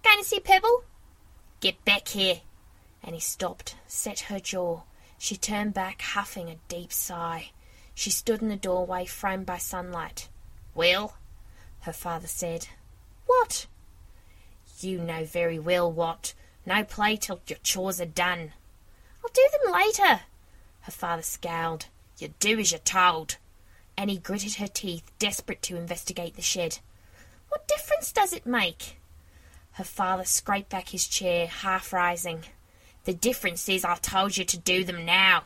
Going 0.03 0.19
to 0.19 0.25
see 0.25 0.39
Pebble? 0.39 0.83
Get 1.59 1.83
back 1.83 2.07
here. 2.09 2.41
Annie 3.03 3.19
stopped, 3.19 3.75
set 3.87 4.21
her 4.21 4.39
jaw. 4.39 4.81
She 5.17 5.35
turned 5.35 5.73
back, 5.73 6.01
huffing 6.01 6.49
a 6.49 6.57
deep 6.67 6.93
sigh. 6.93 7.51
She 7.93 8.09
stood 8.09 8.41
in 8.41 8.49
the 8.49 8.55
doorway, 8.55 9.05
framed 9.05 9.45
by 9.45 9.57
sunlight. 9.57 10.29
Well, 10.73 11.15
her 11.81 11.93
father 11.93 12.27
said. 12.27 12.67
What? 13.25 13.67
You 14.79 14.99
know 14.99 15.25
very 15.25 15.59
well 15.59 15.91
what. 15.91 16.33
No 16.65 16.83
play 16.83 17.15
till 17.15 17.41
your 17.47 17.59
chores 17.63 18.01
are 18.01 18.05
done. 18.05 18.53
I'll 19.23 19.31
do 19.33 19.47
them 19.51 19.73
later. 19.73 20.21
Her 20.81 20.91
father 20.91 21.21
scowled. 21.21 21.87
You 22.17 22.33
do 22.39 22.59
as 22.59 22.71
you're 22.71 22.79
told. 22.79 23.37
Annie 23.97 24.17
gritted 24.17 24.55
her 24.55 24.67
teeth, 24.67 25.11
desperate 25.19 25.61
to 25.63 25.77
investigate 25.77 26.35
the 26.35 26.41
shed. 26.41 26.79
What 27.49 27.67
difference 27.67 28.11
does 28.11 28.33
it 28.33 28.45
make? 28.45 28.97
Her 29.73 29.83
father 29.83 30.25
scraped 30.25 30.69
back 30.69 30.89
his 30.89 31.07
chair, 31.07 31.47
half 31.47 31.93
rising. 31.93 32.43
The 33.05 33.13
difference 33.13 33.67
is 33.69 33.83
I 33.85 33.95
told 33.95 34.37
you 34.37 34.45
to 34.45 34.57
do 34.57 34.83
them 34.83 35.05
now. 35.05 35.43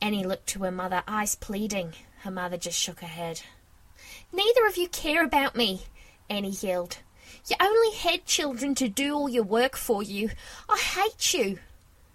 Annie 0.00 0.24
looked 0.24 0.46
to 0.48 0.62
her 0.64 0.70
mother, 0.70 1.02
eyes 1.08 1.34
pleading. 1.34 1.94
Her 2.20 2.30
mother 2.30 2.56
just 2.56 2.78
shook 2.78 3.00
her 3.00 3.06
head. 3.06 3.42
Neither 4.32 4.66
of 4.66 4.76
you 4.76 4.88
care 4.88 5.24
about 5.24 5.56
me, 5.56 5.82
Annie 6.28 6.50
yelled. 6.50 6.98
You 7.48 7.56
only 7.60 7.96
had 7.96 8.26
children 8.26 8.74
to 8.76 8.88
do 8.88 9.14
all 9.14 9.28
your 9.28 9.44
work 9.44 9.76
for 9.76 10.02
you. 10.02 10.30
I 10.68 10.76
hate 10.78 11.34
you. 11.34 11.58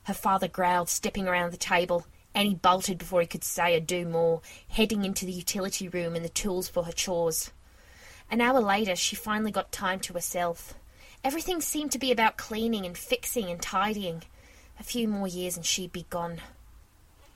Her 0.03 0.13
father 0.13 0.47
growled, 0.47 0.89
stepping 0.89 1.27
around 1.27 1.51
the 1.51 1.57
table. 1.57 2.05
Annie 2.33 2.55
bolted 2.55 2.97
before 2.97 3.21
he 3.21 3.27
could 3.27 3.43
say 3.43 3.75
or 3.75 3.79
do 3.79 4.05
more, 4.05 4.41
heading 4.69 5.03
into 5.03 5.25
the 5.25 5.31
utility 5.31 5.87
room 5.87 6.15
and 6.15 6.23
the 6.23 6.29
tools 6.29 6.69
for 6.69 6.83
her 6.83 6.91
chores. 6.91 7.51
An 8.29 8.41
hour 8.41 8.61
later, 8.61 8.95
she 8.95 9.15
finally 9.15 9.51
got 9.51 9.71
time 9.71 9.99
to 10.01 10.13
herself. 10.13 10.73
Everything 11.23 11.61
seemed 11.61 11.91
to 11.91 11.99
be 11.99 12.11
about 12.11 12.37
cleaning 12.37 12.85
and 12.85 12.97
fixing 12.97 13.49
and 13.49 13.61
tidying. 13.61 14.23
A 14.79 14.83
few 14.83 15.07
more 15.07 15.27
years 15.27 15.57
and 15.57 15.65
she'd 15.65 15.91
be 15.91 16.05
gone. 16.09 16.41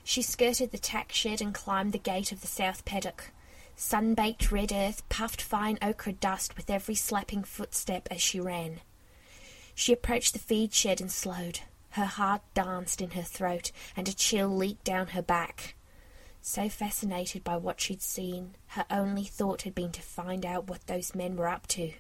She 0.08 0.22
skirted 0.22 0.72
the 0.72 0.78
tack 0.78 1.12
shed 1.12 1.42
and 1.42 1.52
climbed 1.52 1.92
the 1.92 1.98
gate 1.98 2.32
of 2.32 2.42
the 2.42 2.48
south 2.48 2.86
paddock. 2.86 3.32
Sun-baked 3.76 4.52
red 4.52 4.72
earth 4.72 5.02
puffed 5.10 5.42
fine 5.42 5.80
ochre 5.82 6.12
dust 6.12 6.56
with 6.56 6.70
every 6.70 6.94
slapping 6.94 7.44
footstep 7.44 8.08
as 8.12 8.22
she 8.22 8.40
ran. 8.40 8.82
She 9.74 9.92
approached 9.92 10.34
the 10.34 10.40
feed 10.40 10.74
shed 10.74 11.02
and 11.02 11.12
slowed. 11.12 11.62
Her 11.90 12.06
heart 12.06 12.44
danced 12.54 13.02
in 13.02 13.12
her 13.12 13.24
throat, 13.24 13.72
and 13.98 14.08
a 14.08 14.14
chill 14.14 14.48
leaped 14.48 14.84
down 14.84 15.08
her 15.08 15.24
back. 15.24 15.74
So 16.40 16.70
fascinated 16.70 17.44
by 17.44 17.58
what 17.58 17.82
she'd 17.82 18.04
seen, 18.04 18.56
her 18.68 18.86
only 18.92 19.24
thought 19.24 19.64
had 19.64 19.74
been 19.74 19.92
to 19.94 20.04
find 20.04 20.46
out 20.46 20.70
what 20.70 20.86
those 20.86 21.16
men 21.16 21.36
were 21.36 21.50
up 21.50 21.66
to. 21.70 21.94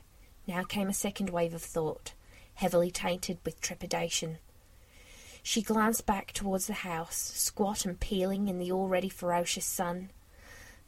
Now 0.48 0.64
came 0.64 0.90
a 0.90 0.94
second 0.94 1.32
wave 1.32 1.56
of 1.56 1.64
thought, 1.64 2.14
heavily 2.54 2.92
tainted 2.92 3.40
with 3.44 3.60
trepidation. 3.62 4.38
She 5.48 5.62
glanced 5.62 6.08
back 6.08 6.32
towards 6.32 6.66
the 6.66 6.74
house, 6.74 7.32
squat 7.36 7.86
and 7.86 8.00
peeling 8.00 8.48
in 8.48 8.58
the 8.58 8.72
already 8.72 9.10
ferocious 9.10 9.64
sun. 9.64 10.10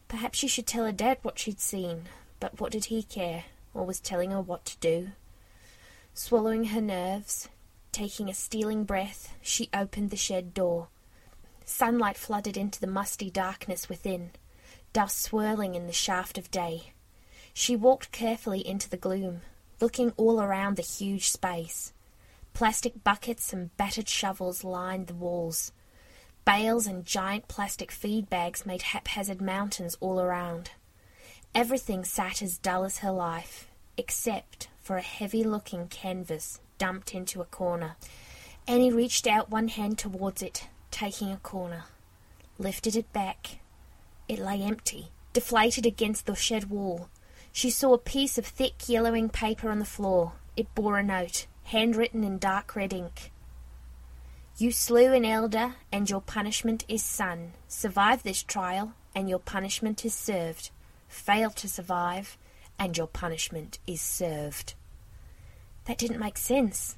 Perhaps 0.08 0.39
she 0.39 0.47
should 0.47 0.66
tell 0.66 0.84
her 0.84 0.91
dad 0.91 1.20
what 1.22 1.38
she'd 1.38 1.60
seen, 1.60 2.05
but 2.39 2.60
what 2.60 2.72
did 2.72 2.86
he 2.86 3.03
care, 3.03 3.45
or 3.76 3.86
was 3.86 3.99
telling 3.99 4.32
her 4.32 4.41
what 4.41 4.66
to 4.66 4.78
do? 4.80 5.10
Swallowing 6.16 6.66
her 6.66 6.82
nerves, 6.82 7.49
taking 7.91 8.30
a 8.30 8.34
stealing 8.34 8.84
breath, 8.84 9.32
she 9.43 9.70
opened 9.76 10.10
the 10.10 10.18
shed 10.18 10.55
door. 10.55 10.88
Sunlight 11.64 12.18
flooded 12.18 12.58
into 12.58 12.82
the 12.82 12.88
musty 12.88 13.30
darkness 13.30 13.88
within, 13.88 14.32
dust 14.91 15.22
swirling 15.22 15.76
in 15.76 15.86
the 15.86 15.93
shaft 15.93 16.39
of 16.39 16.49
day. 16.49 16.93
She 17.53 17.76
walked 17.76 18.12
carefully 18.12 18.68
into 18.68 18.89
the 18.89 18.97
gloom, 18.97 19.41
looking 19.80 20.14
all 20.18 20.41
around 20.41 20.78
the 20.78 20.82
huge 20.82 21.30
space. 21.30 21.93
Plastic 22.58 23.03
buckets 23.03 23.53
and 23.53 23.78
battered 23.78 24.10
shovels 24.10 24.64
lined 24.64 25.05
the 25.05 25.14
walls. 25.14 25.72
Bales 26.43 26.88
and 26.88 27.05
giant 27.05 27.47
plastic 27.47 27.91
feed 27.91 28.32
bags 28.32 28.66
made 28.66 28.82
haphazard 28.82 29.39
mountains 29.39 29.95
all 29.99 30.20
around. 30.20 30.72
Everything 31.53 32.03
sat 32.03 32.41
as 32.41 32.58
dull 32.58 32.84
as 32.84 32.97
her 32.97 33.12
life, 33.12 33.68
except 33.95 34.70
for 34.82 34.97
a 34.97 35.03
heavy 35.03 35.43
looking 35.43 35.88
canvas 35.88 36.60
dumped 36.80 37.14
into 37.14 37.41
a 37.41 37.45
corner. 37.45 37.95
Annie 38.68 38.91
reached 38.91 39.28
out 39.28 39.51
one 39.51 39.68
hand 39.68 39.99
towards 39.99 40.41
it, 40.41 40.68
taking 40.89 41.32
a 41.32 41.38
corner, 41.38 41.84
lifted 42.58 42.95
it 42.95 43.14
back. 43.14 43.60
It 44.28 44.39
lay 44.39 44.64
empty, 44.64 45.10
deflated 45.32 45.86
against 45.86 46.26
the 46.26 46.34
shed 46.34 46.72
wall. 46.72 47.08
She 47.51 47.70
saw 47.70 47.93
a 47.93 47.99
piece 47.99 48.39
of 48.39 48.47
thick 48.47 48.89
yellowing 48.89 49.30
paper 49.30 49.70
on 49.70 49.78
the 49.78 49.86
floor. 49.86 50.32
It 50.55 50.74
bore 50.74 50.97
a 50.97 51.03
note, 51.03 51.45
handwritten 51.68 52.24
in 52.24 52.38
dark 52.38 52.78
red 52.78 52.93
ink. 52.93 53.30
You 54.57 54.72
slew 54.72 55.11
an 55.11 55.26
elder, 55.26 55.76
and 55.91 56.09
your 56.09 56.22
punishment 56.22 56.86
is 56.88 57.03
sun. 57.03 57.51
Survive 57.68 58.24
this 58.24 58.41
trial, 58.41 58.93
and 59.13 59.30
your 59.30 59.39
punishment 59.39 60.05
is 60.05 60.13
served. 60.13 60.72
Fail 61.09 61.49
to 61.51 61.68
survive, 61.68 62.38
and 62.80 62.97
your 62.97 63.07
punishment 63.07 63.80
is 63.86 63.99
served. 63.99 64.76
That 65.86 65.97
didn't 65.97 66.22
make 66.22 66.38
sense. 66.38 66.95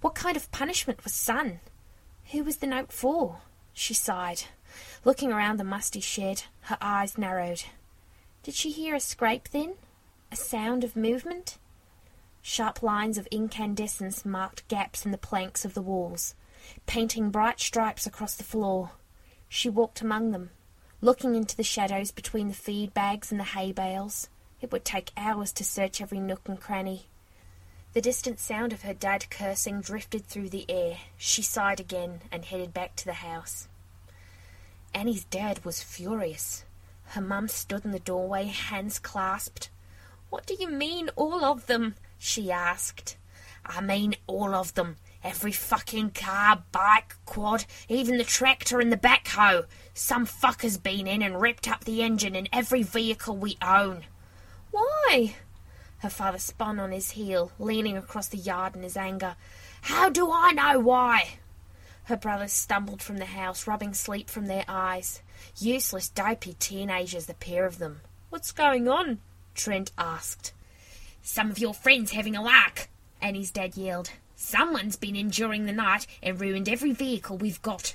What 0.00 0.14
kind 0.14 0.36
of 0.36 0.52
punishment 0.52 1.02
was 1.02 1.12
sun? 1.12 1.58
Who 2.30 2.44
was 2.44 2.58
the 2.58 2.68
note 2.68 2.92
for? 2.92 3.40
She 3.72 3.92
sighed. 3.92 4.44
Looking 5.04 5.32
around 5.32 5.56
the 5.56 5.64
musty 5.64 6.00
shed, 6.00 6.44
her 6.62 6.78
eyes 6.80 7.18
narrowed. 7.18 7.64
Did 8.44 8.54
she 8.54 8.70
hear 8.70 8.94
a 8.94 9.00
scrape 9.00 9.48
then? 9.48 9.74
A 10.30 10.36
sound 10.36 10.84
of 10.84 10.94
movement? 10.94 11.58
Sharp 12.42 12.82
lines 12.82 13.16
of 13.16 13.26
incandescence 13.30 14.24
marked 14.24 14.66
gaps 14.68 15.06
in 15.06 15.12
the 15.12 15.18
planks 15.18 15.64
of 15.64 15.74
the 15.74 15.82
walls 15.82 16.34
painting 16.86 17.30
bright 17.30 17.60
stripes 17.60 18.06
across 18.06 18.34
the 18.34 18.44
floor. 18.44 18.92
She 19.48 19.68
walked 19.68 20.00
among 20.00 20.30
them, 20.30 20.50
looking 21.00 21.34
into 21.34 21.56
the 21.56 21.62
shadows 21.62 22.10
between 22.10 22.48
the 22.48 22.54
feed 22.54 22.94
bags 22.94 23.30
and 23.30 23.40
the 23.40 23.44
hay 23.44 23.72
bales. 23.72 24.28
It 24.60 24.70
would 24.72 24.84
take 24.84 25.10
hours 25.16 25.52
to 25.52 25.64
search 25.64 26.00
every 26.00 26.20
nook 26.20 26.48
and 26.48 26.60
cranny. 26.60 27.06
The 27.92 28.00
distant 28.00 28.38
sound 28.38 28.72
of 28.72 28.82
her 28.82 28.94
dad 28.94 29.28
cursing 29.28 29.80
drifted 29.80 30.24
through 30.24 30.48
the 30.48 30.64
air. 30.68 30.98
She 31.16 31.42
sighed 31.42 31.80
again 31.80 32.22
and 32.30 32.44
headed 32.44 32.72
back 32.72 32.96
to 32.96 33.04
the 33.04 33.14
house. 33.14 33.68
Annie's 34.94 35.24
dad 35.24 35.64
was 35.64 35.82
furious. 35.82 36.64
Her 37.06 37.20
mum 37.20 37.48
stood 37.48 37.84
in 37.84 37.90
the 37.90 37.98
doorway, 37.98 38.46
hands 38.46 38.98
clasped. 38.98 39.68
What 40.30 40.46
do 40.46 40.54
you 40.58 40.68
mean, 40.68 41.10
all 41.16 41.44
of 41.44 41.66
them? 41.66 41.96
She 42.22 42.52
asked. 42.52 43.16
I 43.66 43.80
mean 43.80 44.14
all 44.28 44.54
of 44.54 44.74
them. 44.74 44.96
Every 45.24 45.50
fucking 45.52 46.10
car, 46.10 46.62
bike, 46.70 47.16
quad, 47.24 47.64
even 47.88 48.16
the 48.16 48.24
tractor 48.24 48.80
and 48.80 48.92
the 48.92 48.96
backhoe. 48.96 49.66
Some 49.92 50.24
fucker's 50.26 50.78
been 50.78 51.06
in 51.06 51.22
and 51.22 51.40
ripped 51.40 51.68
up 51.68 51.84
the 51.84 52.02
engine 52.02 52.36
in 52.36 52.48
every 52.52 52.84
vehicle 52.84 53.36
we 53.36 53.56
own. 53.60 54.04
Why? 54.70 55.34
Her 55.98 56.10
father 56.10 56.38
spun 56.38 56.78
on 56.78 56.92
his 56.92 57.10
heel, 57.10 57.52
leaning 57.58 57.96
across 57.96 58.28
the 58.28 58.38
yard 58.38 58.76
in 58.76 58.82
his 58.82 58.96
anger. 58.96 59.36
How 59.82 60.08
do 60.08 60.30
I 60.32 60.52
know 60.52 60.78
why? 60.78 61.38
Her 62.04 62.16
brothers 62.16 62.52
stumbled 62.52 63.02
from 63.02 63.18
the 63.18 63.24
house, 63.24 63.66
rubbing 63.66 63.94
sleep 63.94 64.30
from 64.30 64.46
their 64.46 64.64
eyes. 64.68 65.22
Useless, 65.58 66.08
dopey 66.08 66.54
teenagers, 66.54 67.26
the 67.26 67.34
pair 67.34 67.66
of 67.66 67.78
them. 67.78 68.00
What's 68.30 68.52
going 68.52 68.88
on? 68.88 69.18
Trent 69.54 69.92
asked. 69.98 70.52
Some 71.24 71.52
of 71.52 71.58
your 71.60 71.72
friends 71.72 72.10
having 72.10 72.34
a 72.34 72.42
lark, 72.42 72.88
Annie's 73.20 73.52
dad 73.52 73.76
yelled. 73.76 74.10
Someone's 74.34 74.96
been 74.96 75.14
in 75.14 75.30
during 75.30 75.66
the 75.66 75.72
night 75.72 76.04
and 76.20 76.40
ruined 76.40 76.68
every 76.68 76.92
vehicle 76.92 77.38
we've 77.38 77.62
got. 77.62 77.94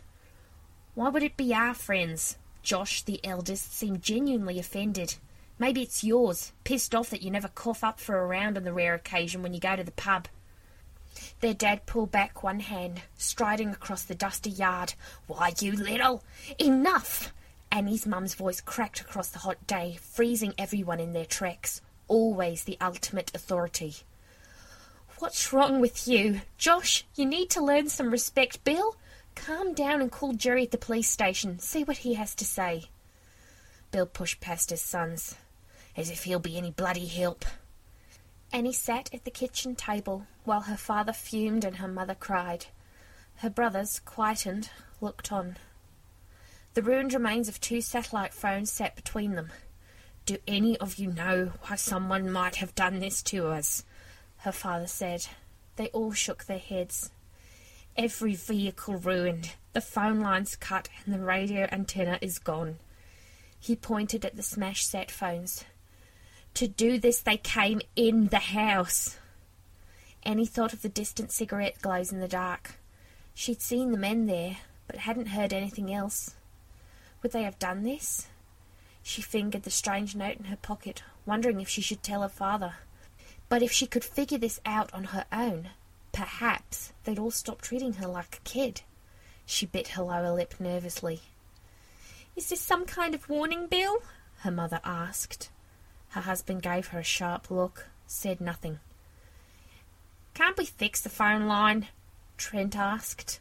Why 0.95 1.09
would 1.09 1.23
it 1.23 1.35
be 1.35 1.53
our 1.53 1.73
friends? 1.73 2.37
Josh, 2.63 3.03
the 3.03 3.19
eldest, 3.25 3.73
seemed 3.73 4.01
genuinely 4.01 4.59
offended. 4.59 5.15
Maybe 5.59 5.81
it's 5.81 6.05
yours, 6.05 6.53
pissed 6.63 6.95
off 6.95 7.09
that 7.09 7.21
you 7.21 7.29
never 7.29 7.49
cough 7.49 7.83
up 7.83 7.99
for 7.99 8.17
a 8.17 8.25
round 8.25 8.57
on 8.57 8.63
the 8.63 8.71
rare 8.71 8.93
occasion 8.93 9.43
when 9.43 9.53
you 9.53 9.59
go 9.59 9.75
to 9.75 9.83
the 9.83 9.91
pub. 9.91 10.29
Their 11.41 11.53
dad 11.53 11.85
pulled 11.85 12.11
back 12.11 12.43
one 12.43 12.61
hand, 12.61 13.01
striding 13.17 13.71
across 13.71 14.03
the 14.03 14.15
dusty 14.15 14.51
yard. 14.51 14.93
Why, 15.27 15.53
you 15.59 15.73
little... 15.73 16.23
Enough! 16.59 17.33
Annie's 17.71 18.07
mum's 18.07 18.35
voice 18.35 18.61
cracked 18.61 19.01
across 19.01 19.27
the 19.27 19.39
hot 19.39 19.67
day, 19.67 19.97
freezing 19.99 20.53
everyone 20.57 21.01
in 21.01 21.11
their 21.11 21.25
tracks. 21.25 21.81
Always 22.07 22.63
the 22.63 22.77
ultimate 22.79 23.31
authority. 23.35 23.97
What's 25.19 25.51
wrong 25.51 25.81
with 25.81 26.07
you? 26.07 26.41
Josh, 26.57 27.05
you 27.15 27.25
need 27.25 27.49
to 27.51 27.63
learn 27.63 27.89
some 27.89 28.11
respect. 28.11 28.63
Bill, 28.63 28.95
calm 29.35 29.73
down 29.73 30.01
and 30.01 30.11
call 30.11 30.33
Jerry 30.33 30.63
at 30.63 30.71
the 30.71 30.77
police 30.77 31.09
station. 31.09 31.59
See 31.59 31.83
what 31.83 31.97
he 31.97 32.13
has 32.13 32.35
to 32.35 32.45
say. 32.45 32.85
Bill 33.91 34.05
pushed 34.05 34.39
past 34.39 34.69
his 34.69 34.81
sons, 34.81 35.35
as 35.95 36.09
if 36.09 36.23
he'll 36.23 36.39
be 36.39 36.57
any 36.57 36.71
bloody 36.71 37.07
help. 37.07 37.45
Annie 38.53 38.73
sat 38.73 39.13
at 39.13 39.25
the 39.25 39.31
kitchen 39.31 39.75
table 39.75 40.27
while 40.43 40.61
her 40.61 40.77
father 40.77 41.13
fumed 41.13 41.65
and 41.65 41.77
her 41.77 41.87
mother 41.87 42.15
cried. 42.15 42.67
Her 43.37 43.49
brothers, 43.49 43.99
quietened, 43.99 44.69
looked 45.01 45.31
on. 45.31 45.57
The 46.73 46.81
ruined 46.83 47.13
remains 47.13 47.49
of 47.49 47.59
two 47.59 47.81
satellite 47.81 48.33
phones 48.33 48.71
sat 48.71 48.95
between 48.95 49.35
them. 49.35 49.51
Do 50.27 50.37
any 50.45 50.77
of 50.79 50.97
you 50.97 51.13
know 51.13 51.53
why 51.61 51.77
someone 51.77 52.29
might 52.29 52.57
have 52.57 52.75
done 52.75 52.99
this 52.99 53.23
to 53.23 53.47
us? 53.47 53.85
her 54.39 54.51
father 54.51 54.85
said. 54.85 55.25
They 55.77 55.87
all 55.87 56.11
shook 56.11 56.43
their 56.43 56.57
heads. 56.57 57.11
Every 57.95 58.35
vehicle 58.35 58.97
ruined, 58.97 59.53
the 59.71 59.79
phone 59.79 60.19
lines 60.19 60.57
cut, 60.57 60.89
and 61.05 61.15
the 61.15 61.23
radio 61.23 61.69
antenna 61.71 62.19
is 62.21 62.39
gone. 62.39 62.75
He 63.57 63.77
pointed 63.77 64.25
at 64.25 64.35
the 64.35 64.43
smashed 64.43 64.89
sat 64.89 65.09
phones. 65.09 65.63
To 66.55 66.67
do 66.67 66.99
this, 66.99 67.21
they 67.21 67.37
came 67.37 67.79
in 67.95 68.27
the 68.27 68.37
house. 68.37 69.17
Annie 70.23 70.45
thought 70.45 70.73
of 70.73 70.81
the 70.81 70.89
distant 70.89 71.31
cigarette 71.31 71.81
glows 71.81 72.11
in 72.11 72.19
the 72.19 72.27
dark. 72.27 72.75
She'd 73.33 73.61
seen 73.61 73.93
the 73.93 73.97
men 73.97 74.25
there, 74.25 74.57
but 74.87 74.97
hadn't 74.97 75.27
heard 75.27 75.53
anything 75.53 75.93
else. 75.93 76.35
Would 77.23 77.31
they 77.31 77.43
have 77.43 77.59
done 77.59 77.83
this? 77.83 78.27
She 79.07 79.21
fingered 79.21 79.63
the 79.63 79.71
strange 79.71 80.17
note 80.17 80.35
in 80.35 80.43
her 80.45 80.57
pocket, 80.57 81.01
wondering 81.25 81.61
if 81.61 81.69
she 81.69 81.79
should 81.79 82.03
tell 82.03 82.23
her 82.23 82.27
father. 82.27 82.75
But 83.47 83.63
if 83.63 83.71
she 83.71 83.87
could 83.87 84.03
figure 84.03 84.37
this 84.37 84.59
out 84.65 84.93
on 84.93 85.05
her 85.05 85.23
own, 85.31 85.69
perhaps 86.11 86.91
they'd 87.05 87.17
all 87.17 87.31
stop 87.31 87.61
treating 87.61 87.93
her 87.93 88.07
like 88.07 88.35
a 88.35 88.49
kid. 88.49 88.81
She 89.45 89.65
bit 89.65 89.87
her 89.95 90.03
lower 90.03 90.31
lip 90.31 90.55
nervously. 90.59 91.21
Is 92.35 92.49
this 92.49 92.59
some 92.59 92.85
kind 92.85 93.15
of 93.15 93.29
warning, 93.29 93.67
Bill? 93.67 94.03
her 94.39 94.51
mother 94.51 94.81
asked. 94.83 95.51
Her 96.09 96.21
husband 96.21 96.61
gave 96.61 96.87
her 96.87 96.99
a 96.99 97.03
sharp 97.03 97.49
look, 97.49 97.87
said 98.07 98.41
nothing. 98.41 98.79
Can't 100.33 100.57
we 100.57 100.65
fix 100.65 100.99
the 100.99 101.07
phone 101.07 101.47
line? 101.47 101.87
Trent 102.35 102.75
asked. 102.75 103.39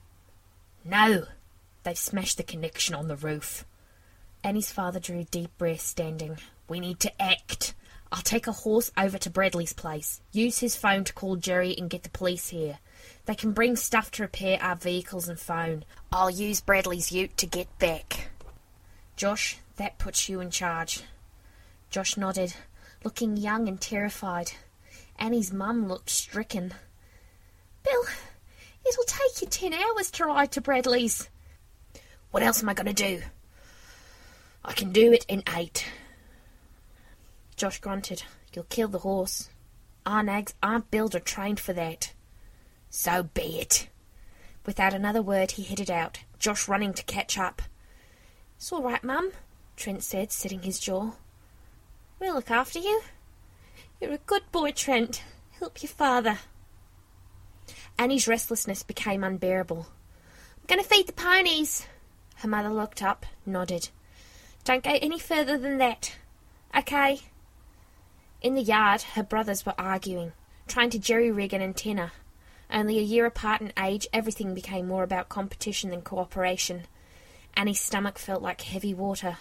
No, 0.85 1.27
they've 1.83 1.99
smashed 1.99 2.37
the 2.37 2.45
connection 2.45 2.95
on 2.95 3.09
the 3.09 3.17
roof. 3.17 3.65
Annie's 4.47 4.71
father 4.71 5.01
drew 5.01 5.19
a 5.19 5.25
deep 5.25 5.59
breath, 5.59 5.81
standing. 5.81 6.39
We 6.69 6.79
need 6.79 7.01
to 7.01 7.21
act. 7.21 7.75
I'll 8.13 8.23
take 8.23 8.47
a 8.47 8.53
horse 8.53 8.93
over 8.97 9.19
to 9.19 9.29
Bradley's 9.29 9.73
place, 9.73 10.21
use 10.31 10.61
his 10.61 10.77
phone 10.77 11.03
to 11.03 11.13
call 11.13 11.35
Jerry 11.35 11.75
and 11.77 11.91
get 11.91 12.05
the 12.05 12.11
police 12.11 12.51
here. 12.51 12.79
They 13.25 13.35
can 13.35 13.51
bring 13.51 13.75
stuff 13.75 14.13
to 14.13 14.23
repair 14.23 14.63
our 14.63 14.77
vehicles 14.77 15.29
and 15.29 15.37
phone. 15.37 15.85
I'll 16.13 16.31
use 16.31 16.61
Bradley's 16.61 17.11
ute 17.11 17.37
to 17.39 17.47
get 17.47 17.77
back. 17.81 18.29
Josh, 19.17 19.59
that 19.79 19.99
puts 19.99 20.29
you 20.29 20.39
in 20.39 20.53
charge. 20.53 21.03
Josh 21.91 22.17
nodded, 22.17 22.55
looking 23.03 23.37
young 23.37 23.67
and 23.67 23.81
terrified. 23.81 24.53
Annie's 25.19 25.53
mum 25.53 25.89
looked 25.89 26.09
stricken. 26.09 26.73
Bill, 27.83 28.05
it'll 28.89 29.05
take 29.07 29.43
you 29.43 29.49
ten 29.49 29.75
hours 29.75 30.13
to 30.13 30.27
ride 30.27 30.53
to 30.53 30.61
Bradley's. 30.61 31.29
What 32.31 32.45
else 32.45 32.63
am 32.63 32.69
I 32.69 32.75
going 32.75 32.87
to 32.87 32.93
do? 32.93 33.23
I 34.67 34.73
can 34.73 34.91
do 34.91 35.13
it 35.13 35.25
in 35.29 35.45
eight. 35.57 35.87
Josh 37.55 37.81
grunted. 37.81 38.25
You'll 38.53 38.65
kill 38.65 38.89
the 38.89 38.99
horse. 38.99 39.49
Our 40.05 40.25
nags 40.25 40.55
aren't 40.63 40.91
built 40.91 41.15
or 41.15 41.21
trained 41.21 41.61
for 41.61 41.73
that. 41.73 42.13
So 42.91 43.23
be 43.23 43.61
it. 43.61 43.89
Without 44.67 44.93
another 44.93 45.23
word, 45.23 45.53
he 45.53 45.63
headed 45.63 45.91
out, 45.91 46.19
Josh 46.41 46.67
running 46.67 46.93
to 46.95 47.05
catch 47.05 47.39
up. 47.39 47.63
It's 48.57 48.73
all 48.73 48.83
right, 48.83 49.05
Mum, 49.05 49.31
Trent 49.77 50.03
said, 50.03 50.33
setting 50.33 50.63
his 50.63 50.81
jaw. 50.81 51.13
We'll 52.19 52.35
look 52.35 52.51
after 52.51 52.81
you. 52.81 53.03
You're 54.01 54.15
a 54.15 54.19
good 54.19 54.51
boy, 54.51 54.73
Trent. 54.73 55.23
Help 55.61 55.83
your 55.83 55.91
father. 55.91 56.39
Annie's 57.99 58.27
restlessness 58.27 58.83
became 58.83 59.23
unbearable. 59.23 59.87
I'm 59.89 60.67
going 60.67 60.83
to 60.83 60.89
feed 60.89 61.07
the 61.07 61.13
ponies. 61.13 61.87
Her 62.37 62.49
mother 62.49 62.71
looked 62.71 63.03
up, 63.03 63.25
nodded. 63.47 63.91
Don't 64.67 64.83
go 64.83 64.99
any 65.01 65.21
further 65.21 65.57
than 65.57 65.79
that. 65.79 66.17
Okay. 66.77 67.21
In 68.43 68.55
the 68.57 68.63
yard, 68.63 69.01
her 69.15 69.23
brothers 69.23 69.65
were 69.65 69.77
arguing, 69.79 70.33
trying 70.67 70.91
to 70.91 70.99
jerry 70.99 71.31
rig 71.31 71.55
an 71.55 71.63
antenna. 71.63 72.11
Only 72.69 72.99
a 72.99 73.03
year 73.03 73.27
apart 73.27 73.61
in 73.61 73.73
age, 73.79 74.09
everything 74.13 74.55
became 74.55 74.89
more 74.89 75.05
about 75.05 75.29
competition 75.29 75.91
than 75.91 76.03
cooperation. 76.03 76.89
Annie's 77.55 77.79
stomach 77.79 78.19
felt 78.19 78.43
like 78.43 78.63
heavy 78.63 78.93
water. 78.93 79.39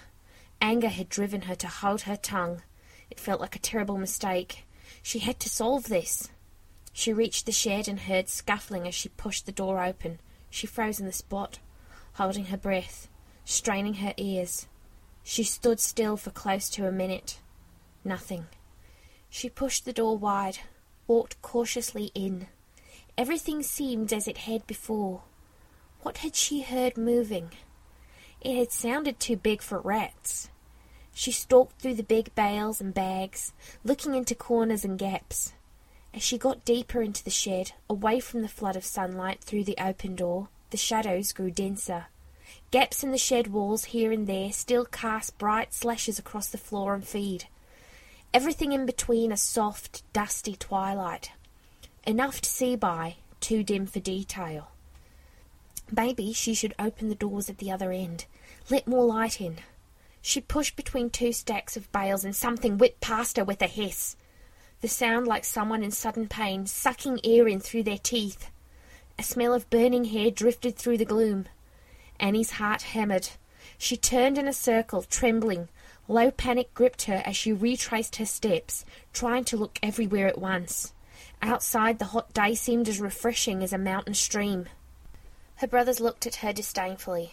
Anger 0.62 0.90
had 0.90 1.10
driven 1.10 1.42
her 1.42 1.56
to 1.56 1.68
hold 1.68 2.02
her 2.02 2.18
tongue. 2.18 2.62
It 3.10 3.20
felt 3.20 3.42
like 3.42 3.56
a 3.56 3.60
terrible 3.60 3.98
mistake. 3.98 4.68
She 5.02 5.18
had 5.18 5.40
to 5.40 5.50
solve 5.50 5.88
this. 5.88 6.30
She 6.94 7.12
reached 7.12 7.48
the 7.48 7.52
shed 7.52 7.88
and 7.88 8.02
heard 8.02 8.30
scuffling 8.30 8.88
as 8.88 8.94
she 8.94 9.10
pushed 9.10 9.48
the 9.48 9.52
door 9.52 9.84
open. 9.84 10.20
She 10.52 10.68
froze 10.68 11.00
in 11.00 11.08
the 11.08 11.12
spot, 11.12 11.58
holding 12.14 12.46
her 12.46 12.58
breath, 12.58 13.08
straining 13.44 13.96
her 13.96 14.14
ears. 14.18 14.68
She 15.28 15.44
stood 15.44 15.80
still 15.80 16.18
for 16.18 16.30
close 16.30 16.70
to 16.70 16.88
a 16.88 16.92
minute. 16.92 17.40
Nothing. 18.04 18.46
She 19.28 19.50
pushed 19.50 19.84
the 19.84 19.92
door 19.92 20.16
wide, 20.16 20.60
walked 21.08 21.42
cautiously 21.42 22.12
in. 22.14 22.48
Everything 23.18 23.64
seemed 23.64 24.14
as 24.14 24.28
it 24.28 24.38
had 24.46 24.68
before. 24.68 25.24
What 26.04 26.20
had 26.20 26.36
she 26.36 26.62
heard 26.62 26.96
moving? 26.96 27.50
It 28.40 28.56
had 28.56 28.72
sounded 28.72 29.20
too 29.20 29.36
big 29.36 29.64
for 29.64 29.80
rats. 29.80 30.50
She 31.12 31.32
stalked 31.32 31.82
through 31.82 31.96
the 31.96 32.04
big 32.04 32.34
bales 32.36 32.80
and 32.80 32.94
bags, 32.94 33.52
looking 33.84 34.14
into 34.14 34.36
corners 34.36 34.86
and 34.86 34.98
gaps. 35.00 35.54
As 36.14 36.22
she 36.22 36.38
got 36.38 36.64
deeper 36.66 37.02
into 37.02 37.24
the 37.24 37.32
shed, 37.32 37.72
away 37.90 38.20
from 38.20 38.44
the 38.44 38.48
flood 38.48 38.76
of 38.76 38.86
sunlight 38.86 39.42
through 39.42 39.64
the 39.64 39.78
open 39.80 40.16
door, 40.16 40.50
the 40.70 40.78
shadows 40.78 41.34
grew 41.34 41.50
denser. 41.50 42.06
Gaps 42.76 43.06
in 43.06 43.12
the 43.12 43.18
shed 43.18 43.48
walls 43.54 43.86
here 43.86 44.12
and 44.12 44.28
there 44.28 44.52
still 44.52 44.84
cast 44.84 45.38
bright 45.38 45.74
slashes 45.74 46.20
across 46.20 46.50
the 46.50 46.58
floor 46.58 46.94
and 46.94 47.08
feed. 47.08 47.46
Everything 48.34 48.74
in 48.74 48.86
between 48.86 49.32
a 49.32 49.38
soft, 49.38 50.04
dusty 50.12 50.58
twilight. 50.58 51.32
Enough 52.06 52.42
to 52.42 52.50
see 52.50 52.76
by, 52.76 53.16
too 53.40 53.64
dim 53.64 53.86
for 53.86 54.02
detail. 54.02 54.72
Maybe 55.90 56.34
she 56.34 56.54
should 56.54 56.76
open 56.78 57.08
the 57.08 57.16
doors 57.16 57.50
at 57.50 57.60
the 57.60 57.72
other 57.72 57.94
end, 57.94 58.26
let 58.70 58.90
more 58.90 59.06
light 59.06 59.40
in. 59.40 59.60
She 60.22 60.42
pushed 60.42 60.76
between 60.76 61.10
two 61.10 61.32
stacks 61.32 61.78
of 61.78 61.90
bales 61.94 62.26
and 62.26 62.36
something 62.36 62.78
whipped 62.78 63.00
past 63.00 63.38
her 63.38 63.46
with 63.46 63.62
a 63.62 63.68
hiss. 63.68 64.18
The 64.82 64.90
sound 64.90 65.28
like 65.28 65.46
someone 65.46 65.82
in 65.82 65.92
sudden 65.92 66.28
pain, 66.28 66.68
sucking 66.68 67.22
air 67.24 67.48
in 67.48 67.62
through 67.62 67.84
their 67.84 67.98
teeth. 67.98 68.50
A 69.18 69.24
smell 69.24 69.54
of 69.54 69.70
burning 69.70 70.04
hair 70.04 70.30
drifted 70.30 70.76
through 70.76 70.98
the 70.98 71.06
gloom. 71.06 71.46
Annie's 72.20 72.52
heart 72.52 72.82
hammered. 72.82 73.30
She 73.78 73.98
turned 73.98 74.38
in 74.38 74.48
a 74.48 74.54
circle, 74.54 75.04
trembling, 75.04 75.70
Low 76.08 76.30
panic 76.30 76.72
gripped 76.76 77.04
her 77.04 77.24
as 77.26 77.36
she 77.36 77.52
retraced 77.52 78.18
her 78.18 78.26
steps, 78.26 78.86
trying 79.12 79.44
to 79.46 79.58
look 79.58 79.80
everywhere 79.82 80.28
at 80.28 80.38
once. 80.38 80.94
Outside, 81.42 81.98
the 81.98 82.06
hot 82.06 82.32
day 82.32 82.54
seemed 82.54 82.88
as 82.88 83.00
refreshing 83.00 83.64
as 83.64 83.74
a 83.74 83.78
mountain 83.78 84.14
stream. 84.14 84.68
Her 85.58 85.68
brothers 85.68 86.00
looked 86.00 86.28
at 86.28 86.36
her 86.36 86.54
disdainfully. 86.54 87.32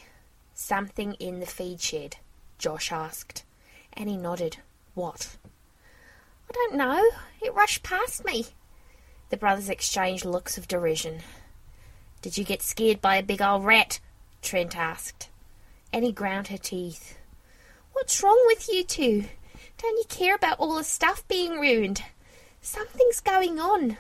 Something 0.55 1.15
in 1.15 1.41
the 1.41 1.47
feed 1.47 1.83
shed, 1.83 2.17
Josh 2.59 2.91
asked. 2.91 3.45
Annie 3.93 4.17
nodded. 4.17 4.59
What? 4.95 5.37
I 6.49 6.53
don't 6.55 6.75
know. 6.75 7.11
It 7.43 7.55
rushed 7.55 7.83
past 7.83 8.25
me. 8.25 8.47
The 9.29 9.37
brothers 9.37 9.69
exchanged 9.69 10.25
looks 10.25 10.57
of 10.57 10.69
derision. 10.69 11.21
Did 12.23 12.39
you 12.39 12.45
get 12.45 12.63
scared 12.63 13.03
by 13.03 13.17
a 13.17 13.23
big 13.23 13.43
old 13.43 13.65
rat? 13.65 14.01
Trent 14.43 14.77
asked. 14.77 15.29
Annie 15.93 16.13
ground 16.13 16.49
her 16.49 16.59
teeth. 16.59 17.17
What's 17.93 18.23
wrong 18.23 18.43
with 18.47 18.69
you 18.69 18.85
two? 18.85 19.25
Don't 19.79 19.97
you 19.97 20.05
care 20.09 20.35
about 20.35 20.59
all 20.59 20.77
the 20.77 20.85
stuff 20.85 21.27
being 21.29 21.59
ruined? 21.59 22.03
Something's 22.61 23.21
going 23.21 23.59
on. 23.59 23.97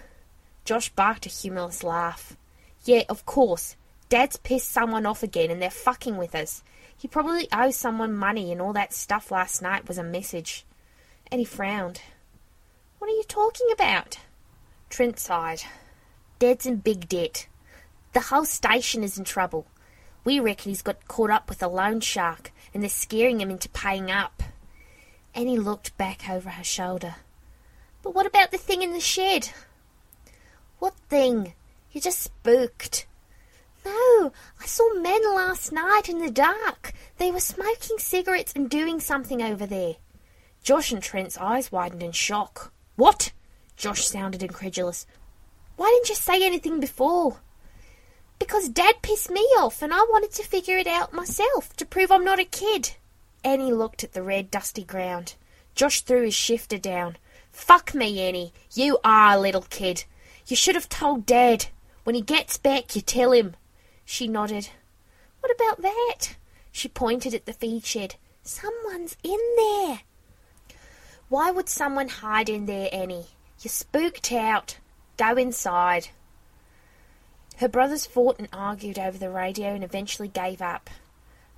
Josh 0.64 0.90
barked 0.90 1.26
a 1.26 1.28
humorless 1.28 1.82
laugh. 1.82 2.36
Yeah, 2.84 3.02
of 3.08 3.24
course. 3.24 3.76
Dad's 4.08 4.36
pissed 4.36 4.70
someone 4.70 5.06
off 5.06 5.22
again 5.22 5.50
and 5.50 5.62
they're 5.62 5.70
fucking 5.70 6.16
with 6.16 6.34
us. 6.34 6.62
He 6.96 7.08
probably 7.08 7.48
owes 7.52 7.76
someone 7.76 8.14
money 8.14 8.52
and 8.52 8.60
all 8.60 8.72
that 8.74 8.92
stuff 8.92 9.30
last 9.30 9.62
night 9.62 9.88
was 9.88 9.98
a 9.98 10.04
message. 10.04 10.64
And 11.30 11.38
he 11.40 11.44
frowned. 11.44 12.00
What 12.98 13.08
are 13.08 13.14
you 13.14 13.24
talking 13.24 13.68
about? 13.72 14.18
Trent 14.90 15.18
sighed. 15.18 15.62
Dad's 16.38 16.66
in 16.66 16.76
big 16.76 17.08
debt. 17.08 17.46
The 18.12 18.20
whole 18.20 18.44
station 18.44 19.02
is 19.02 19.18
in 19.18 19.24
trouble. 19.24 19.66
We 20.24 20.38
reckon 20.40 20.70
he's 20.70 20.82
got 20.82 21.08
caught 21.08 21.30
up 21.30 21.48
with 21.48 21.62
a 21.62 21.68
loan 21.68 22.00
shark, 22.00 22.52
and 22.72 22.82
they're 22.82 22.90
scaring 22.90 23.40
him 23.40 23.50
into 23.50 23.68
paying 23.68 24.10
up. 24.10 24.42
Annie 25.34 25.58
looked 25.58 25.96
back 25.96 26.28
over 26.28 26.50
her 26.50 26.64
shoulder. 26.64 27.16
But 28.02 28.14
what 28.14 28.26
about 28.26 28.50
the 28.50 28.58
thing 28.58 28.82
in 28.82 28.92
the 28.92 29.00
shed? 29.00 29.50
What 30.78 30.94
thing? 31.08 31.54
You 31.90 32.00
just 32.00 32.20
spooked. 32.20 33.06
No, 33.84 34.32
I 34.60 34.66
saw 34.66 34.94
men 34.94 35.22
last 35.34 35.72
night 35.72 36.08
in 36.08 36.18
the 36.18 36.30
dark. 36.30 36.92
They 37.18 37.30
were 37.30 37.40
smoking 37.40 37.98
cigarettes 37.98 38.52
and 38.54 38.70
doing 38.70 39.00
something 39.00 39.42
over 39.42 39.66
there. 39.66 39.96
Josh 40.62 40.92
and 40.92 41.02
Trent's 41.02 41.38
eyes 41.38 41.72
widened 41.72 42.02
in 42.02 42.12
shock. 42.12 42.72
What? 42.96 43.32
Josh 43.76 44.06
sounded 44.06 44.42
incredulous. 44.42 45.06
Why 45.76 45.86
didn't 45.88 46.08
you 46.08 46.14
say 46.14 46.44
anything 46.44 46.78
before? 46.78 47.38
Because 48.42 48.68
Dad 48.68 49.02
pissed 49.02 49.30
me 49.30 49.42
off 49.56 49.82
and 49.82 49.94
I 49.94 50.00
wanted 50.10 50.32
to 50.32 50.42
figure 50.42 50.76
it 50.76 50.88
out 50.88 51.12
myself 51.12 51.76
to 51.76 51.86
prove 51.86 52.10
I'm 52.10 52.24
not 52.24 52.40
a 52.40 52.44
kid. 52.44 52.96
Annie 53.44 53.70
looked 53.70 54.02
at 54.02 54.14
the 54.14 54.22
red, 54.24 54.50
dusty 54.50 54.82
ground. 54.82 55.36
Josh 55.76 56.00
threw 56.00 56.24
his 56.24 56.34
shifter 56.34 56.76
down. 56.76 57.18
Fuck 57.52 57.94
me, 57.94 58.20
Annie. 58.20 58.52
You 58.74 58.98
are 59.04 59.36
a 59.36 59.40
little 59.40 59.64
kid. 59.70 60.06
You 60.48 60.56
should 60.56 60.74
have 60.74 60.88
told 60.88 61.24
Dad. 61.24 61.66
When 62.02 62.16
he 62.16 62.20
gets 62.20 62.58
back, 62.58 62.96
you 62.96 63.00
tell 63.00 63.30
him. 63.30 63.54
She 64.04 64.26
nodded. 64.26 64.70
What 65.38 65.52
about 65.52 65.80
that? 65.82 66.34
She 66.72 66.88
pointed 66.88 67.34
at 67.34 67.46
the 67.46 67.52
feed 67.52 67.86
shed. 67.86 68.16
Someone's 68.42 69.16
in 69.22 69.38
there. 69.56 70.00
Why 71.28 71.52
would 71.52 71.68
someone 71.68 72.08
hide 72.08 72.48
in 72.48 72.66
there, 72.66 72.88
Annie? 72.92 73.28
You're 73.60 73.70
spooked 73.70 74.32
out. 74.32 74.78
Go 75.16 75.36
inside. 75.36 76.08
Her 77.62 77.68
brothers 77.68 78.06
fought 78.06 78.40
and 78.40 78.48
argued 78.52 78.98
over 78.98 79.16
the 79.16 79.30
radio 79.30 79.68
and 79.68 79.84
eventually 79.84 80.26
gave 80.26 80.60
up. 80.60 80.90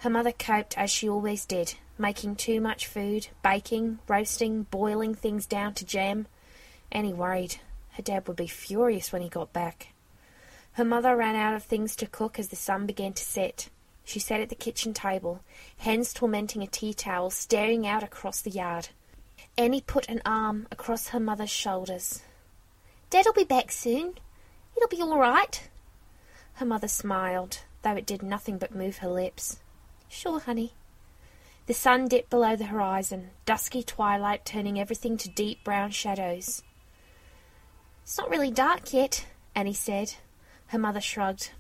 Her 0.01 0.11
mother 0.11 0.33
coped 0.33 0.77
as 0.77 0.91
she 0.91 1.09
always 1.09 1.47
did, 1.47 1.77
making 1.97 2.37
too 2.37 2.61
much 2.61 2.87
food, 2.87 3.29
baking, 3.43 4.01
roasting, 4.07 4.65
boiling 4.65 5.15
things 5.15 5.47
down 5.47 5.73
to 5.73 5.85
jam. 5.87 6.27
Annie 6.93 7.15
worried. 7.15 7.57
Her 7.93 8.03
dad 8.03 8.29
would 8.29 8.37
be 8.37 8.47
furious 8.47 9.13
when 9.13 9.23
he 9.23 9.31
got 9.31 9.55
back. 9.55 9.95
Her 10.73 10.85
mother 10.85 11.17
ran 11.17 11.37
out 11.37 11.55
of 11.55 11.63
things 11.63 11.97
to 11.97 12.07
cook 12.07 12.39
as 12.39 12.49
the 12.49 12.57
sun 12.57 12.85
began 12.85 13.15
to 13.15 13.25
set. 13.25 13.71
She 14.05 14.19
sat 14.19 14.41
at 14.41 14.51
the 14.51 14.55
kitchen 14.55 14.93
table, 14.93 15.41
hands 15.79 16.13
tormenting 16.13 16.63
a 16.63 16.67
tea 16.67 16.93
towel, 16.93 17.31
staring 17.31 17.87
out 17.87 18.03
across 18.03 18.43
the 18.43 18.51
yard. 18.51 18.91
Annie 19.57 19.81
put 19.81 20.11
an 20.11 20.21
arm 20.27 20.69
across 20.71 21.09
her 21.09 21.21
mother's 21.21 21.49
shoulders. 21.49 22.21
Dad'll 23.09 23.33
be 23.33 23.45
back 23.45 23.73
soon. 23.73 24.19
It'll 24.77 24.89
be 24.91 25.01
all 25.01 25.19
right. 25.19 25.67
Her 26.55 26.67
mother 26.67 26.89
smiled, 26.89 27.61
though 27.83 27.97
it 27.97 28.07
did 28.07 28.23
nothing 28.23 28.59
but 28.59 28.75
move 28.75 28.99
her 28.99 29.09
lips. 29.11 29.59
Sure, 30.09 30.41
honey. 30.41 30.73
The 31.67 31.75
sun 31.75 32.09
dipped 32.09 32.31
below 32.31 32.57
the 32.57 32.67
horizon, 32.67 33.31
dusky 33.47 33.83
twilight 33.83 34.45
turning 34.45 34.79
everything 34.79 35.17
to 35.19 35.29
deep 35.29 35.65
brown 35.65 35.91
shadows. 35.91 36.63
It's 38.03 38.19
not 38.19 38.31
really 38.31 38.51
dark 38.51 38.93
yet, 38.93 39.27
Annie 39.55 39.73
said. 39.73 40.15
Her 40.69 40.79
mother 40.79 41.01
shrugged. 41.01 41.51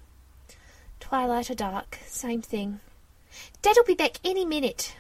Twilight 1.01 1.51
or 1.51 1.55
dark, 1.55 1.99
same 2.07 2.43
thing. 2.43 2.81
Dad'll 3.63 3.85
be 3.85 3.95
back 3.95 4.19
any 4.25 4.45
minute. 4.45 4.95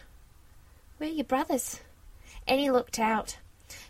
Where 0.98 1.10
are 1.10 1.12
your 1.12 1.24
brothers? 1.24 1.80
Annie 2.48 2.70
looked 2.70 2.98
out. 2.98 3.38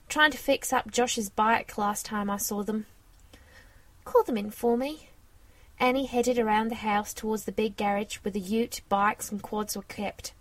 Trying 0.09 0.32
to 0.32 0.38
fix 0.38 0.72
up 0.72 0.90
Josh's 0.90 1.30
bike 1.30 1.78
last 1.78 2.07
time 2.07 2.28
I 2.28 2.36
saw 2.36 2.62
them. 2.62 2.86
Call 4.05 4.22
them 4.24 4.36
in 4.36 4.50
for 4.50 4.76
me. 4.76 5.09
Annie 5.85 6.07
headed 6.07 6.39
around 6.39 6.70
the 6.70 6.76
house 6.76 7.12
towards 7.12 7.45
the 7.45 7.53
big 7.53 7.76
garage 7.76 8.16
where 8.22 8.32
the 8.32 8.41
ute, 8.41 8.80
bikes, 8.89 9.30
and 9.30 9.43
quads 9.43 9.76
were 9.76 9.82
kept. 9.82 10.32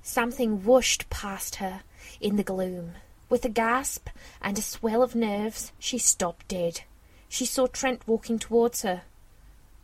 Something 0.00 0.64
whooshed 0.64 1.10
past 1.10 1.56
her 1.56 1.82
in 2.18 2.36
the 2.36 2.42
gloom. 2.42 2.92
With 3.28 3.44
a 3.44 3.50
gasp 3.50 4.08
and 4.40 4.56
a 4.56 4.62
swell 4.62 5.02
of 5.02 5.14
nerves, 5.14 5.72
she 5.78 5.98
stopped 5.98 6.48
dead. 6.48 6.80
She 7.28 7.44
saw 7.44 7.66
Trent 7.66 8.08
walking 8.08 8.38
towards 8.38 8.80
her. 8.80 9.02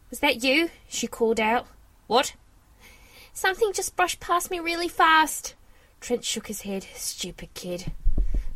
Was 0.09 0.21
that 0.21 0.43
you? 0.43 0.71
she 0.89 1.07
called 1.07 1.41
out. 1.41 1.67
What? 2.07 2.35
Something 3.35 3.75
just 3.75 3.97
brushed 3.97 4.19
past 4.19 4.51
me 4.51 4.61
really 4.61 4.89
fast. 4.89 5.57
Trent 6.01 6.25
shook 6.25 6.47
his 6.47 6.63
head. 6.63 6.87
Stupid 6.95 7.53
kid. 7.53 7.93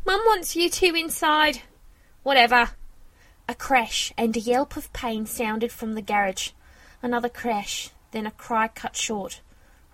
Mum 0.07 0.21
wants 0.25 0.55
you 0.55 0.71
two 0.71 0.95
inside. 0.95 1.61
Whatever. 2.23 2.71
A 3.51 3.53
crash 3.53 4.13
and 4.17 4.37
a 4.37 4.39
yelp 4.39 4.77
of 4.77 4.93
pain 4.93 5.25
sounded 5.25 5.73
from 5.73 5.93
the 5.93 6.01
garage. 6.01 6.51
Another 7.01 7.27
crash, 7.27 7.89
then 8.11 8.25
a 8.25 8.31
cry 8.31 8.69
cut 8.69 8.95
short. 8.95 9.41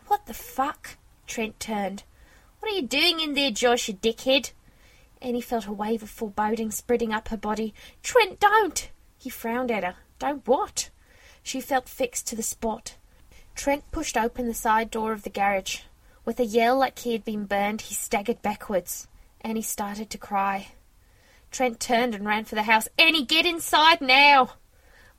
What 0.06 0.28
the 0.28 0.36
fuck? 0.36 0.98
Trent 1.26 1.60
turned. 1.60 2.04
What 2.60 2.72
are 2.72 2.76
you 2.76 2.84
doing 2.84 3.20
in 3.20 3.34
there, 3.34 3.50
Josh, 3.50 3.88
you 3.88 3.96
dickhead? 3.96 4.52
Annie 5.24 5.42
felt 5.42 5.66
a 5.66 5.72
wave 5.72 6.04
of 6.04 6.10
foreboding 6.12 6.70
spreading 6.70 7.12
up 7.12 7.30
her 7.30 7.38
body. 7.38 7.74
Trent, 8.04 8.40
don't! 8.40 8.92
He 9.18 9.32
frowned 9.32 9.72
at 9.72 9.84
her. 9.84 9.96
Don't 10.20 10.48
what? 10.48 10.92
She 11.42 11.60
felt 11.60 11.90
fixed 11.90 12.28
to 12.28 12.36
the 12.36 12.44
spot. 12.44 12.96
Trent 13.56 13.90
pushed 13.90 14.18
open 14.18 14.46
the 14.46 14.54
side 14.54 14.92
door 14.92 15.14
of 15.14 15.24
the 15.24 15.32
garage. 15.32 15.80
With 16.26 16.40
a 16.40 16.46
yell 16.46 16.78
like 16.78 17.00
he 17.00 17.14
had 17.14 17.26
been 17.26 17.46
burned, 17.46 17.82
he 17.82 17.96
staggered 17.96 18.44
backwards. 18.44 19.08
Annie 19.42 19.64
started 19.64 20.12
to 20.12 20.20
cry. 20.20 20.68
Trent 21.58 21.80
turned 21.80 22.14
and 22.14 22.24
ran 22.24 22.46
for 22.46 22.54
the 22.54 22.62
house. 22.62 22.88
Annie, 23.00 23.26
get 23.26 23.48
inside 23.48 24.00
now! 24.00 24.52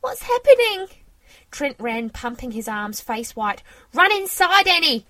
What's 0.01 0.23
happening? 0.23 0.87
Trent 1.51 1.75
ran, 1.81 2.11
pumping 2.11 2.53
his 2.53 2.69
arms, 2.69 3.01
face 3.01 3.35
white. 3.35 3.65
Run 3.93 4.13
inside, 4.13 4.69
Annie! 4.69 5.05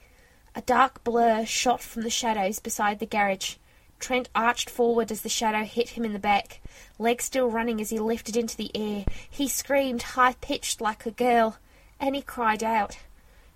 A 0.55 0.63
dark 0.63 1.05
blur 1.05 1.45
shot 1.45 1.83
from 1.83 2.01
the 2.01 2.09
shadows 2.09 2.61
beside 2.61 2.99
the 2.99 3.05
garage. 3.05 3.57
Trent 3.99 4.31
arched 4.35 4.71
forward 4.71 5.13
as 5.13 5.21
the 5.21 5.29
shadow 5.29 5.65
hit 5.65 5.91
him 5.91 6.07
in 6.07 6.15
the 6.15 6.19
back, 6.19 6.63
legs 6.99 7.25
still 7.25 7.51
running 7.51 7.79
as 7.79 7.91
he 7.91 7.99
lifted 7.99 8.35
into 8.35 8.57
the 8.57 8.75
air. 8.75 9.05
He 9.29 9.49
screamed, 9.49 10.01
high 10.01 10.33
pitched 10.41 10.81
like 10.81 11.05
a 11.05 11.11
girl. 11.11 11.59
Annie 12.01 12.23
cried 12.23 12.65
out. 12.65 12.97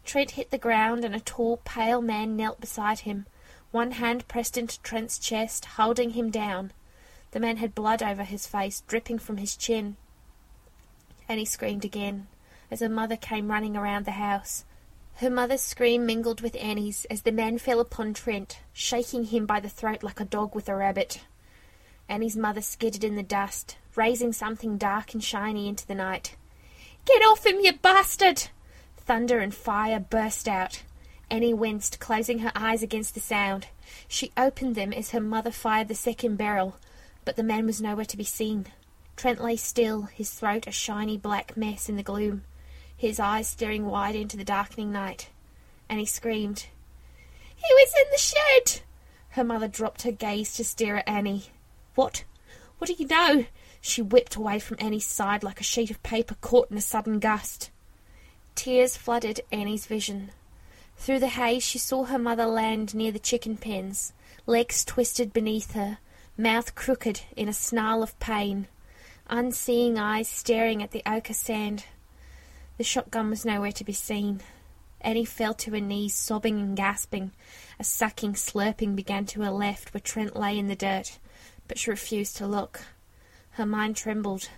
Trent 0.04 0.32
hit 0.32 0.50
the 0.50 0.58
ground, 0.58 1.06
and 1.06 1.14
a 1.14 1.20
tall, 1.20 1.56
pale 1.64 2.02
man 2.02 2.36
knelt 2.36 2.60
beside 2.60 2.98
him, 2.98 3.24
one 3.70 3.92
hand 3.92 4.28
pressed 4.28 4.58
into 4.58 4.78
Trent's 4.82 5.18
chest, 5.18 5.64
holding 5.64 6.10
him 6.10 6.28
down. 6.28 6.72
The 7.32 7.40
man 7.40 7.56
had 7.56 7.74
blood 7.74 8.02
over 8.02 8.24
his 8.24 8.46
face, 8.46 8.82
dripping 8.86 9.18
from 9.18 9.38
his 9.38 9.56
chin. 9.56 9.96
Annie 11.28 11.44
screamed 11.46 11.84
again, 11.84 12.26
as 12.70 12.80
her 12.80 12.88
mother 12.88 13.16
came 13.16 13.50
running 13.50 13.76
around 13.76 14.04
the 14.04 14.12
house. 14.12 14.64
Her 15.16 15.30
mother's 15.30 15.62
scream 15.62 16.06
mingled 16.06 16.40
with 16.40 16.56
Annie's 16.56 17.06
as 17.06 17.22
the 17.22 17.32
man 17.32 17.58
fell 17.58 17.80
upon 17.80 18.12
Trent, 18.12 18.60
shaking 18.72 19.24
him 19.24 19.46
by 19.46 19.60
the 19.60 19.68
throat 19.68 20.02
like 20.02 20.20
a 20.20 20.24
dog 20.24 20.54
with 20.54 20.68
a 20.68 20.76
rabbit. 20.76 21.20
Annie's 22.08 22.36
mother 22.36 22.60
skidded 22.60 23.02
in 23.02 23.16
the 23.16 23.22
dust, 23.22 23.76
raising 23.94 24.32
something 24.32 24.76
dark 24.76 25.14
and 25.14 25.24
shiny 25.24 25.68
into 25.68 25.86
the 25.86 25.94
night. 25.94 26.36
Get 27.06 27.22
off 27.22 27.46
him, 27.46 27.60
you 27.60 27.72
bastard! 27.72 28.48
Thunder 28.98 29.38
and 29.38 29.54
fire 29.54 30.00
burst 30.00 30.48
out. 30.48 30.82
Annie 31.30 31.54
winced, 31.54 31.98
closing 31.98 32.40
her 32.40 32.52
eyes 32.54 32.82
against 32.82 33.14
the 33.14 33.20
sound. 33.20 33.68
She 34.06 34.32
opened 34.36 34.74
them 34.74 34.92
as 34.92 35.10
her 35.10 35.20
mother 35.20 35.50
fired 35.50 35.88
the 35.88 35.94
second 35.94 36.36
barrel, 36.36 36.76
but 37.24 37.36
the 37.36 37.42
man 37.42 37.66
was 37.66 37.80
nowhere 37.80 38.04
to 38.04 38.16
be 38.16 38.24
seen. 38.24 38.66
Trent 39.16 39.42
lay 39.42 39.56
still, 39.56 40.02
his 40.02 40.30
throat 40.30 40.66
a 40.66 40.72
shiny 40.72 41.16
black 41.16 41.56
mess 41.56 41.88
in 41.88 41.96
the 41.96 42.02
gloom, 42.02 42.44
his 42.96 43.20
eyes 43.20 43.46
staring 43.46 43.86
wide 43.86 44.14
into 44.14 44.36
the 44.36 44.44
darkening 44.44 44.92
night. 44.92 45.28
And 45.88 46.00
he 46.00 46.06
screamed. 46.06 46.66
He 47.54 47.74
was 47.74 47.94
in 47.94 48.10
the 48.10 48.18
shed! 48.18 48.82
Her 49.30 49.44
mother 49.44 49.68
dropped 49.68 50.02
her 50.02 50.12
gaze 50.12 50.54
to 50.54 50.64
stare 50.64 50.98
at 50.98 51.08
Annie. 51.08 51.46
What? 51.94 52.24
What 52.78 52.88
do 52.88 52.94
you 52.98 53.06
know? 53.06 53.46
She 53.80 54.02
whipped 54.02 54.36
away 54.36 54.58
from 54.58 54.76
Annie's 54.80 55.06
side 55.06 55.42
like 55.42 55.60
a 55.60 55.64
sheet 55.64 55.90
of 55.90 56.02
paper 56.02 56.36
caught 56.40 56.70
in 56.70 56.76
a 56.76 56.82
sudden 56.82 57.18
gust. 57.18 57.70
Tears 58.54 58.96
flooded 58.96 59.40
Annie's 59.50 59.86
vision. 59.86 60.30
Through 60.96 61.20
the 61.20 61.28
haze 61.28 61.62
she 61.62 61.78
saw 61.78 62.04
her 62.04 62.18
mother 62.18 62.46
land 62.46 62.94
near 62.94 63.10
the 63.10 63.18
chicken 63.18 63.56
pens, 63.56 64.12
legs 64.46 64.84
twisted 64.84 65.32
beneath 65.32 65.72
her, 65.72 65.98
mouth 66.36 66.74
crooked 66.74 67.22
in 67.36 67.48
a 67.48 67.52
snarl 67.52 68.02
of 68.02 68.18
pain, 68.18 68.66
unseeing 69.28 69.98
eyes 69.98 70.28
staring 70.28 70.82
at 70.82 70.90
the 70.90 71.02
ochre 71.06 71.34
sand. 71.34 71.84
The 72.78 72.84
shotgun 72.84 73.30
was 73.30 73.44
nowhere 73.44 73.72
to 73.72 73.84
be 73.84 73.92
seen. 73.92 74.40
Annie 75.00 75.24
fell 75.24 75.52
to 75.54 75.72
her 75.72 75.80
knees, 75.80 76.14
sobbing 76.14 76.58
and 76.60 76.76
gasping. 76.76 77.32
A 77.78 77.84
sucking, 77.84 78.34
slurping 78.34 78.96
began 78.96 79.26
to 79.26 79.42
her 79.42 79.50
left, 79.50 79.92
where 79.92 80.00
Trent 80.00 80.36
lay 80.36 80.58
in 80.58 80.68
the 80.68 80.76
dirt, 80.76 81.18
but 81.68 81.78
she 81.78 81.90
refused 81.90 82.36
to 82.36 82.46
look. 82.46 82.82
Her 83.50 83.66
mind 83.66 83.96
trembled. 83.96 84.48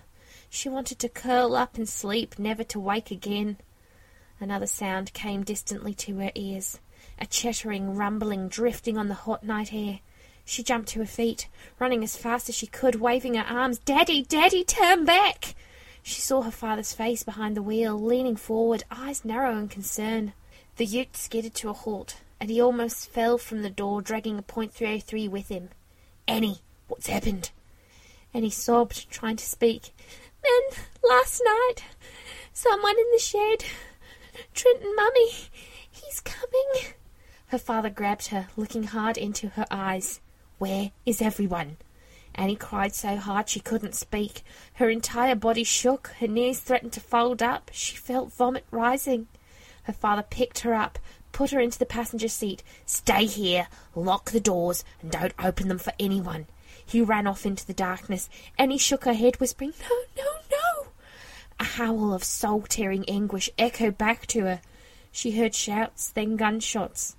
She 0.49 0.69
wanted 0.69 0.99
to 0.99 1.09
curl 1.09 1.55
up 1.55 1.75
and 1.75 1.89
sleep, 1.89 2.39
never 2.39 2.63
to 2.65 2.79
wake 2.79 3.11
again. 3.11 3.57
Another 4.39 4.67
sound 4.67 5.13
came 5.13 5.43
distantly 5.43 5.93
to 5.95 6.19
her 6.19 6.31
ears, 6.35 6.79
a 7.19 7.25
chattering, 7.25 7.95
rumbling, 7.95 8.47
drifting 8.47 8.97
on 8.97 9.07
the 9.07 9.13
hot 9.13 9.43
night 9.43 9.73
air. 9.73 9.99
She 10.45 10.63
jumped 10.63 10.89
to 10.89 10.99
her 10.99 11.05
feet, 11.05 11.47
running 11.79 12.03
as 12.03 12.15
fast 12.15 12.47
as 12.49 12.55
she 12.55 12.67
could, 12.67 12.95
waving 12.95 13.33
her 13.33 13.43
arms. 13.43 13.79
Daddy, 13.79 14.21
Daddy, 14.21 14.63
turn 14.63 15.03
back! 15.03 15.55
She 16.03 16.21
saw 16.21 16.43
her 16.43 16.51
father's 16.51 16.93
face 16.93 17.23
behind 17.23 17.57
the 17.57 17.63
wheel, 17.63 17.99
leaning 17.99 18.35
forward, 18.35 18.83
eyes 18.91 19.25
narrow 19.25 19.57
in 19.57 19.67
concern. 19.67 20.33
The 20.77 20.85
ute 20.85 21.17
skidded 21.17 21.55
to 21.55 21.69
a 21.69 21.73
halt, 21.73 22.17
and 22.39 22.51
he 22.51 22.61
almost 22.61 23.09
fell 23.09 23.39
from 23.39 23.63
the 23.63 23.71
door, 23.71 24.03
dragging 24.03 24.37
a 24.37 24.43
.303 24.43 25.27
with 25.27 25.49
him. 25.49 25.69
Annie, 26.27 26.59
what's 26.87 27.07
happened? 27.07 27.49
Annie 28.33 28.51
sobbed, 28.51 29.09
trying 29.09 29.37
to 29.37 29.45
speak. 29.45 29.93
Then, 30.43 30.83
last 31.03 31.41
night, 31.43 31.85
someone 32.53 32.99
in 32.99 33.05
the 33.11 33.19
shed. 33.19 33.65
Trent 34.53 34.83
and 34.83 34.95
Mummy, 34.95 35.31
he's 35.89 36.21
coming. 36.21 36.93
Her 37.47 37.57
father 37.57 37.89
grabbed 37.89 38.27
her, 38.27 38.49
looking 38.55 38.83
hard 38.83 39.17
into 39.17 39.47
her 39.49 39.65
eyes. 39.71 40.19
Where 40.57 40.91
is 41.05 41.21
everyone? 41.21 41.77
Annie 42.33 42.55
cried 42.55 42.93
so 42.93 43.17
hard 43.17 43.49
she 43.49 43.59
couldn't 43.59 43.95
speak. 43.95 44.43
Her 44.75 44.89
entire 44.89 45.35
body 45.35 45.63
shook, 45.63 46.13
her 46.19 46.27
knees 46.27 46.59
threatened 46.59 46.93
to 46.93 46.99
fold 46.99 47.41
up. 47.41 47.71
She 47.73 47.95
felt 47.95 48.33
vomit 48.33 48.65
rising. 48.71 49.27
Her 49.83 49.93
father 49.93 50.23
picked 50.23 50.59
her 50.59 50.73
up, 50.73 50.99
put 51.31 51.51
her 51.51 51.59
into 51.59 51.79
the 51.79 51.85
passenger 51.85 52.27
seat. 52.27 52.63
Stay 52.85 53.25
here, 53.25 53.67
lock 53.95 54.31
the 54.31 54.39
doors, 54.39 54.83
and 55.01 55.11
don't 55.11 55.33
open 55.43 55.67
them 55.67 55.77
for 55.77 55.93
anyone. 55.99 56.47
He 56.85 57.01
ran 57.01 57.27
off 57.27 57.45
into 57.45 57.65
the 57.65 57.73
darkness. 57.73 58.29
Annie 58.57 58.77
shook 58.77 59.05
her 59.05 59.13
head, 59.13 59.39
whispering, 59.39 59.73
No, 59.81 59.95
no, 60.17 60.31
no. 60.51 60.87
A 61.59 61.63
howl 61.63 62.13
of 62.13 62.23
soul-tearing 62.23 63.05
anguish 63.09 63.49
echoed 63.57 63.97
back 63.97 64.25
to 64.27 64.41
her. 64.41 64.61
She 65.11 65.31
heard 65.31 65.55
shouts, 65.55 66.09
then 66.09 66.35
gunshots. 66.35 67.15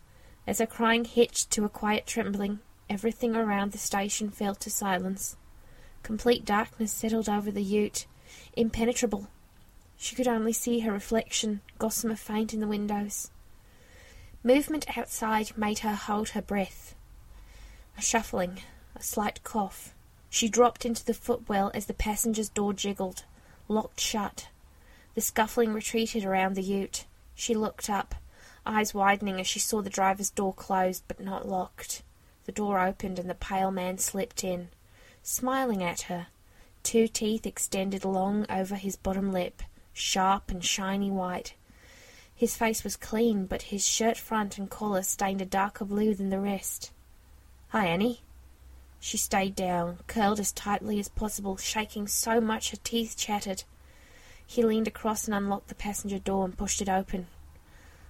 As 0.47 0.59
her 0.59 0.67
crying 0.67 1.05
hitched 1.05 1.51
to 1.53 1.65
a 1.65 1.69
quiet 1.69 2.07
trembling, 2.07 2.61
everything 2.89 3.37
around 3.37 3.73
the 3.73 3.79
station 3.79 4.31
fell 4.31 4.55
to 4.57 4.71
silence. 4.71 5.37
Complete 6.03 6.45
darkness 6.45 6.93
settled 6.93 7.29
over 7.29 7.51
the 7.51 7.63
ute, 7.63 8.07
impenetrable. 8.57 9.29
She 9.97 10.15
could 10.15 10.29
only 10.29 10.53
see 10.53 10.81
her 10.81 10.93
reflection, 10.93 11.61
gossamer 11.79 12.17
faint 12.17 12.53
in 12.53 12.61
the 12.61 12.67
windows. 12.67 13.31
Movement 14.43 14.97
outside 14.97 15.57
made 15.57 15.81
her 15.81 15.95
hold 15.95 16.31
her 16.31 16.43
breath. 16.43 16.95
A 17.99 18.03
shuffling, 18.03 18.61
a 18.95 19.03
slight 19.03 19.43
cough. 19.43 19.95
She 20.29 20.49
dropped 20.49 20.85
into 20.85 21.05
the 21.05 21.15
footwell 21.15 21.71
as 21.75 21.87
the 21.87 21.95
passenger's 21.95 22.49
door 22.49 22.73
jiggled 22.73 23.25
locked 23.69 24.01
shut. 24.01 24.49
The 25.15 25.21
scuffling 25.21 25.73
retreated 25.73 26.25
around 26.25 26.55
the 26.55 26.63
ute. 26.63 27.05
She 27.35 27.55
looked 27.55 27.91
up, 27.91 28.15
eyes 28.65 28.95
widening 28.95 29.41
as 29.41 29.47
she 29.47 29.59
saw 29.59 29.83
the 29.83 29.91
driver's 29.91 30.31
door 30.31 30.55
closed 30.55 31.05
but 31.09 31.21
not 31.21 31.49
locked. 31.49 32.03
The 32.47 32.53
door 32.53 32.79
opened 32.79 33.19
and 33.19 33.29
the 33.29 33.35
pale 33.35 33.73
man 33.73 33.99
slipped 33.99 34.45
in, 34.45 34.69
smiling 35.21 35.83
at 35.83 36.03
her, 36.03 36.29
two 36.85 37.09
teeth 37.09 37.45
extended 37.45 38.05
long 38.05 38.47
over 38.49 38.77
his 38.77 38.95
bottom 38.95 39.33
lip, 39.33 39.63
sharp 39.93 40.49
and 40.49 40.65
shiny 40.65 41.11
white. 41.11 41.55
His 42.33 42.57
face 42.57 42.85
was 42.85 42.95
clean, 42.95 43.47
but 43.47 43.63
his 43.63 43.85
shirt 43.85 44.17
front 44.17 44.59
and 44.59 44.71
collar 44.71 45.03
stained 45.03 45.41
a 45.41 45.45
darker 45.47 45.85
blue 45.85 46.15
than 46.15 46.31
the 46.31 46.39
rest. 46.39 46.93
Hi, 47.71 47.87
Annie. 47.87 48.21
She 49.01 49.17
stayed 49.17 49.57
down, 49.57 49.99
curled 50.07 50.39
as 50.39 50.53
tightly 50.53 51.01
as 51.01 51.09
possible, 51.09 51.57
shaking 51.57 52.07
so 52.07 52.41
much 52.41 52.71
her 52.71 52.79
teeth 52.85 53.17
chattered. 53.17 53.65
He 54.47 54.63
leaned 54.63 54.87
across 54.87 55.27
and 55.27 55.35
unlocked 55.35 55.67
the 55.67 55.75
passenger 55.75 56.21
door 56.21 56.45
and 56.45 56.57
pushed 56.57 56.81
it 56.81 56.89
open. 56.89 57.27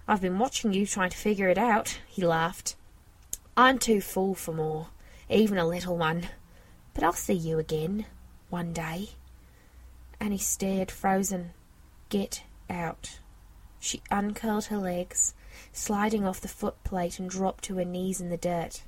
I've 0.06 0.20
been 0.20 0.38
watching 0.38 0.74
you 0.74 0.86
trying 0.86 1.10
to 1.10 1.16
figure 1.16 1.48
it 1.48 1.56
out, 1.56 2.00
he 2.06 2.22
laughed. 2.22 2.76
I'm 3.58 3.78
too 3.78 4.02
full 4.02 4.34
for 4.34 4.52
more, 4.52 4.88
even 5.30 5.56
a 5.56 5.66
little 5.66 5.96
one. 5.96 6.28
But 6.92 7.02
I'll 7.02 7.14
see 7.14 7.32
you 7.32 7.58
again, 7.58 8.04
one 8.50 8.74
day. 8.74 9.10
Annie 10.20 10.36
stared, 10.36 10.90
frozen. 10.90 11.52
Get 12.10 12.42
out. 12.68 13.18
She 13.80 14.02
uncurled 14.10 14.66
her 14.66 14.76
legs, 14.76 15.32
sliding 15.72 16.26
off 16.26 16.42
the 16.42 16.48
footplate 16.48 17.18
and 17.18 17.30
dropped 17.30 17.64
to 17.64 17.76
her 17.76 17.84
knees 17.86 18.20
in 18.20 18.28
the 18.28 18.36
dirt. 18.36 18.82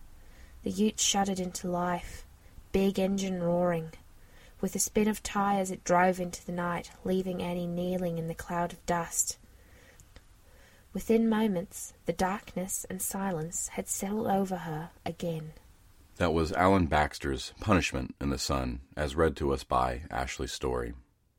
The 0.64 0.70
ute 0.70 1.00
shuddered 1.00 1.40
into 1.40 1.70
life, 1.70 2.26
big 2.70 2.98
engine 2.98 3.42
roaring. 3.42 3.92
With 4.60 4.74
a 4.74 4.80
spin 4.80 5.08
of 5.08 5.22
tires 5.22 5.70
it 5.70 5.82
drove 5.82 6.20
into 6.20 6.44
the 6.44 6.52
night, 6.52 6.90
leaving 7.04 7.42
Annie 7.42 7.66
kneeling 7.66 8.18
in 8.18 8.28
the 8.28 8.34
cloud 8.34 8.74
of 8.74 8.84
dust. 8.84 9.38
Within 10.92 11.28
moments, 11.28 11.92
the 12.06 12.12
darkness 12.12 12.86
and 12.88 13.00
silence 13.00 13.68
had 13.68 13.88
settled 13.88 14.26
over 14.26 14.56
her 14.56 14.90
again. 15.04 15.52
That 16.16 16.32
was 16.32 16.52
Alan 16.52 16.86
Baxter's 16.86 17.52
Punishment 17.60 18.14
in 18.20 18.30
the 18.30 18.38
Sun, 18.38 18.80
as 18.96 19.14
read 19.14 19.36
to 19.36 19.52
us 19.52 19.64
by 19.64 20.02
Ashley 20.10 20.46
Storrie. 20.46 20.94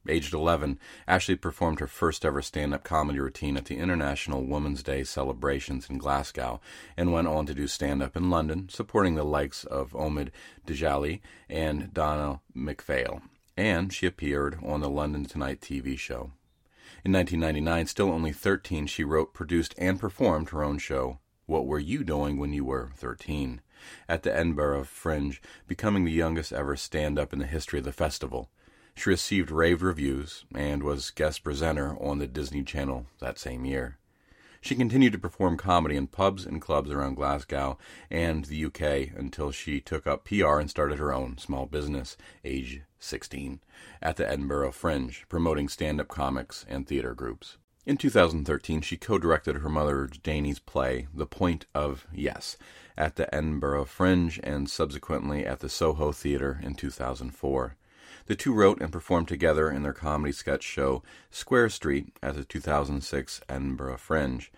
Aged 0.08 0.34
11, 0.34 0.80
Ashley 1.08 1.36
performed 1.36 1.82
her 1.82 1.88
first 1.88 2.24
ever 2.24 2.41
stand 2.41 2.74
up 2.74 2.84
comedy 2.84 3.20
routine 3.20 3.58
at 3.58 3.66
the 3.66 3.78
International 3.78 4.43
Women's 4.45 4.82
Day 4.82 5.04
celebrations 5.04 5.89
in 5.89 5.97
Glasgow 5.97 6.62
and 6.95 7.12
went 7.12 7.28
on 7.28 7.45
to 7.47 7.54
do 7.54 7.68
stand 7.68 8.02
up 8.02 8.16
in 8.16 8.30
London, 8.30 8.70
supporting 8.70 9.16
the 9.16 9.26
likes 9.26 9.66
of 9.66 9.91
Omid 9.91 10.30
Djalili 10.66 11.20
and 11.50 11.93
Donna 11.93 12.39
McPhail. 12.56 13.22
And 13.58 13.91
she 13.91 14.06
appeared 14.06 14.58
on 14.64 14.80
the 14.80 14.89
London 14.89 15.26
Tonight 15.26 15.60
TV 15.60 16.00
show. 16.00 16.32
In 17.06 17.14
1999, 17.14 17.88
still 17.88 18.12
only 18.12 18.32
13, 18.32 18.88
she 18.88 19.04
wrote, 19.04 19.34
produced, 19.34 19.74
and 19.78 20.00
performed 20.00 20.50
her 20.50 20.64
own 20.64 20.80
show, 20.80 21.20
What 21.45 21.66
Were 21.66 21.80
You 21.80 22.04
Doing 22.04 22.38
When 22.38 22.52
You 22.52 22.66
Were 22.66 22.91
13? 22.95 23.62
at 24.08 24.24
the 24.24 24.36
Edinburgh 24.36 24.84
Fringe, 24.86 25.41
becoming 25.68 26.04
the 26.04 26.12
youngest 26.12 26.52
ever 26.52 26.76
stand 26.76 27.18
up 27.18 27.32
in 27.32 27.39
the 27.39 27.45
history 27.45 27.80
of 27.80 27.86
the 27.86 27.93
festival. 27.93 28.50
She 28.95 29.10
received 29.10 29.52
rave 29.52 29.82
reviews 29.82 30.43
and 30.54 30.84
was 30.84 31.12
guest 31.12 31.43
presenter 31.43 31.95
on 32.02 32.18
the 32.18 32.28
Disney 32.28 32.64
Channel 32.64 33.06
that 33.20 33.39
same 33.39 33.64
year. 33.64 33.99
She 34.62 34.76
continued 34.76 35.14
to 35.14 35.20
perform 35.20 35.55
comedy 35.55 35.95
in 35.95 36.07
pubs 36.07 36.45
and 36.45 36.62
clubs 36.62 36.91
around 36.91 37.16
Glasgow 37.16 37.78
and 38.12 38.45
the 38.45 38.66
UK 38.66 39.16
until 39.18 39.51
she 39.51 39.80
took 39.80 40.05
up 40.05 40.26
PR 40.26 40.60
and 40.60 40.70
started 40.70 40.99
her 40.99 41.14
own 41.14 41.38
small 41.38 41.66
business, 41.66 42.18
age 42.43 42.82
16, 42.99 43.62
at 44.01 44.18
the 44.18 44.30
Edinburgh 44.30 44.74
Fringe, 44.74 45.26
promoting 45.30 45.70
stand 45.70 46.01
up 46.01 46.10
comics 46.10 46.66
and 46.68 46.86
theater 46.86 47.14
groups. 47.14 47.57
In 47.86 47.95
2013, 47.95 48.82
she 48.82 48.97
co 48.97 49.18
directed 49.18 49.57
her 49.57 49.70
mother 49.70 50.07
Janey's 50.07 50.60
play, 50.60 51.07
The 51.14 51.26
Point 51.26 51.66
of 51.74 52.05
Yes, 52.14 52.57
at 52.97 53.16
the 53.16 53.34
Edinburgh 53.34 53.86
Fringe 53.86 54.39
and 54.43 54.70
subsequently 54.70 55.45
at 55.45 55.62
the 55.62 55.70
Soho 55.70 56.12
Theatre 56.12 56.60
in 56.62 56.76
2004. 56.76 57.78
The 58.30 58.36
two 58.36 58.53
wrote 58.53 58.80
and 58.80 58.91
performed 58.91 59.27
together 59.27 59.71
in 59.71 59.82
their 59.82 59.91
comedy 59.91 60.32
sketch 60.32 60.61
show 60.61 61.01
Square 61.32 61.69
Street 61.69 62.15
at 62.21 62.36
the 62.36 62.43
2006 62.43 63.41
Edinburgh 63.49 63.97
Fringe. 63.97 64.51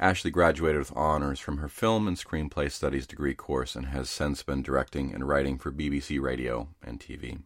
Ashley 0.00 0.30
graduated 0.30 0.78
with 0.78 0.96
honors 0.96 1.38
from 1.38 1.58
her 1.58 1.68
film 1.68 2.08
and 2.08 2.16
screenplay 2.16 2.72
studies 2.72 3.06
degree 3.06 3.34
course 3.34 3.76
and 3.76 3.88
has 3.88 4.08
since 4.08 4.42
been 4.42 4.62
directing 4.62 5.12
and 5.12 5.28
writing 5.28 5.58
for 5.58 5.70
BBC 5.70 6.18
Radio 6.18 6.68
and 6.82 6.98
TV. 6.98 7.42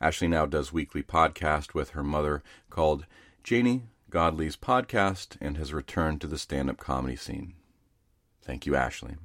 Ashley 0.00 0.28
now 0.28 0.46
does 0.46 0.72
weekly 0.72 1.02
podcast 1.02 1.74
with 1.74 1.90
her 1.90 2.02
mother 2.02 2.42
called 2.70 3.04
Janey 3.44 3.82
Godley's 4.08 4.56
Podcast 4.56 5.36
and 5.42 5.58
has 5.58 5.74
returned 5.74 6.22
to 6.22 6.26
the 6.26 6.38
stand-up 6.38 6.78
comedy 6.78 7.16
scene. 7.16 7.52
Thank 8.40 8.64
you, 8.64 8.76
Ashley. 8.76 9.16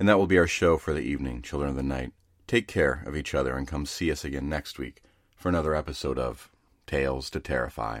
And 0.00 0.08
that 0.08 0.18
will 0.18 0.26
be 0.26 0.38
our 0.38 0.48
show 0.48 0.76
for 0.76 0.92
the 0.92 1.02
evening, 1.02 1.40
Children 1.40 1.70
of 1.70 1.76
the 1.76 1.84
Night. 1.84 2.10
Take 2.46 2.68
care 2.68 3.02
of 3.06 3.16
each 3.16 3.34
other 3.34 3.56
and 3.56 3.66
come 3.66 3.86
see 3.86 4.10
us 4.12 4.24
again 4.24 4.48
next 4.48 4.78
week 4.78 5.02
for 5.36 5.48
another 5.48 5.74
episode 5.74 6.18
of 6.18 6.50
Tales 6.86 7.28
to 7.30 7.40
Terrify. 7.40 8.00